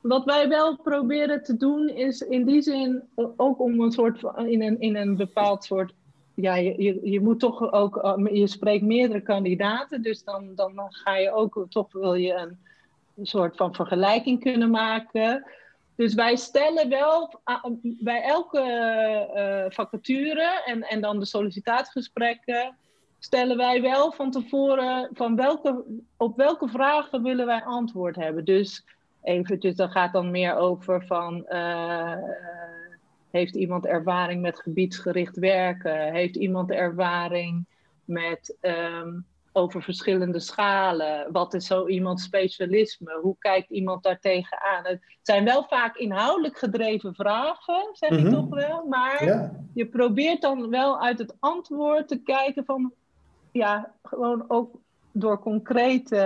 wat 0.00 0.24
wij 0.24 0.48
wel 0.48 0.76
proberen 0.76 1.42
te 1.42 1.56
doen 1.56 1.88
is 1.88 2.20
in 2.20 2.44
die 2.44 2.62
zin 2.62 3.02
ook 3.36 3.60
om 3.60 3.80
een 3.80 3.92
soort 3.92 4.20
van, 4.20 4.46
in 4.46 4.62
een, 4.62 4.80
in 4.80 4.96
een 4.96 5.16
bepaald 5.16 5.64
soort 5.64 5.94
ja, 6.34 6.54
je, 6.54 6.82
je, 6.82 7.10
je 7.10 7.20
moet 7.20 7.40
toch 7.40 7.72
ook, 7.72 7.96
eh, 7.96 8.36
je 8.36 8.46
spreekt 8.46 8.84
meerdere 8.84 9.20
kandidaten, 9.20 10.02
dus 10.02 10.24
dan, 10.24 10.54
dan 10.54 10.86
ga 10.88 11.16
je 11.16 11.32
ook, 11.32 11.66
toch 11.68 11.92
wil 11.92 12.14
je 12.14 12.34
een 13.16 13.26
soort 13.26 13.56
van 13.56 13.74
vergelijking 13.74 14.40
kunnen 14.40 14.70
maken. 14.70 15.46
Dus 15.98 16.14
wij 16.14 16.36
stellen 16.36 16.88
wel 16.88 17.40
bij 17.82 18.22
elke 18.22 18.60
uh, 19.34 19.74
vacature 19.74 20.62
en, 20.64 20.82
en 20.82 21.00
dan 21.00 21.18
de 21.18 21.24
sollicitatiegesprekken, 21.24 22.76
stellen 23.18 23.56
wij 23.56 23.82
wel 23.82 24.12
van 24.12 24.30
tevoren 24.30 25.08
van 25.12 25.36
welke, 25.36 25.84
op 26.16 26.36
welke 26.36 26.68
vragen 26.68 27.22
willen 27.22 27.46
wij 27.46 27.62
antwoord 27.62 28.16
hebben. 28.16 28.44
Dus 28.44 28.84
eventjes, 29.22 29.74
dat 29.74 29.90
gaat 29.90 30.12
dan 30.12 30.30
meer 30.30 30.56
over 30.56 31.06
van 31.06 31.46
uh, 31.48 32.16
heeft 33.30 33.54
iemand 33.54 33.86
ervaring 33.86 34.40
met 34.40 34.60
gebiedsgericht 34.60 35.36
werken? 35.36 36.12
Heeft 36.12 36.36
iemand 36.36 36.70
ervaring 36.70 37.66
met 38.04 38.56
um, 38.60 39.26
over 39.58 39.82
verschillende 39.82 40.40
schalen? 40.40 41.32
Wat 41.32 41.54
is 41.54 41.66
zo 41.66 41.86
iemands 41.86 42.22
specialisme? 42.22 43.18
Hoe 43.22 43.36
kijkt 43.38 43.70
iemand 43.70 44.02
daar 44.02 44.18
tegenaan? 44.18 44.84
Het 44.84 45.00
zijn 45.22 45.44
wel 45.44 45.64
vaak 45.64 45.96
inhoudelijk 45.96 46.58
gedreven 46.58 47.14
vragen, 47.14 47.88
zeg 47.92 48.10
ik 48.10 48.24
mhm. 48.24 48.32
toch 48.32 48.48
wel. 48.48 48.86
Maar 48.86 49.50
je 49.74 49.86
probeert 49.86 50.40
dan 50.40 50.70
wel 50.70 51.00
uit 51.00 51.18
het 51.18 51.36
antwoord 51.38 52.08
te 52.08 52.22
kijken 52.22 52.64
van... 52.64 52.92
Ja, 53.52 53.94
gewoon 54.02 54.44
ook 54.48 54.74
door 55.12 55.38
concrete 55.38 56.16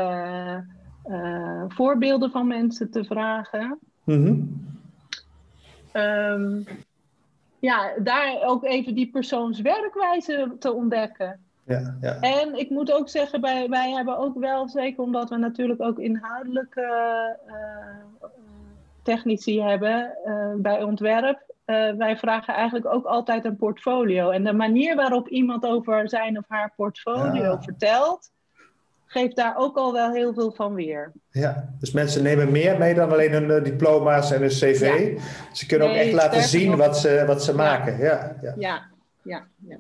uh, 1.07 1.65
voorbeelden 1.69 2.31
van 2.31 2.47
mensen 2.47 2.91
te 2.91 3.05
vragen. 3.05 3.79
Mm 4.05 4.61
ja, 7.63 7.93
daar 7.99 8.43
ook 8.43 8.65
even 8.65 8.95
die 8.95 9.11
persoons 9.11 9.61
werkwijze 9.61 10.57
te 10.59 10.73
ontdekken. 10.73 11.41
Ja, 11.67 11.97
ja. 12.01 12.21
En 12.21 12.59
ik 12.59 12.71
moet 12.71 12.93
ook 12.93 13.09
zeggen, 13.09 13.41
wij, 13.41 13.69
wij 13.69 13.91
hebben 13.91 14.19
ook 14.19 14.39
wel, 14.39 14.69
zeker 14.69 15.03
omdat 15.03 15.29
we 15.29 15.37
natuurlijk 15.37 15.83
ook 15.83 15.99
inhoudelijke 15.99 16.87
uh, 17.49 18.29
technici 19.03 19.63
hebben 19.63 20.17
uh, 20.27 20.55
bij 20.57 20.83
ontwerp, 20.83 21.53
uh, 21.67 21.91
wij 21.91 22.17
vragen 22.17 22.55
eigenlijk 22.55 22.87
ook 22.87 23.05
altijd 23.05 23.45
een 23.45 23.57
portfolio. 23.57 24.31
En 24.31 24.45
de 24.45 24.53
manier 24.53 24.97
waarop 24.97 25.29
iemand 25.29 25.65
over 25.65 26.09
zijn 26.09 26.39
of 26.39 26.45
haar 26.49 26.73
portfolio 26.77 27.59
vertelt, 27.61 28.31
geeft 29.07 29.37
daar 29.37 29.57
ook 29.57 29.77
al 29.77 29.93
wel 29.93 30.13
heel 30.13 30.35
veel 30.35 30.53
van 30.53 30.75
weer. 30.75 31.13
Ja, 31.31 31.69
dus 31.79 31.93
mensen 31.93 32.23
nemen 32.23 32.53
meer 32.53 32.79
mee 32.79 32.95
dan 32.95 33.13
alleen 33.13 33.33
hun 33.33 33.63
diploma's 33.63 34.31
en 34.31 34.43
een 34.43 34.49
cv. 34.49 35.19
Ze 35.53 35.67
kunnen 35.67 35.89
ook 35.89 35.95
echt 35.95 36.13
laten 36.13 36.43
zien 36.43 36.77
wat 36.77 36.99
ze, 36.99 37.25
wat 37.27 37.45
ze 37.45 37.55
maken. 37.55 37.99
Ja, 37.99 38.37
ja. 38.43 38.55
Ja. 38.59 38.91
ja, 39.23 39.47
ja, 39.59 39.77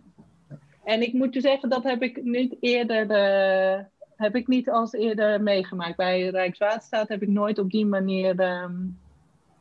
En 0.92 1.02
ik 1.02 1.12
moet 1.12 1.34
je 1.34 1.40
zeggen, 1.40 1.68
dat 1.68 1.82
heb 1.82 2.02
ik 2.02 2.24
niet 2.24 2.56
eerder, 2.60 3.10
uh, 3.10 3.84
heb 4.16 4.36
ik 4.36 4.46
niet 4.46 4.70
als 4.70 4.92
eerder 4.92 5.42
meegemaakt. 5.42 5.96
Bij 5.96 6.28
Rijkswaterstaat 6.28 7.08
heb 7.08 7.22
ik 7.22 7.28
nooit 7.28 7.58
op 7.58 7.70
die 7.70 7.86
manier 7.86 8.40
um, 8.40 8.98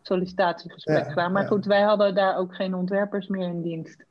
sollicitatiegesprek 0.02 1.08
gedaan. 1.08 1.32
Maar 1.32 1.48
goed, 1.48 1.66
wij 1.66 1.82
hadden 1.82 2.16
daar 2.16 2.38
ook 2.38 2.56
geen 2.56 2.76
ontwerpers 2.76 3.28
meer 3.28 3.48
in 3.48 3.62
dienst. 3.62 4.06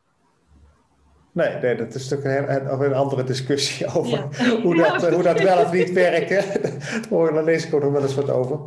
Nee, 1.32 1.56
nee, 1.56 1.76
dat 1.76 1.94
is 1.94 2.08
natuurlijk 2.08 2.48
een, 2.48 2.82
een 2.82 2.94
andere 2.94 3.24
discussie 3.24 3.86
over 3.96 4.18
hoe, 4.62 4.76
dat, 4.76 5.12
hoe 5.12 5.22
dat 5.22 5.40
wel 5.40 5.58
of 5.58 5.72
niet 5.72 5.92
werkt. 5.92 6.28
Daar 7.10 7.44
lees 7.44 7.66
ik 7.66 7.74
ook 7.74 7.82
nog 7.82 7.92
wel 7.92 8.02
eens 8.02 8.14
wat 8.14 8.30
over. 8.30 8.58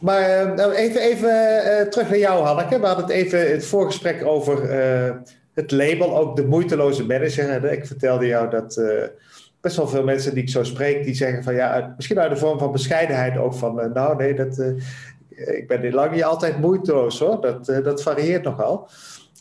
Maar 0.00 0.46
uh, 0.46 0.54
nou 0.54 0.72
even, 0.72 1.00
even 1.00 1.30
uh, 1.64 1.80
terug 1.80 2.08
naar 2.08 2.18
jou, 2.18 2.44
Hanneke. 2.44 2.80
We 2.80 2.86
hadden 2.86 3.04
het 3.04 3.14
even 3.14 3.46
in 3.46 3.54
het 3.54 3.66
voorgesprek 3.66 4.26
over 4.26 4.70
uh, 4.70 5.14
het 5.54 5.70
label, 5.70 6.16
ook 6.16 6.36
de 6.36 6.46
moeiteloze 6.46 7.06
manager. 7.06 7.72
Ik 7.72 7.86
vertelde 7.86 8.26
jou 8.26 8.50
dat 8.50 8.82
best 9.60 9.76
wel 9.76 9.88
veel 9.88 10.04
mensen 10.04 10.34
die 10.34 10.42
ik 10.42 10.48
zo 10.48 10.64
spreek, 10.64 11.04
die 11.04 11.14
zeggen 11.14 11.42
van 11.42 11.54
ja, 11.54 11.94
misschien 11.96 12.18
uit 12.18 12.30
de 12.30 12.36
vorm 12.36 12.58
van 12.58 12.72
bescheidenheid 12.72 13.36
ook 13.36 13.54
van 13.54 13.92
nou 13.92 14.16
nee, 14.16 14.34
dat, 14.34 14.58
ik 15.36 15.64
ben 15.68 15.92
lang 15.92 16.12
niet 16.12 16.24
altijd 16.24 16.58
moeiteloos 16.58 17.18
hoor. 17.18 17.40
Dat, 17.40 17.66
dat 17.66 18.02
varieert 18.02 18.44
nogal. 18.44 18.88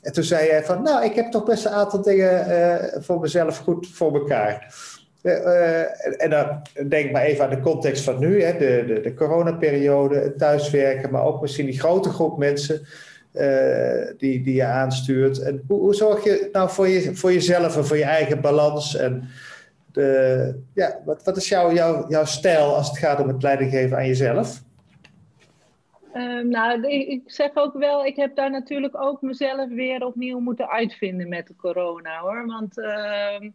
En 0.02 0.14
toen 0.14 0.24
zei 0.24 0.50
hij 0.50 0.64
van, 0.64 0.82
nou, 0.82 1.06
ik 1.06 1.16
heb 1.16 1.32
toch 1.32 1.46
best 1.46 1.66
een 1.66 1.72
aantal 1.72 2.02
dingen 2.02 3.04
voor 3.04 3.20
mezelf 3.20 3.58
goed 3.58 3.88
voor 3.88 4.14
elkaar. 4.14 4.76
En 6.18 6.30
dan 6.30 6.62
denk 6.88 7.12
maar 7.12 7.22
even 7.22 7.44
aan 7.44 7.50
de 7.50 7.60
context 7.60 8.04
van 8.04 8.20
nu, 8.20 8.44
hè, 8.44 8.58
de, 8.58 8.84
de, 8.88 9.00
de 9.00 9.14
coronaperiode, 9.14 10.16
het 10.16 10.38
thuiswerken, 10.38 11.12
maar 11.12 11.24
ook 11.24 11.42
misschien 11.42 11.66
die 11.66 11.80
grote 11.80 12.10
groep 12.10 12.38
mensen 12.38 12.88
die, 14.18 14.44
die 14.44 14.54
je 14.54 14.66
aanstuurt. 14.66 15.40
En 15.40 15.64
hoe, 15.68 15.80
hoe, 15.80 15.96
zorg 15.96 16.24
je 16.24 16.50
nou 16.52 16.70
voor, 16.70 16.88
je, 16.88 17.16
voor 17.16 17.34
jezelf 17.34 17.78
en 17.78 17.86
voor 17.86 17.98
je 17.98 18.04
eigen 18.04 18.42
balans? 18.42 18.96
En 18.96 19.30
de, 19.92 20.60
ja, 20.74 21.00
wat, 21.06 21.24
wat 21.24 21.38
is 21.38 21.50
jouw, 21.50 21.74
jouw, 21.74 22.10
jouw 22.10 22.26
stijl 22.26 22.76
als 22.76 22.88
het 22.88 22.98
gaat 22.98 23.20
om 23.20 23.28
het 23.28 23.44
leidinggeven 23.44 23.98
aan 23.98 24.08
jezelf? 24.08 24.62
Um, 26.16 26.50
nou, 26.50 26.88
ik 26.88 27.22
zeg 27.26 27.50
ook 27.54 27.74
wel, 27.74 28.06
ik 28.06 28.16
heb 28.16 28.36
daar 28.36 28.52
natuurlijk 28.52 29.02
ook 29.02 29.22
mezelf 29.22 29.70
weer 29.70 30.06
opnieuw 30.06 30.40
moeten 30.40 30.70
uitvinden 30.70 31.30
met 31.30 31.48
de 31.48 31.56
corona 31.56 32.20
hoor. 32.20 32.46
Want 32.46 32.78
uh, 32.78 33.50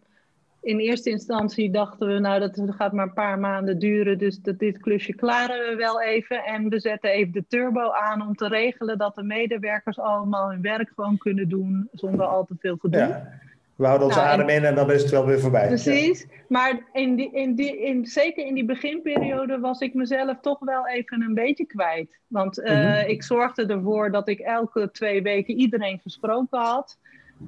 in 0.66 0.78
eerste 0.78 1.10
instantie 1.10 1.70
dachten 1.70 2.08
we, 2.08 2.18
nou 2.18 2.40
dat 2.40 2.62
gaat 2.66 2.92
maar 2.92 3.06
een 3.06 3.12
paar 3.12 3.38
maanden 3.38 3.78
duren, 3.78 4.18
dus 4.18 4.38
dat 4.38 4.58
dit 4.58 4.78
klusje 4.78 5.14
klaren 5.14 5.70
we 5.70 5.76
wel 5.76 6.02
even. 6.02 6.44
En 6.44 6.68
we 6.68 6.80
zetten 6.80 7.10
even 7.10 7.32
de 7.32 7.44
turbo 7.48 7.90
aan 7.90 8.22
om 8.22 8.34
te 8.34 8.48
regelen 8.48 8.98
dat 8.98 9.14
de 9.14 9.22
medewerkers 9.22 9.98
allemaal 9.98 10.50
hun 10.50 10.62
werk 10.62 10.92
gewoon 10.94 11.18
kunnen 11.18 11.48
doen 11.48 11.88
zonder 11.92 12.26
al 12.26 12.44
te 12.44 12.54
veel 12.58 12.76
gedoe. 12.76 13.00
Ja. 13.00 13.40
We 13.76 13.86
houden 13.86 14.06
onze 14.06 14.18
nou, 14.18 14.30
adem 14.32 14.48
in 14.48 14.64
en 14.64 14.74
dan 14.74 14.92
is 14.92 15.02
het 15.02 15.10
wel 15.10 15.26
weer 15.26 15.40
voorbij. 15.40 15.66
Precies. 15.66 16.26
Maar 16.48 16.80
in 16.92 17.16
die, 17.16 17.30
in 17.32 17.54
die, 17.54 17.80
in, 17.80 18.06
zeker 18.06 18.46
in 18.46 18.54
die 18.54 18.64
beginperiode 18.64 19.58
was 19.58 19.80
ik 19.80 19.94
mezelf 19.94 20.40
toch 20.40 20.58
wel 20.58 20.88
even 20.88 21.22
een 21.22 21.34
beetje 21.34 21.66
kwijt. 21.66 22.18
Want 22.26 22.58
uh, 22.58 22.66
mm-hmm. 22.66 23.08
ik 23.08 23.22
zorgde 23.22 23.66
ervoor 23.66 24.10
dat 24.10 24.28
ik 24.28 24.38
elke 24.38 24.90
twee 24.90 25.22
weken 25.22 25.54
iedereen 25.54 25.98
gesproken 25.98 26.58
had. 26.58 26.98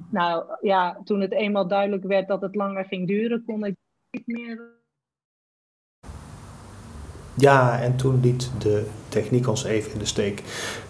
Nou 0.09 0.45
ja, 0.61 1.01
toen 1.03 1.21
het 1.21 1.31
eenmaal 1.31 1.67
duidelijk 1.67 2.03
werd 2.03 2.27
dat 2.27 2.41
het 2.41 2.55
langer 2.55 2.85
ging 2.85 3.07
duren, 3.07 3.43
kon 3.45 3.65
ik 3.65 3.75
niet 4.11 4.27
meer. 4.27 4.77
Ja, 7.35 7.81
en 7.81 7.97
toen 7.97 8.19
liet 8.19 8.61
de 8.61 8.89
techniek 9.09 9.47
ons 9.47 9.63
even 9.63 9.91
in 9.91 9.99
de 9.99 10.05
steek. 10.05 10.39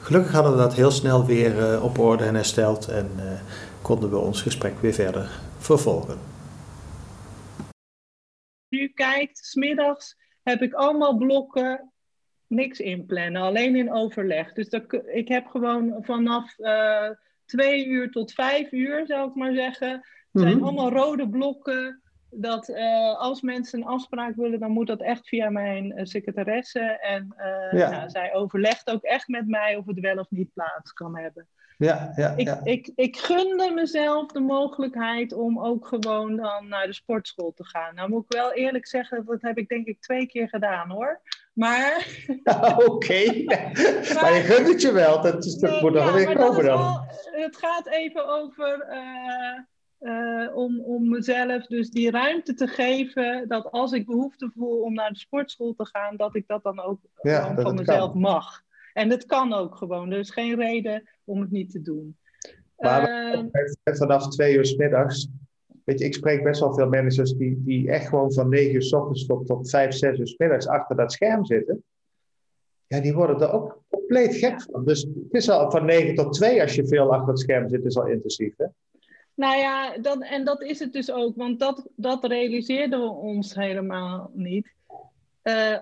Gelukkig 0.01 0.31
hadden 0.31 0.51
we 0.51 0.57
dat 0.57 0.73
heel 0.73 0.91
snel 0.91 1.25
weer 1.25 1.73
uh, 1.73 1.83
op 1.83 1.97
orde 1.97 2.23
en 2.23 2.35
hersteld. 2.35 2.87
En 2.87 3.11
uh, 3.17 3.41
konden 3.81 4.09
we 4.09 4.17
ons 4.17 4.41
gesprek 4.41 4.79
weer 4.79 4.93
verder 4.93 5.39
vervolgen. 5.57 6.17
Nu 8.69 8.87
kijkt, 8.87 9.37
smiddags 9.37 10.17
heb 10.43 10.61
ik 10.61 10.73
allemaal 10.73 11.17
blokken 11.17 11.91
niks 12.47 12.79
inplannen, 12.79 13.41
alleen 13.41 13.75
in 13.75 13.93
overleg. 13.93 14.53
Dus 14.53 14.69
dat, 14.69 14.83
ik 15.05 15.27
heb 15.27 15.47
gewoon 15.47 15.95
vanaf 16.01 16.57
uh, 16.57 17.09
twee 17.49 17.87
uur 17.87 18.11
tot 18.11 18.33
vijf 18.33 18.71
uur, 18.71 19.05
zou 19.05 19.29
ik 19.29 19.35
maar 19.35 19.53
zeggen. 19.53 19.89
Het 20.31 20.41
zijn 20.41 20.55
mhm. 20.55 20.63
allemaal 20.63 20.91
rode 20.91 21.29
blokken. 21.29 22.01
Dat 22.31 22.69
uh, 22.69 23.19
als 23.19 23.41
mensen 23.41 23.81
een 23.81 23.87
afspraak 23.87 24.35
willen, 24.35 24.59
dan 24.59 24.71
moet 24.71 24.87
dat 24.87 25.01
echt 25.01 25.27
via 25.27 25.49
mijn 25.49 25.85
uh, 25.85 26.05
secretaresse. 26.05 26.79
En 26.79 27.33
ja. 27.71 27.89
nou, 27.89 28.09
zij 28.09 28.33
overlegt 28.33 28.89
ook 28.89 29.03
echt 29.03 29.27
met 29.27 29.47
mij 29.47 29.75
of 29.75 29.85
het 29.85 29.99
wel 29.99 30.17
of 30.17 30.29
niet 30.29 30.53
plaats 30.53 30.93
kan 30.93 31.17
hebben. 31.17 31.47
Ja, 31.79 32.13
ja, 32.15 32.33
ik, 32.35 32.47
ja. 32.47 32.61
Ik, 32.63 32.91
ik 32.95 33.17
gunde 33.17 33.71
mezelf 33.75 34.31
de 34.31 34.39
mogelijkheid 34.39 35.33
om 35.33 35.59
ook 35.59 35.87
gewoon 35.87 36.35
dan 36.35 36.67
naar 36.67 36.85
de 36.85 36.93
sportschool 36.93 37.53
te 37.53 37.65
gaan. 37.65 37.95
Nou 37.95 38.09
moet 38.09 38.23
ik 38.23 38.37
wel 38.37 38.53
eerlijk 38.53 38.87
zeggen, 38.87 39.25
dat 39.25 39.41
heb 39.41 39.57
ik 39.57 39.67
denk 39.69 39.87
ik 39.87 40.01
twee 40.01 40.27
keer 40.27 40.49
gedaan 40.49 40.89
hoor. 40.89 41.21
Maar... 41.59 42.27
Oké, 42.87 43.43
maar, 44.15 44.33
je 44.35 44.43
gunt 44.43 44.67
het 44.67 44.81
je 44.81 44.91
wel. 44.91 45.21
Dat, 45.21 45.45
is, 45.45 45.55
dat 45.55 45.81
moet 45.81 45.93
nog 45.93 46.13
weer 46.13 46.35
komen 46.35 46.65
dan. 46.65 47.05
het 47.31 47.57
gaat 47.57 47.87
even 47.87 48.27
over... 48.27 48.87
Uh, 48.91 49.59
Uh, 49.99 50.55
om, 50.55 50.81
om 50.81 51.09
mezelf 51.09 51.65
dus 51.65 51.89
die 51.89 52.11
ruimte 52.11 52.53
te 52.53 52.67
geven 52.67 53.47
dat 53.47 53.71
als 53.71 53.91
ik 53.91 54.05
behoefte 54.05 54.51
voel 54.55 54.81
om 54.81 54.93
naar 54.93 55.09
de 55.09 55.19
sportschool 55.19 55.73
te 55.73 55.85
gaan, 55.85 56.15
dat 56.15 56.35
ik 56.35 56.47
dat 56.47 56.63
dan 56.63 56.79
ook 56.79 56.99
van 57.55 57.75
mezelf 57.75 58.13
mag. 58.13 58.61
En 58.93 59.09
het 59.09 59.25
kan 59.25 59.53
ook 59.53 59.75
gewoon. 59.75 60.11
Er 60.11 60.19
is 60.19 60.31
geen 60.31 60.55
reden 60.55 61.09
om 61.23 61.41
het 61.41 61.51
niet 61.51 61.71
te 61.71 61.81
doen. 61.81 62.17
Maar 62.77 63.35
uh, 63.35 63.43
vanaf 63.83 64.27
twee 64.27 64.55
uur 64.55 64.65
s 64.65 64.75
middags. 64.75 65.27
Weet 65.89 65.99
je, 65.99 66.05
ik 66.05 66.13
spreek 66.13 66.43
best 66.43 66.59
wel 66.59 66.73
veel 66.73 66.89
managers 66.89 67.33
die, 67.33 67.63
die 67.63 67.91
echt 67.91 68.07
gewoon 68.07 68.33
van 68.33 68.49
negen 68.49 68.73
uur 68.73 68.83
s 68.83 68.93
ochtends 68.93 69.25
tot, 69.25 69.47
tot 69.47 69.69
vijf, 69.69 69.93
zes 69.93 70.19
uur 70.19 70.27
s 70.27 70.37
middags 70.37 70.67
achter 70.67 70.95
dat 70.95 71.11
scherm 71.11 71.45
zitten. 71.45 71.83
Ja, 72.87 72.99
die 72.99 73.13
worden 73.13 73.41
er 73.41 73.51
ook 73.51 73.81
compleet 73.89 74.35
gek 74.35 74.61
van. 74.61 74.85
Dus 74.85 75.01
het 75.01 75.33
is 75.33 75.49
al 75.49 75.71
van 75.71 75.85
negen 75.85 76.15
tot 76.15 76.33
twee 76.33 76.61
als 76.61 76.75
je 76.75 76.87
veel 76.87 77.13
achter 77.13 77.27
het 77.27 77.39
scherm 77.39 77.69
zit, 77.69 77.85
is 77.85 77.97
al 77.97 78.07
intensief. 78.07 78.53
Hè? 78.57 78.65
Nou 79.33 79.57
ja, 79.57 79.97
dat, 79.97 80.21
en 80.21 80.45
dat 80.45 80.61
is 80.61 80.79
het 80.79 80.93
dus 80.93 81.11
ook, 81.11 81.35
want 81.35 81.59
dat, 81.59 81.87
dat 81.95 82.23
realiseerden 82.23 82.99
we 82.99 83.09
ons 83.09 83.55
helemaal 83.55 84.31
niet. 84.33 84.73
Uh, 85.43 85.77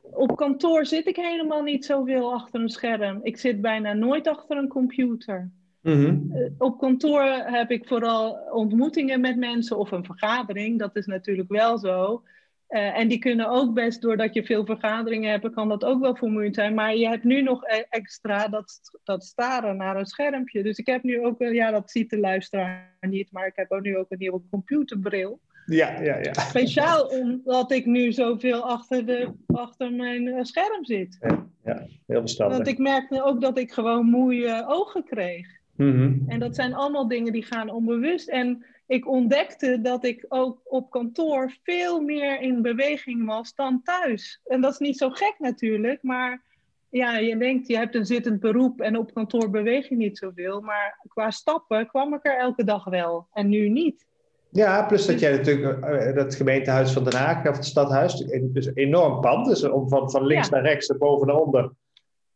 op 0.00 0.36
kantoor 0.36 0.86
zit 0.86 1.06
ik 1.06 1.16
helemaal 1.16 1.62
niet 1.62 1.84
zoveel 1.84 2.32
achter 2.32 2.60
een 2.60 2.68
scherm. 2.68 3.20
Ik 3.22 3.38
zit 3.38 3.60
bijna 3.60 3.92
nooit 3.92 4.26
achter 4.26 4.56
een 4.56 4.68
computer. 4.68 5.50
Mm 5.82 6.26
op 6.58 6.78
kantoor 6.78 7.22
heb 7.44 7.70
ik 7.70 7.86
vooral 7.86 8.30
ontmoetingen 8.50 9.20
met 9.20 9.36
mensen 9.36 9.78
of 9.78 9.90
een 9.90 10.04
vergadering. 10.04 10.78
Dat 10.78 10.96
is 10.96 11.06
natuurlijk 11.06 11.48
wel 11.48 11.78
zo. 11.78 12.22
Uh, 12.68 12.98
en 12.98 13.08
die 13.08 13.18
kunnen 13.18 13.48
ook 13.48 13.74
best, 13.74 14.02
doordat 14.02 14.34
je 14.34 14.44
veel 14.44 14.64
vergaderingen 14.64 15.30
hebt, 15.30 15.50
kan 15.50 15.68
dat 15.68 15.84
ook 15.84 16.00
wel 16.00 16.16
vermoeiend 16.16 16.54
zijn. 16.54 16.74
Maar 16.74 16.96
je 16.96 17.08
hebt 17.08 17.24
nu 17.24 17.42
nog 17.42 17.64
e-, 17.64 17.84
extra 17.90 18.48
dat, 18.48 18.80
dat 19.04 19.24
staren 19.24 19.76
naar 19.76 19.96
een 19.96 20.06
schermpje. 20.06 20.62
Dus 20.62 20.78
ik 20.78 20.86
heb 20.86 21.02
nu 21.02 21.24
ook, 21.24 21.38
ja, 21.38 21.70
dat 21.70 21.90
ziet 21.90 22.10
de 22.10 22.18
luisteraar 22.18 22.96
niet, 23.00 23.32
maar 23.32 23.46
ik 23.46 23.56
heb 23.56 23.72
ook 23.72 23.82
nu 23.82 23.96
ook 23.96 24.10
een 24.10 24.18
nieuwe 24.18 24.40
computerbril. 24.50 25.40
Ja, 25.66 26.00
ja, 26.00 26.18
ja. 26.18 26.32
Speciaal 26.32 27.06
omdat 27.06 27.72
ik 27.72 27.86
nu 27.86 28.12
zoveel 28.12 28.62
achter, 28.68 29.06
de, 29.06 29.32
achter 29.46 29.92
mijn 29.92 30.28
eh, 30.28 30.44
scherm 30.44 30.84
zit. 30.84 31.18
Ja, 31.20 31.46
ja 31.64 31.86
heel 32.06 32.20
verstandig. 32.20 32.56
Want 32.56 32.68
ik 32.68 32.78
merkte 32.78 33.22
ook 33.22 33.40
dat 33.40 33.58
ik 33.58 33.72
gewoon 33.72 34.06
moeie 34.06 34.66
ogen 34.66 35.04
kreeg. 35.04 35.57
Mm 35.78 36.24
En 36.26 36.38
dat 36.38 36.54
zijn 36.54 36.74
allemaal 36.74 37.08
dingen 37.08 37.32
die 37.32 37.42
gaan 37.42 37.70
onbewust. 37.70 38.28
En 38.28 38.64
ik 38.86 39.08
ontdekte 39.08 39.80
dat 39.80 40.04
ik 40.04 40.24
ook 40.28 40.60
op 40.64 40.90
kantoor 40.90 41.56
veel 41.62 42.00
meer 42.00 42.40
in 42.40 42.62
beweging 42.62 43.26
was 43.26 43.54
dan 43.54 43.82
thuis. 43.82 44.40
En 44.44 44.60
dat 44.60 44.72
is 44.72 44.78
niet 44.78 44.98
zo 44.98 45.10
gek 45.10 45.34
natuurlijk, 45.38 46.02
maar 46.02 46.42
ja, 46.90 47.18
je 47.18 47.36
denkt, 47.36 47.68
je 47.68 47.76
hebt 47.76 47.94
een 47.94 48.06
zittend 48.06 48.40
beroep 48.40 48.80
en 48.80 48.96
op 48.96 49.14
kantoor 49.14 49.50
beweeg 49.50 49.88
je 49.88 49.96
niet 49.96 50.18
zoveel. 50.18 50.60
Maar 50.60 51.06
qua 51.08 51.30
stappen 51.30 51.86
kwam 51.86 52.14
ik 52.14 52.26
er 52.26 52.38
elke 52.38 52.64
dag 52.64 52.84
wel 52.84 53.26
en 53.32 53.48
nu 53.48 53.68
niet. 53.68 54.06
Ja, 54.50 54.86
plus 54.86 55.06
dat 55.06 55.20
jij 55.20 55.36
natuurlijk 55.36 55.84
uh, 55.84 56.14
dat 56.14 56.34
gemeentehuis 56.34 56.92
van 56.92 57.04
Den 57.04 57.14
Haag, 57.14 57.48
of 57.48 57.56
het 57.56 57.64
stadhuis, 57.64 58.14
dus 58.40 58.70
enorm 58.74 59.20
pand. 59.20 59.46
Dus 59.46 59.64
om 59.64 59.88
van, 59.88 60.10
van 60.10 60.26
links 60.26 60.48
naar 60.48 60.62
rechts, 60.62 60.86
en 60.86 60.98
boven 60.98 61.26
naar 61.26 61.36
onder, 61.36 61.70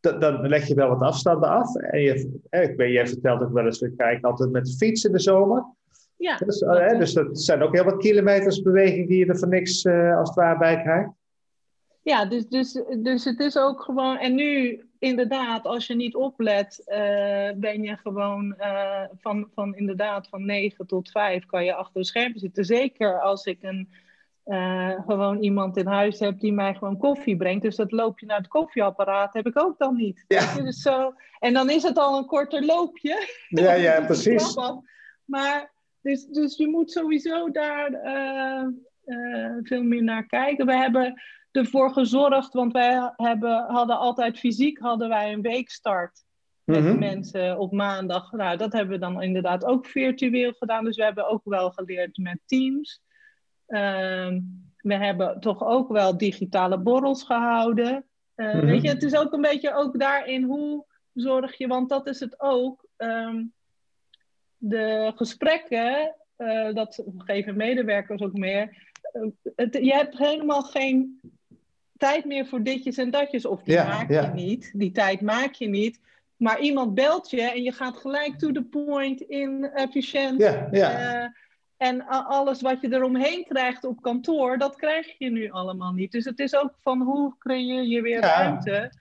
dan 0.03 0.49
leg 0.49 0.67
je 0.67 0.75
wel 0.75 0.89
wat 0.89 1.01
afstanden 1.01 1.49
af. 1.49 1.75
En 1.77 2.01
je, 2.01 2.41
ik 2.51 2.77
ben, 2.77 2.91
jij 2.91 3.07
vertelt 3.07 3.43
ook 3.43 3.53
wel 3.53 3.65
eens, 3.65 3.81
we 3.81 3.97
kijken 3.97 4.29
altijd 4.29 4.51
met 4.51 4.67
de 4.67 4.77
fiets 4.77 5.05
in 5.05 5.13
de 5.13 5.21
zomer. 5.21 5.65
Ja. 6.17 6.37
Dus, 6.37 6.61
uh, 6.61 6.99
dus 6.99 7.13
dat 7.13 7.41
zijn 7.41 7.63
ook 7.63 7.75
heel 7.75 7.85
wat 7.85 7.97
kilometers 7.97 8.63
beweging 8.63 9.09
die 9.09 9.19
je 9.19 9.27
er 9.27 9.39
voor 9.39 9.49
niks 9.49 9.85
uh, 9.85 10.19
als 10.19 10.29
het 10.29 10.39
ware 10.39 10.59
bij 10.59 10.83
krijgt. 10.83 11.11
Ja, 12.03 12.25
dus, 12.25 12.49
dus, 12.49 12.83
dus 12.99 13.25
het 13.25 13.41
is 13.41 13.57
ook 13.57 13.83
gewoon. 13.83 14.19
En 14.19 14.35
nu, 14.35 14.83
inderdaad, 14.99 15.65
als 15.65 15.87
je 15.87 15.95
niet 15.95 16.15
oplet, 16.15 16.83
uh, 16.87 16.97
ben 17.61 17.83
je 17.83 17.97
gewoon 17.97 18.55
van, 19.21 19.49
van 19.55 19.75
inderdaad 19.75 20.29
van 20.29 20.45
9 20.45 20.87
tot 20.87 21.11
5 21.11 21.47
kan 21.47 21.65
je 21.65 21.75
achter 21.75 22.01
de 22.01 22.07
scherm 22.07 22.39
zitten. 22.39 22.65
Zeker 22.65 23.21
als 23.21 23.45
ik 23.45 23.59
een. 23.63 23.89
Gewoon 25.07 25.39
iemand 25.39 25.77
in 25.77 25.87
huis 25.87 26.19
heb 26.19 26.41
die 26.41 26.53
mij 26.53 26.75
gewoon 26.75 26.97
koffie 26.97 27.37
brengt. 27.37 27.63
Dus 27.63 27.77
dat 27.77 27.93
loopje 27.93 28.27
naar 28.27 28.39
het 28.39 28.49
koffieapparaat 28.49 29.35
heb 29.35 29.47
ik 29.47 29.59
ook 29.59 29.79
dan 29.79 29.97
niet. 29.97 30.25
Ja. 30.29 30.55
Dus 30.55 30.83
zo, 30.83 31.15
en 31.39 31.53
dan 31.53 31.71
is 31.71 31.83
het 31.83 31.99
al 31.99 32.19
een 32.19 32.27
korter 32.27 32.65
loopje. 32.65 33.29
Ja, 33.49 33.73
ja, 33.73 34.01
precies. 34.07 34.57
Maar 35.25 35.73
dus, 36.01 36.27
dus 36.27 36.57
je 36.57 36.69
moet 36.69 36.91
sowieso 36.91 37.51
daar 37.51 37.91
uh, 37.93 38.67
uh, 39.05 39.57
veel 39.63 39.83
meer 39.83 40.03
naar 40.03 40.27
kijken. 40.27 40.67
We 40.67 40.77
hebben 40.77 41.23
ervoor 41.51 41.93
gezorgd, 41.93 42.53
want 42.53 42.73
wij 42.73 43.13
hebben, 43.17 43.65
hadden 43.69 43.99
altijd 43.99 44.39
fysiek 44.39 44.79
hadden 44.79 45.09
wij 45.09 45.33
een 45.33 45.43
weekstart 45.43 46.25
met 46.65 46.83
mhm. 46.83 46.99
mensen 46.99 47.59
op 47.59 47.73
maandag. 47.73 48.33
Nou, 48.33 48.57
dat 48.57 48.73
hebben 48.73 48.93
we 48.93 48.99
dan 48.99 49.23
inderdaad 49.23 49.65
ook 49.65 49.87
virtueel 49.87 50.53
gedaan. 50.53 50.85
Dus 50.85 50.97
we 50.97 51.05
hebben 51.05 51.29
ook 51.29 51.45
wel 51.45 51.71
geleerd 51.71 52.17
met 52.17 52.39
teams. 52.47 53.01
Uh, 53.73 54.39
we 54.77 54.95
hebben 54.95 55.41
toch 55.41 55.65
ook 55.65 55.89
wel 55.89 56.17
digitale 56.17 56.79
borrels 56.79 57.23
gehouden. 57.23 58.05
Uh, 58.37 58.55
mm 58.55 58.61
Weet 58.61 58.83
je, 58.83 58.89
het 58.89 59.03
is 59.03 59.17
ook 59.17 59.33
een 59.33 59.41
beetje 59.41 59.75
ook 59.75 59.99
daarin 59.99 60.43
hoe 60.43 60.85
zorg 61.15 61.57
je, 61.57 61.67
want 61.67 61.89
dat 61.89 62.07
is 62.07 62.21
het 62.21 62.41
ook. 62.41 62.87
Um, 62.97 63.53
de 64.57 65.13
gesprekken, 65.15 66.15
uh, 66.39 66.75
dat 66.75 67.05
geven 67.17 67.57
medewerkers 67.57 68.23
ook 68.23 68.33
meer. 68.33 68.77
Uh, 69.13 69.27
het, 69.57 69.75
je 69.75 69.93
hebt 69.93 70.19
helemaal 70.19 70.63
geen 70.63 71.21
tijd 71.97 72.25
meer 72.25 72.47
voor 72.47 72.63
ditjes 72.63 72.97
en 72.97 73.11
datjes. 73.11 73.47
Of 73.47 73.63
die 73.63 73.77
maak 73.77 74.11
je 74.11 74.31
niet. 74.35 74.71
Die 74.75 74.91
tijd 74.91 75.21
maak 75.21 75.53
je 75.53 75.69
niet. 75.69 76.01
Maar 76.37 76.61
iemand 76.61 76.95
belt 76.95 77.31
je 77.31 77.43
en 77.43 77.63
je 77.63 77.73
gaat 77.73 77.97
gelijk 77.97 78.39
to 78.39 78.53
the 78.53 78.63
point 78.63 79.21
in 79.21 79.71
efficiënt. 79.75 80.41
Ja, 80.41 80.69
ja. 80.71 81.35
En 81.83 82.07
alles 82.07 82.61
wat 82.61 82.81
je 82.81 82.95
eromheen 82.95 83.45
krijgt 83.49 83.85
op 83.85 84.03
kantoor, 84.03 84.59
dat 84.59 84.77
krijg 84.77 85.15
je 85.19 85.31
nu 85.31 85.51
allemaal 85.51 85.93
niet. 85.93 86.13
Dus 86.13 86.25
het 86.25 86.39
is 86.39 86.57
ook 86.57 86.75
van 86.81 87.01
hoe 87.01 87.35
creëer 87.39 87.83
je 87.83 88.03
weer 88.03 88.21
ruimte 88.21 88.93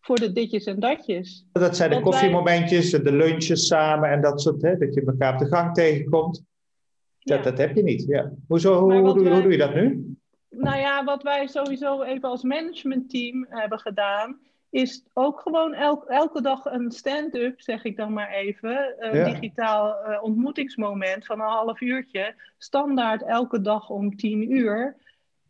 voor 0.00 0.16
de 0.16 0.32
ditjes 0.32 0.64
en 0.64 0.80
datjes. 0.80 1.46
Dat 1.52 1.76
zijn 1.76 1.90
de 1.90 2.00
koffiemomentjes, 2.00 2.90
de 2.90 3.12
lunches 3.12 3.66
samen 3.66 4.10
en 4.10 4.20
dat 4.20 4.40
soort, 4.40 4.62
hè, 4.62 4.76
dat 4.76 4.94
je 4.94 5.02
elkaar 5.06 5.32
op 5.32 5.38
de 5.38 5.46
gang 5.46 5.74
tegenkomt. 5.74 6.42
Dat, 7.18 7.44
dat 7.44 7.58
heb 7.58 7.76
je 7.76 7.82
niet. 7.82 8.04
Ja. 8.06 8.32
Hoezo, 8.48 8.80
hoe, 8.80 8.94
hoe 8.94 9.42
doe 9.42 9.52
je 9.52 9.58
dat 9.58 9.74
nu? 9.74 10.16
Nou 10.50 10.76
ja, 10.76 11.04
wat 11.04 11.22
wij 11.22 11.46
sowieso 11.46 12.02
even 12.02 12.28
als 12.28 12.42
managementteam 12.42 13.46
hebben 13.48 13.78
gedaan, 13.78 14.38
is 14.74 15.04
ook 15.12 15.40
gewoon 15.40 15.74
elke 16.08 16.42
dag 16.42 16.64
een 16.64 16.90
stand-up, 16.90 17.60
zeg 17.60 17.84
ik 17.84 17.96
dan 17.96 18.12
maar 18.12 18.30
even, 18.30 18.94
een 18.98 19.24
digitaal 19.24 19.96
uh, 20.08 20.22
ontmoetingsmoment 20.22 21.26
van 21.26 21.40
een 21.40 21.46
half 21.46 21.80
uurtje, 21.80 22.34
standaard 22.58 23.22
elke 23.22 23.60
dag 23.60 23.90
om 23.90 24.16
tien 24.16 24.52
uur. 24.52 24.96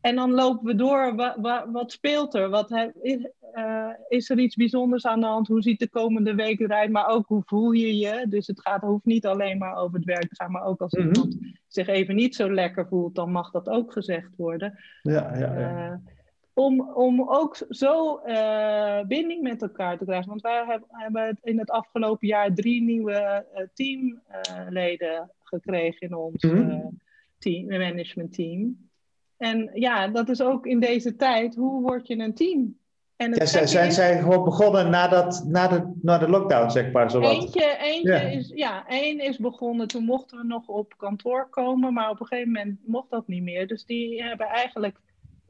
En 0.00 0.16
dan 0.16 0.30
lopen 0.30 0.66
we 0.66 0.74
door, 0.74 1.14
wat, 1.14 1.64
wat 1.72 1.92
speelt 1.92 2.34
er? 2.34 2.48
Wat 2.48 2.90
is, 3.02 3.28
uh, 3.54 3.88
is, 4.08 4.30
er 4.30 4.38
iets 4.38 4.56
bijzonders 4.56 5.06
aan 5.06 5.20
de 5.20 5.26
hand? 5.26 5.48
Hoe 5.48 5.62
ziet 5.62 5.78
de 5.78 5.88
komende 5.88 6.34
week 6.34 6.60
eruit? 6.60 6.90
Maar 6.90 7.06
ook 7.06 7.26
hoe 7.26 7.42
voel 7.46 7.72
je 7.72 7.96
je? 7.96 8.26
Dus 8.28 8.46
het 8.46 8.60
gaat, 8.60 8.80
hoeft 8.80 9.04
niet 9.04 9.26
alleen 9.26 9.58
maar 9.58 9.76
over 9.76 9.96
het 9.96 10.04
werk 10.04 10.28
te 10.28 10.34
gaan, 10.34 10.50
maar 10.50 10.64
ook 10.64 10.80
als 10.80 10.92
mm 10.92 11.02
iemand 11.04 11.36
zich 11.68 11.86
even 11.86 12.14
niet 12.14 12.34
zo 12.34 12.52
lekker 12.52 12.86
voelt, 12.86 13.14
dan 13.14 13.30
mag 13.30 13.50
dat 13.50 13.68
ook 13.68 13.92
gezegd 13.92 14.36
worden. 14.36 14.78
Ja, 15.02 15.36
ja, 15.36 15.58
ja. 15.58 15.90
Uh, 15.90 16.13
om, 16.54 16.80
om 16.80 17.28
ook 17.28 17.56
zo 17.68 18.20
uh, 18.26 19.00
binding 19.06 19.42
met 19.42 19.62
elkaar 19.62 19.98
te 19.98 20.04
krijgen. 20.04 20.28
Want 20.28 20.40
wij 20.40 20.80
hebben, 20.88 21.38
in 21.42 21.58
het 21.58 21.70
afgelopen 21.70 22.28
jaar 22.28 22.54
drie 22.54 22.82
nieuwe 22.82 23.46
teamleden 23.74 25.30
gekregen 25.42 26.00
in 26.00 26.14
ons 26.14 26.42
mm 26.42 27.02
team, 27.44 27.66
management 27.66 28.32
team. 28.32 28.88
En 29.36 29.70
ja, 29.74 30.08
dat 30.08 30.28
is 30.28 30.42
ook 30.42 30.66
in 30.66 30.80
deze 30.80 31.16
tijd, 31.16 31.54
hoe 31.54 31.82
word 31.82 32.06
je 32.06 32.18
een 32.18 32.34
team? 32.34 32.78
En 33.16 33.34
ja, 33.34 33.46
zijn, 33.46 33.68
zijn 33.68 33.92
zij 33.92 34.18
gewoon 34.18 34.44
begonnen 34.44 34.90
na, 34.90 35.08
dat, 35.08 35.44
na, 35.46 35.68
de, 35.68 35.92
na 36.02 36.18
de 36.18 36.28
lockdown, 36.28 36.70
zeg 36.70 36.92
maar? 36.92 37.10
Zowat. 37.10 37.32
Eentje, 37.32 37.76
eentje 37.78 38.12
ja. 38.12 38.20
is, 38.20 38.52
ja, 38.54 38.86
één 38.88 39.20
is 39.20 39.38
begonnen, 39.38 39.88
toen 39.88 40.04
mochten 40.04 40.38
we 40.38 40.44
nog 40.44 40.68
op 40.68 40.94
kantoor 40.96 41.48
komen, 41.50 41.92
maar 41.92 42.10
op 42.10 42.20
een 42.20 42.26
gegeven 42.26 42.52
moment 42.52 42.78
mocht 42.86 43.10
dat 43.10 43.28
niet 43.28 43.42
meer. 43.42 43.66
Dus 43.66 43.84
die 43.84 44.22
hebben 44.22 44.46
eigenlijk, 44.46 45.00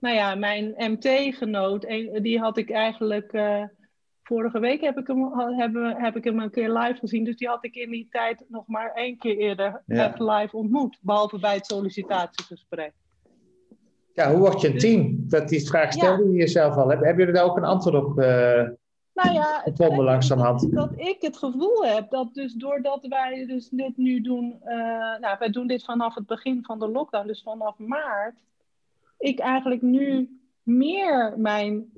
nou 0.04 0.16
ja, 0.16 0.34
mijn 0.34 0.74
MT-genoot, 0.76 1.86
die 2.22 2.38
had 2.38 2.56
ik 2.56 2.70
eigenlijk, 2.70 3.32
uh, 3.32 3.62
vorige 4.22 4.58
week 4.58 4.80
heb 4.80 4.98
ik, 4.98 5.06
hem, 5.06 5.40
heb, 5.58 5.72
heb 5.96 6.16
ik 6.16 6.24
hem 6.24 6.40
een 6.40 6.50
keer 6.50 6.70
live 6.72 6.98
gezien, 6.98 7.24
dus 7.24 7.36
die 7.36 7.48
had 7.48 7.64
ik 7.64 7.74
in 7.74 7.90
die 7.90 8.08
tijd 8.10 8.44
nog 8.48 8.66
maar 8.66 8.92
één 8.94 9.18
keer 9.18 9.36
eerder 9.36 9.82
ja. 9.86 10.14
live 10.16 10.56
ontmoet, 10.56 10.98
behalve 11.00 11.38
bij 11.38 11.54
het 11.54 11.66
sollicitatiegesprek. 11.66 12.92
Ja, 14.14 14.30
hoe 14.30 14.38
word 14.38 14.60
je 14.60 14.68
een 14.68 14.78
team? 14.78 15.24
Dat 15.28 15.48
die 15.48 15.66
vraag 15.66 15.92
stelde 15.92 16.24
je 16.24 16.32
jezelf 16.32 16.76
al. 16.76 16.88
Hebben 16.88 17.16
jullie 17.16 17.34
daar 17.34 17.44
ook 17.44 17.56
een 17.56 17.64
antwoord 17.64 18.04
op 18.04 18.18
uh, 18.18 18.24
nou 19.12 19.32
ja, 19.32 19.62
langzamerhand? 20.02 20.60
Dat, 20.60 20.70
dat 20.72 21.06
ik 21.06 21.16
het 21.20 21.36
gevoel 21.36 21.84
heb 21.84 22.10
dat 22.10 22.34
dus 22.34 22.52
doordat 22.52 23.06
wij 23.06 23.46
dus 23.46 23.68
dit 23.68 23.96
nu 23.96 24.20
doen... 24.20 24.60
Uh, 24.64 24.74
nou, 25.20 25.36
wij 25.38 25.50
doen 25.50 25.66
dit 25.66 25.84
vanaf 25.84 26.14
het 26.14 26.26
begin 26.26 26.64
van 26.64 26.78
de 26.78 26.88
lockdown, 26.88 27.26
dus 27.26 27.42
vanaf 27.42 27.78
maart. 27.78 28.34
Ik 29.24 29.38
eigenlijk 29.38 29.82
nu 29.82 30.38
meer 30.62 31.34
mijn, 31.38 31.92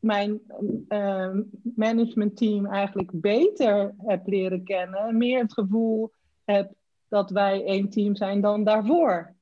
mijn 0.00 0.40
uh, 0.88 1.30
managementteam 1.74 2.66
eigenlijk 2.66 3.10
beter 3.12 3.94
heb 3.98 4.26
leren 4.26 4.64
kennen. 4.64 5.16
Meer 5.16 5.40
het 5.40 5.52
gevoel 5.52 6.12
heb 6.44 6.72
dat 7.08 7.30
wij 7.30 7.64
één 7.64 7.88
team 7.88 8.16
zijn 8.16 8.40
dan 8.40 8.64
daarvoor. 8.64 9.34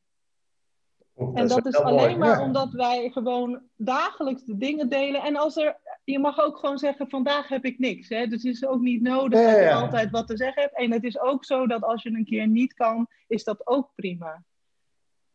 en 1.35 1.49
dat 1.49 1.67
is 1.67 1.77
alleen 1.77 2.19
maar 2.19 2.43
omdat 2.43 2.73
wij 2.73 3.11
gewoon 3.11 3.63
dagelijks 3.77 4.45
de 4.45 4.57
dingen 4.57 4.89
delen. 4.89 5.23
En 5.23 5.37
als 5.37 5.57
er, 5.57 5.81
je 6.05 6.19
mag 6.19 6.41
ook 6.41 6.59
gewoon 6.59 6.79
zeggen, 6.79 7.09
vandaag 7.09 7.49
heb 7.49 7.65
ik 7.65 7.79
niks. 7.79 8.09
Hè? 8.09 8.27
Dus 8.27 8.43
het 8.43 8.55
is 8.55 8.67
ook 8.67 8.81
niet 8.81 9.03
nodig 9.03 9.41
dat 9.41 9.59
je 9.59 9.75
altijd 9.75 10.11
wat 10.11 10.27
te 10.27 10.37
zeggen 10.37 10.63
hebt. 10.63 10.79
En 10.79 10.93
het 10.93 11.05
is 11.05 11.21
ook 11.21 11.45
zo 11.45 11.67
dat 11.67 11.83
als 11.83 12.03
je 12.03 12.11
een 12.11 12.25
keer 12.25 12.49
niet 12.49 12.75
kan, 12.75 13.07
is 13.27 13.45
dat 13.45 13.67
ook 13.67 13.93
prima. 13.95 14.45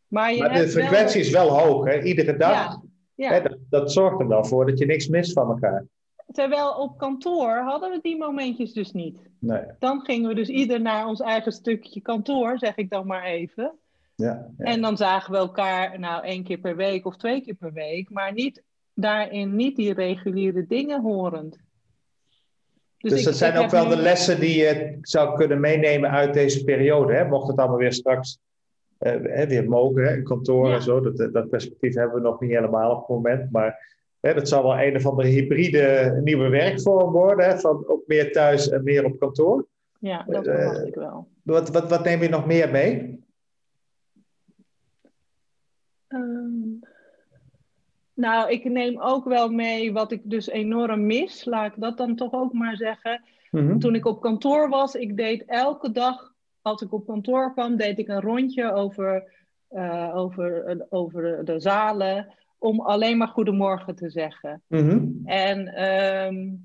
Maar, 0.10 0.34
je 0.34 0.40
maar 0.40 0.54
de 0.54 0.68
frequentie 0.68 1.20
is 1.20 1.30
wel 1.30 1.60
hoog, 1.60 1.86
hè? 1.86 2.02
iedere 2.02 2.38
dag. 2.38 2.80
Ja. 3.16 3.32
Hè, 3.32 3.42
dat, 3.42 3.58
dat, 3.70 3.92
zorgt 3.92 4.20
er 4.20 4.28
wel 4.28 4.46
voor 4.46 4.66
dat 4.66 4.78
je 4.78 4.86
niks 4.86 5.08
mist 5.08 5.34
van 5.34 5.50
elkaar. 5.50 5.86
Terwijl 6.32 6.70
op 6.72 6.98
kantoor 6.98 7.58
hadden 7.58 7.92
we 7.92 8.00
die 8.02 8.18
momentjes 8.18 8.74
dus 8.74 8.92
niet. 8.92 9.30
Nee. 9.40 9.62
Dan 9.80 10.02
gingen 10.02 10.30
we 10.30 10.36
dus 10.36 10.48
ieder 10.48 10.82
naar 10.82 11.08
ons 11.08 11.20
eigen 11.20 11.52
stukje 11.52 12.02
kantoor, 12.02 12.58
zeg 12.58 12.76
ik 12.76 12.90
dan 12.90 13.08
maar 13.08 13.24
even. 13.24 13.74
Ja, 14.16 14.52
ja. 14.58 14.66
En 14.66 14.82
dan 14.82 14.98
zagen 14.98 15.32
we 15.32 15.38
elkaar 15.38 16.00
nou 16.00 16.24
één 16.24 16.44
keer 16.44 16.58
per 16.58 16.76
week 16.76 17.06
of 17.06 17.18
twee 17.18 17.42
keer 17.42 17.56
per 17.56 17.74
week, 17.74 18.10
maar 18.10 18.34
niet 18.34 18.64
daarin 18.94 19.56
niet 19.56 19.76
die 19.76 19.94
reguliere 19.94 20.66
dingen 20.68 21.02
horend. 21.02 21.58
Dus, 22.98 23.12
dus 23.12 23.24
dat 23.24 23.36
zijn 23.36 23.58
ook 23.58 23.70
wel 23.70 23.88
de 23.88 23.98
lessen 23.98 24.40
die 24.40 24.58
je 24.58 24.98
zou 25.02 25.38
kunnen 25.38 25.60
meenemen 25.60 26.10
uit 26.10 26.34
deze 26.34 26.64
periode. 26.64 27.14
Hè? 27.14 27.28
Mocht 27.28 27.48
het 27.48 27.58
allemaal 27.58 27.78
weer 27.78 27.94
straks 27.94 28.40
uh, 29.00 29.46
weer 29.46 29.70
mogen, 29.70 30.04
hè? 30.04 30.16
in 30.16 30.24
kantoor 30.24 30.74
en 30.74 30.82
zo. 30.82 31.00
Dat, 31.00 31.34
dat 31.34 31.50
perspectief 31.50 31.96
hebben 31.96 32.16
we 32.16 32.28
nog 32.28 32.40
niet 32.40 32.52
helemaal 32.52 32.92
op 32.92 33.00
het 33.00 33.08
moment. 33.08 33.52
Maar 33.52 33.98
hè, 34.20 34.34
dat 34.34 34.48
zal 34.48 34.64
wel 34.64 34.80
een 34.80 34.96
of 34.96 35.06
andere 35.06 35.28
hybride 35.28 36.20
nieuwe 36.24 36.50
werkvorm 36.50 37.12
worden. 37.12 37.46
Hè? 37.46 37.58
Van 37.58 37.88
ook 37.88 38.04
meer 38.08 38.32
thuis 38.32 38.70
en 38.70 38.84
meer 38.84 39.06
op 39.06 39.20
kantoor. 39.20 39.68
Ja, 40.00 40.26
dat 40.28 40.48
uh, 40.48 40.56
verwacht 40.56 40.86
ik 40.86 40.96
wel. 40.96 41.28
Wat, 41.44 41.70
wat, 41.70 41.90
wat 41.90 42.04
neem 42.04 42.22
je 42.22 42.30
nog 42.30 42.46
meer 42.46 42.72
mee? 42.72 43.24
Um, 46.08 46.80
nou, 48.14 48.52
ik 48.52 48.64
neem 48.64 49.00
ook 49.00 49.26
wel 49.26 49.50
mee 49.50 49.94
wat 49.94 50.12
ik 50.12 50.22
dus 50.24 50.48
enorm 50.48 51.06
mis. 51.06 51.46
Laat 51.46 51.72
ik 51.72 51.82
dat 51.82 51.98
dan 51.98 52.16
toch 52.16 52.34
ook 52.34 52.54
maar 52.54 52.76
zeggen. 52.76 53.22
Mhm. 53.52 53.78
Toen 53.78 53.96
ik 53.96 54.06
op 54.06 54.22
kantoor 54.22 54.70
was, 54.70 54.96
ik 54.96 55.18
deed 55.18 55.44
elke 55.46 55.92
dag, 55.92 56.29
als 56.70 56.82
ik 56.82 56.94
op 56.94 57.06
kantoor 57.06 57.54
kwam, 57.54 57.76
deed 57.76 58.00
ik 58.00 58.08
een 58.08 58.22
rondje 58.22 58.74
over, 58.74 59.24
uh, 59.72 60.16
over, 60.16 60.78
over 60.90 61.46
de 61.46 61.60
zalen. 61.60 62.34
Om 62.58 62.82
alleen 62.82 63.18
maar 63.18 63.28
goedemorgen 63.28 63.96
te 63.96 64.10
zeggen. 64.10 64.62
Mhm. 64.68 65.08
En, 65.26 65.84
um, 65.84 66.64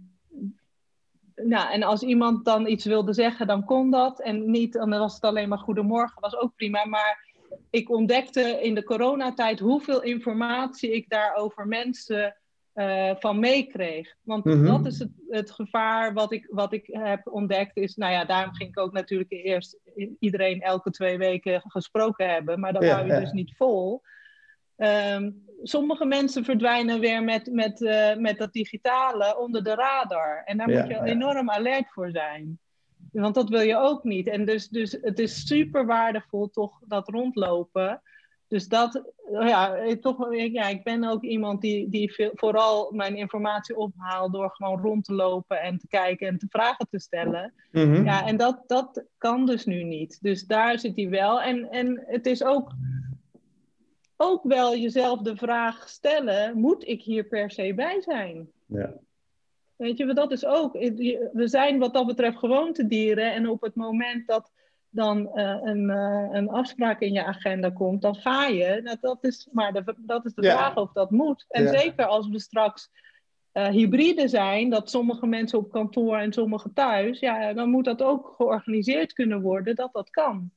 nou, 1.34 1.72
en 1.72 1.82
als 1.82 2.02
iemand 2.02 2.44
dan 2.44 2.66
iets 2.66 2.84
wilde 2.84 3.12
zeggen, 3.12 3.46
dan 3.46 3.64
kon 3.64 3.90
dat. 3.90 4.20
En 4.20 4.50
niet, 4.50 4.72
dan 4.72 4.90
was 4.90 5.14
het 5.14 5.24
alleen 5.24 5.48
maar 5.48 5.59
goedemorgen, 5.59 6.20
was 6.20 6.36
ook 6.36 6.55
prima. 6.57 6.86
Maar 6.86 7.32
ik 7.70 7.90
ontdekte 7.90 8.40
in 8.40 8.74
de 8.74 8.84
coronatijd 8.84 9.59
hoeveel 9.59 10.02
informatie 10.02 10.94
ik 10.94 11.09
daar 11.09 11.34
over 11.34 11.66
mensen 11.66 12.36
uh, 12.75 13.11
van 13.18 13.39
meekreeg. 13.39 14.14
Want 14.22 14.45
mhm. 14.45 14.66
dat 14.66 14.87
is 14.87 14.99
het, 14.99 15.11
het, 15.29 15.51
gevaar 15.51 16.12
wat 16.12 16.33
ik, 16.33 16.47
wat 16.51 16.72
ik 16.72 16.87
heb 16.87 17.20
ontdekt. 17.25 17.77
Is, 17.77 17.97
nou 17.97 18.12
ja, 18.12 18.25
daarom 18.25 18.55
ging 18.55 18.70
ik 18.70 18.79
ook 18.79 18.93
natuurlijk 18.93 19.31
eerst 19.31 19.79
iedereen 20.18 20.61
elke 20.61 20.91
twee 20.91 21.18
weken 21.18 21.62
gesproken 21.66 22.31
hebben. 22.31 22.61
Maar 22.61 22.72
dat 22.72 22.85
hou 22.85 23.07
je 23.07 23.20
dus 23.20 23.33
niet 23.33 23.57
vol. 23.57 24.03
Ehm, 24.77 25.31
sommige 25.62 26.05
mensen 26.05 26.45
verdwijnen 26.45 27.01
weer 27.01 27.22
met, 27.22 27.53
met, 27.53 27.81
uh, 27.81 28.16
met 28.16 28.39
dat 28.39 28.53
digitale 28.53 29.39
onder 29.39 29.64
de 29.64 29.75
radar. 29.75 30.43
En 30.45 30.57
daar 30.57 30.68
moet 30.68 30.89
je 30.89 31.03
enorm 31.03 31.51
alert 31.51 31.93
voor 31.93 32.11
zijn. 32.11 32.59
Want 33.12 33.35
dat 33.35 33.49
wil 33.49 33.61
je 33.61 33.77
ook 33.77 34.05
niet. 34.05 34.27
En 34.27 34.45
dus, 34.45 34.68
dus 34.68 34.99
het 35.01 35.18
is 35.18 35.47
super 35.47 35.87
waardevol 35.87 36.51
toch 36.51 36.81
dat 36.87 37.09
rondlopen. 37.09 38.03
Dus 38.49 38.68
dat, 38.68 39.12
ja, 39.30 39.76
ik, 39.76 40.01
toch, 40.01 40.34
ja, 40.34 40.68
ik 40.68 40.82
ben 40.82 41.05
ook 41.05 41.22
iemand 41.22 41.61
die, 41.61 41.88
die 41.88 42.12
veel, 42.12 42.30
vooral 42.34 42.92
mijn 42.92 43.16
informatie 43.16 43.76
ophaalt 43.76 44.32
door 44.32 44.51
gewoon 44.51 44.80
rond 44.80 45.05
te 45.05 45.14
lopen 45.14 45.61
en 45.61 45.78
te 45.78 45.86
kijken 45.88 46.28
en 46.28 46.38
te 46.38 46.47
vragen 46.49 46.86
te 46.90 46.99
stellen. 46.99 47.55
Mhm. 47.70 48.05
Ja, 48.05 48.26
en 48.26 48.36
dat, 48.36 48.62
dat 48.66 49.05
kan 49.18 49.47
dus 49.47 49.64
nu 49.64 49.82
niet. 49.82 50.18
Dus 50.22 50.47
daar 50.47 50.78
zit 50.78 50.97
hij 50.97 51.09
wel. 51.09 51.42
En, 51.42 51.70
en 51.70 52.03
het 52.07 52.26
is 52.26 52.45
ook, 52.45 52.72
ook 54.16 54.42
wel 54.42 54.76
jezelf 54.76 55.20
de 55.20 55.36
vraag 55.36 55.88
stellen: 55.88 56.59
moet 56.59 56.88
ik 56.88 57.03
hier 57.03 57.24
per 57.24 57.51
se 57.51 57.74
bij 57.74 58.01
zijn? 58.01 58.51
Ja. 58.66 58.95
Weet 59.76 59.99
je, 59.99 60.14
dat 60.14 60.32
is 60.32 60.45
ook. 60.45 60.72
We 60.72 61.42
zijn 61.45 61.78
wat 61.78 61.95
dat 61.95 62.07
betreft 62.07 62.38
gewoontedieren. 62.38 63.32
En 63.32 63.49
op 63.49 63.62
het 63.62 63.74
moment 63.74 64.26
dat 64.26 64.53
dan 64.95 65.30
uh, 65.34 65.57
een, 65.62 65.90
uh, 65.90 66.28
een 66.30 66.49
afspraak 66.49 67.01
in 67.01 67.12
je 67.12 67.24
agenda 67.24 67.70
komt, 67.70 68.03
dan 68.03 68.14
ga 68.14 68.47
je. 68.47 68.80
Nou, 68.82 68.97
dat 69.01 69.18
is 69.20 69.49
maar 69.53 69.72
de, 69.72 69.95
dat 69.97 70.24
is 70.24 70.34
de 70.34 70.42
vraag 70.42 70.76
of 70.76 70.92
dat 70.92 71.11
moet. 71.11 71.45
En 71.49 71.68
zeker 71.68 72.07
als 72.07 72.28
we 72.28 72.40
straks 72.40 72.90
uh, 73.53 73.66
hybride 73.66 74.28
zijn, 74.28 74.70
dat 74.70 74.90
sommige 74.90 75.26
mensen 75.26 75.59
op 75.59 75.70
kantoor 75.70 76.16
en 76.16 76.32
sommige 76.32 76.72
thuis, 76.72 77.20
ja, 77.20 77.53
dan 77.53 77.70
moet 77.70 77.84
dat 77.84 78.03
ook 78.03 78.34
georganiseerd 78.36 79.12
kunnen 79.12 79.40
worden 79.40 79.74
dat 79.74 79.92
dat 79.92 80.11
kan. 80.11 80.51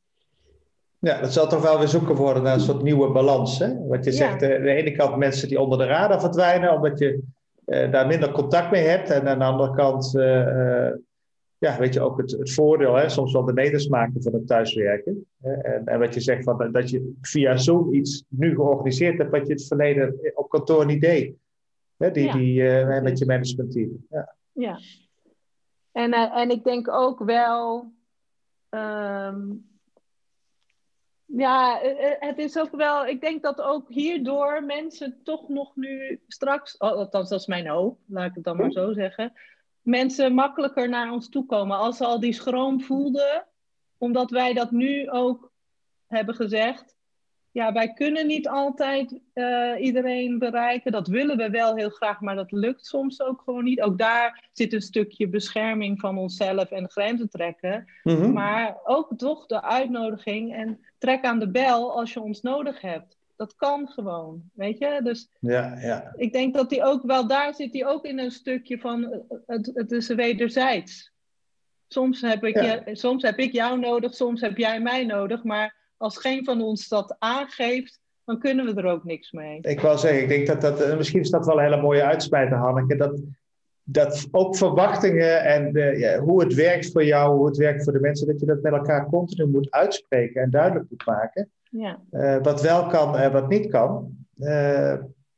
Ja, 1.00 1.22
dat 1.22 1.34
zal 1.34 1.48
toch 1.48 1.62
wel 1.62 1.78
weer 1.78 1.88
zoeken 1.88 2.16
worden 2.16 2.44
naar 2.44 2.54
een 2.54 2.60
soort 2.60 2.84
nieuwe 2.84 3.12
balans. 3.12 3.60
Hè? 3.60 3.88
Wat 3.88 4.06
je 4.06 4.12
zegt, 4.12 4.44
aan 4.44 4.62
de 4.62 4.74
ene 4.74 4.92
kant 4.92 5.16
mensen 5.16 5.48
die 5.48 5.62
onder 5.62 5.78
de 5.78 5.86
radar 5.86 6.20
verdwijnen, 6.20 6.74
omdat 6.74 7.00
je 7.00 7.24
daar 7.66 8.08
minder 8.08 8.32
contact 8.32 8.72
mee 8.72 8.84
hebt. 8.84 9.10
En 9.10 9.28
aan 9.28 9.40
de 9.40 9.46
andere 9.46 9.76
kant, 9.76 10.12
ja, 11.58 11.80
weet 11.80 11.94
je 11.94 12.02
ook 12.02 12.18
het, 12.18 12.32
het 12.32 12.54
voordeel, 12.54 12.96
hè, 12.96 13.10
soms 13.10 13.34
wel 13.34 13.46
de 13.46 13.54
nedersmaken 13.54 14.22
van 14.22 14.34
het 14.34 14.48
thuiswerken. 14.48 15.28
En, 15.42 15.86
en 15.86 16.00
wat 16.00 16.14
je 16.14 16.20
zegt 16.20 16.44
van 16.44 16.72
dat 16.72 16.90
je 16.90 17.14
via 17.22 17.58
Zoom 17.58 17.94
iets 17.94 18.24
nu 18.28 18.56
georganiseerd 18.56 19.18
hebt 19.18 19.32
wat 19.32 19.48
je 19.48 19.54
het 19.54 19.68
verleden 19.68 20.20
op 20.34 20.50
kantoor 20.50 20.86
niet 20.86 21.02
deed. 21.02 21.36
Hè, 21.98 22.12
die, 22.12 22.32
die, 22.32 22.64
met 23.02 23.18
je 23.18 23.26
managementteam. 23.26 24.06
Ja. 24.10 24.36
ja. 24.52 24.80
En, 25.92 26.14
en 26.14 26.50
ik 26.50 26.64
denk 26.64 26.88
ook 26.88 27.24
wel. 27.24 27.92
Um, 28.70 29.66
ja, 31.28 31.82
eh, 31.82 32.12
eh, 32.12 32.16
het 32.20 32.38
is 32.38 32.58
ook 32.58 32.76
wel. 32.76 33.06
Ik 33.06 33.22
denk 33.22 33.44
dat 33.44 33.62
ook 33.62 33.90
hierdoor 33.90 34.64
mensen 34.64 35.20
toch 35.24 35.50
nog 35.50 35.76
nu 35.76 36.22
straks. 36.28 36.80
Althans, 36.80 37.30
dat 37.30 37.40
is 37.40 37.46
mijn 37.46 37.68
hoop, 37.68 38.00
laat 38.06 38.30
ik 38.30 38.36
het 38.36 38.44
dan 38.44 38.58
maar 38.58 38.72
zo 38.72 38.94
zeggen. 38.94 39.34
Mensen 39.88 40.34
makkelijker 40.34 40.90
naar 40.90 41.12
ons 41.12 41.30
toe 41.30 41.46
komen. 41.46 41.78
Als 41.78 41.98
ze 41.98 42.06
al 42.06 42.20
die 42.20 42.34
schroom 42.34 42.82
voelden, 42.82 43.46
omdat 43.98 44.32
wij 44.32 44.54
dat 44.54 44.72
nu 44.72 45.10
ook 45.10 45.52
hebben 46.08 46.36
gezegd. 46.36 46.96
Ja, 47.52 47.74
wij 47.74 47.94
kunnen 47.94 48.28
niet 48.28 48.48
altijd 48.48 49.20
uh, 49.34 49.74
iedereen 49.80 50.40
bereiken. 50.40 50.92
Dat 50.92 51.08
willen 51.08 51.38
we 51.38 51.50
wel 51.50 51.76
heel 51.76 51.90
graag, 51.90 52.22
maar 52.22 52.36
dat 52.36 52.52
lukt 52.52 52.86
soms 52.86 53.22
ook 53.22 53.42
gewoon 53.42 53.64
niet. 53.64 53.82
Ook 53.82 53.98
daar 53.98 54.50
zit 54.54 54.74
een 54.74 54.82
stukje 54.82 55.28
bescherming 55.28 56.00
van 56.00 56.18
onszelf 56.18 56.72
en 56.72 56.90
grenzen 56.90 57.30
trekken. 57.30 57.88
Mm 58.04 58.34
Maar 58.34 58.78
ook 58.84 59.18
toch 59.18 59.46
de 59.46 59.62
uitnodiging 59.62 60.54
en 60.54 60.80
trek 60.98 61.24
aan 61.24 61.40
de 61.40 61.50
bel 61.50 61.98
als 61.98 62.14
je 62.14 62.22
ons 62.22 62.42
nodig 62.42 62.82
hebt. 62.82 63.17
Dat 63.38 63.56
kan 63.56 63.88
gewoon, 63.88 64.44
weet 64.54 64.78
je? 64.78 65.00
Dus 65.04 65.30
ja, 65.40 65.80
ja. 65.80 66.14
ik 66.16 66.34
denk 66.34 66.54
dat 66.54 66.70
die 66.70 66.84
ook 66.84 67.04
wel, 67.04 67.28
daar 67.28 67.54
zit 67.54 67.74
hij 67.74 67.86
ook 67.86 68.06
in 68.06 68.20
een 68.20 68.32
stukje 68.32 68.80
van, 68.80 69.24
het, 69.46 69.72
het 69.74 69.92
is 69.92 70.08
wederzijds. 70.08 71.12
Soms 71.88 72.22
heb, 72.22 72.44
ik 72.44 72.56
je, 72.56 72.96
soms 72.96 73.24
heb 73.24 73.38
ik 73.38 73.52
jou 73.52 73.80
nodig, 73.80 74.14
soms 74.14 74.42
heb 74.42 74.58
jij 74.58 74.82
mij 74.82 75.06
nodig, 75.06 75.44
maar 75.44 75.76
als 75.98 76.18
geen 76.18 76.46
van 76.46 76.62
ons 76.62 76.88
dat 76.88 77.16
aangeeft, 77.20 78.00
dan 78.26 78.40
kunnen 78.40 78.66
we 78.66 78.82
er 78.82 78.92
ook 78.92 79.04
niks 79.04 79.32
mee. 79.32 79.60
Ik 79.62 79.80
wil 79.80 79.98
zeggen, 79.98 80.22
ik 80.22 80.30
denk 80.30 80.48
dat 80.48 80.62
dat, 80.62 80.82
eh, 80.82 80.98
misschien 80.98 81.20
is 81.20 81.30
dat 81.30 81.46
wel 81.46 81.58
een 81.58 81.64
hele 81.64 81.82
mooie 81.82 82.04
uitsmijter, 82.04 82.58
Hanneke, 82.58 82.96
dat, 82.96 83.22
dat 83.84 84.28
ook 84.32 84.56
verwachtingen 84.58 85.44
en 85.44 85.72
ja, 85.98 86.20
hoe 86.20 86.44
het 86.44 86.54
werkt 86.54 86.92
voor 86.92 87.04
jou, 87.04 87.36
hoe 87.36 87.48
het 87.48 87.58
werkt 87.58 87.84
voor 87.84 87.94
de 87.94 88.00
mensen, 88.00 88.28
dat 88.28 88.40
je 88.40 88.46
dat 88.46 88.62
met 88.62 88.74
elkaar 88.74 89.06
continu 89.06 89.46
moet 89.46 89.72
uitspreken 89.72 90.42
en 90.42 90.50
duidelijk 90.50 90.90
moet 90.90 91.06
maken. 91.06 91.52
Ja. 91.72 92.00
Uh, 92.12 92.38
wat 92.42 92.62
wel 92.62 92.88
kan 92.88 93.18
en 93.18 93.32
wat 93.32 93.50
niet 93.50 93.70
kan. 93.70 94.18
Uh, 94.38 94.96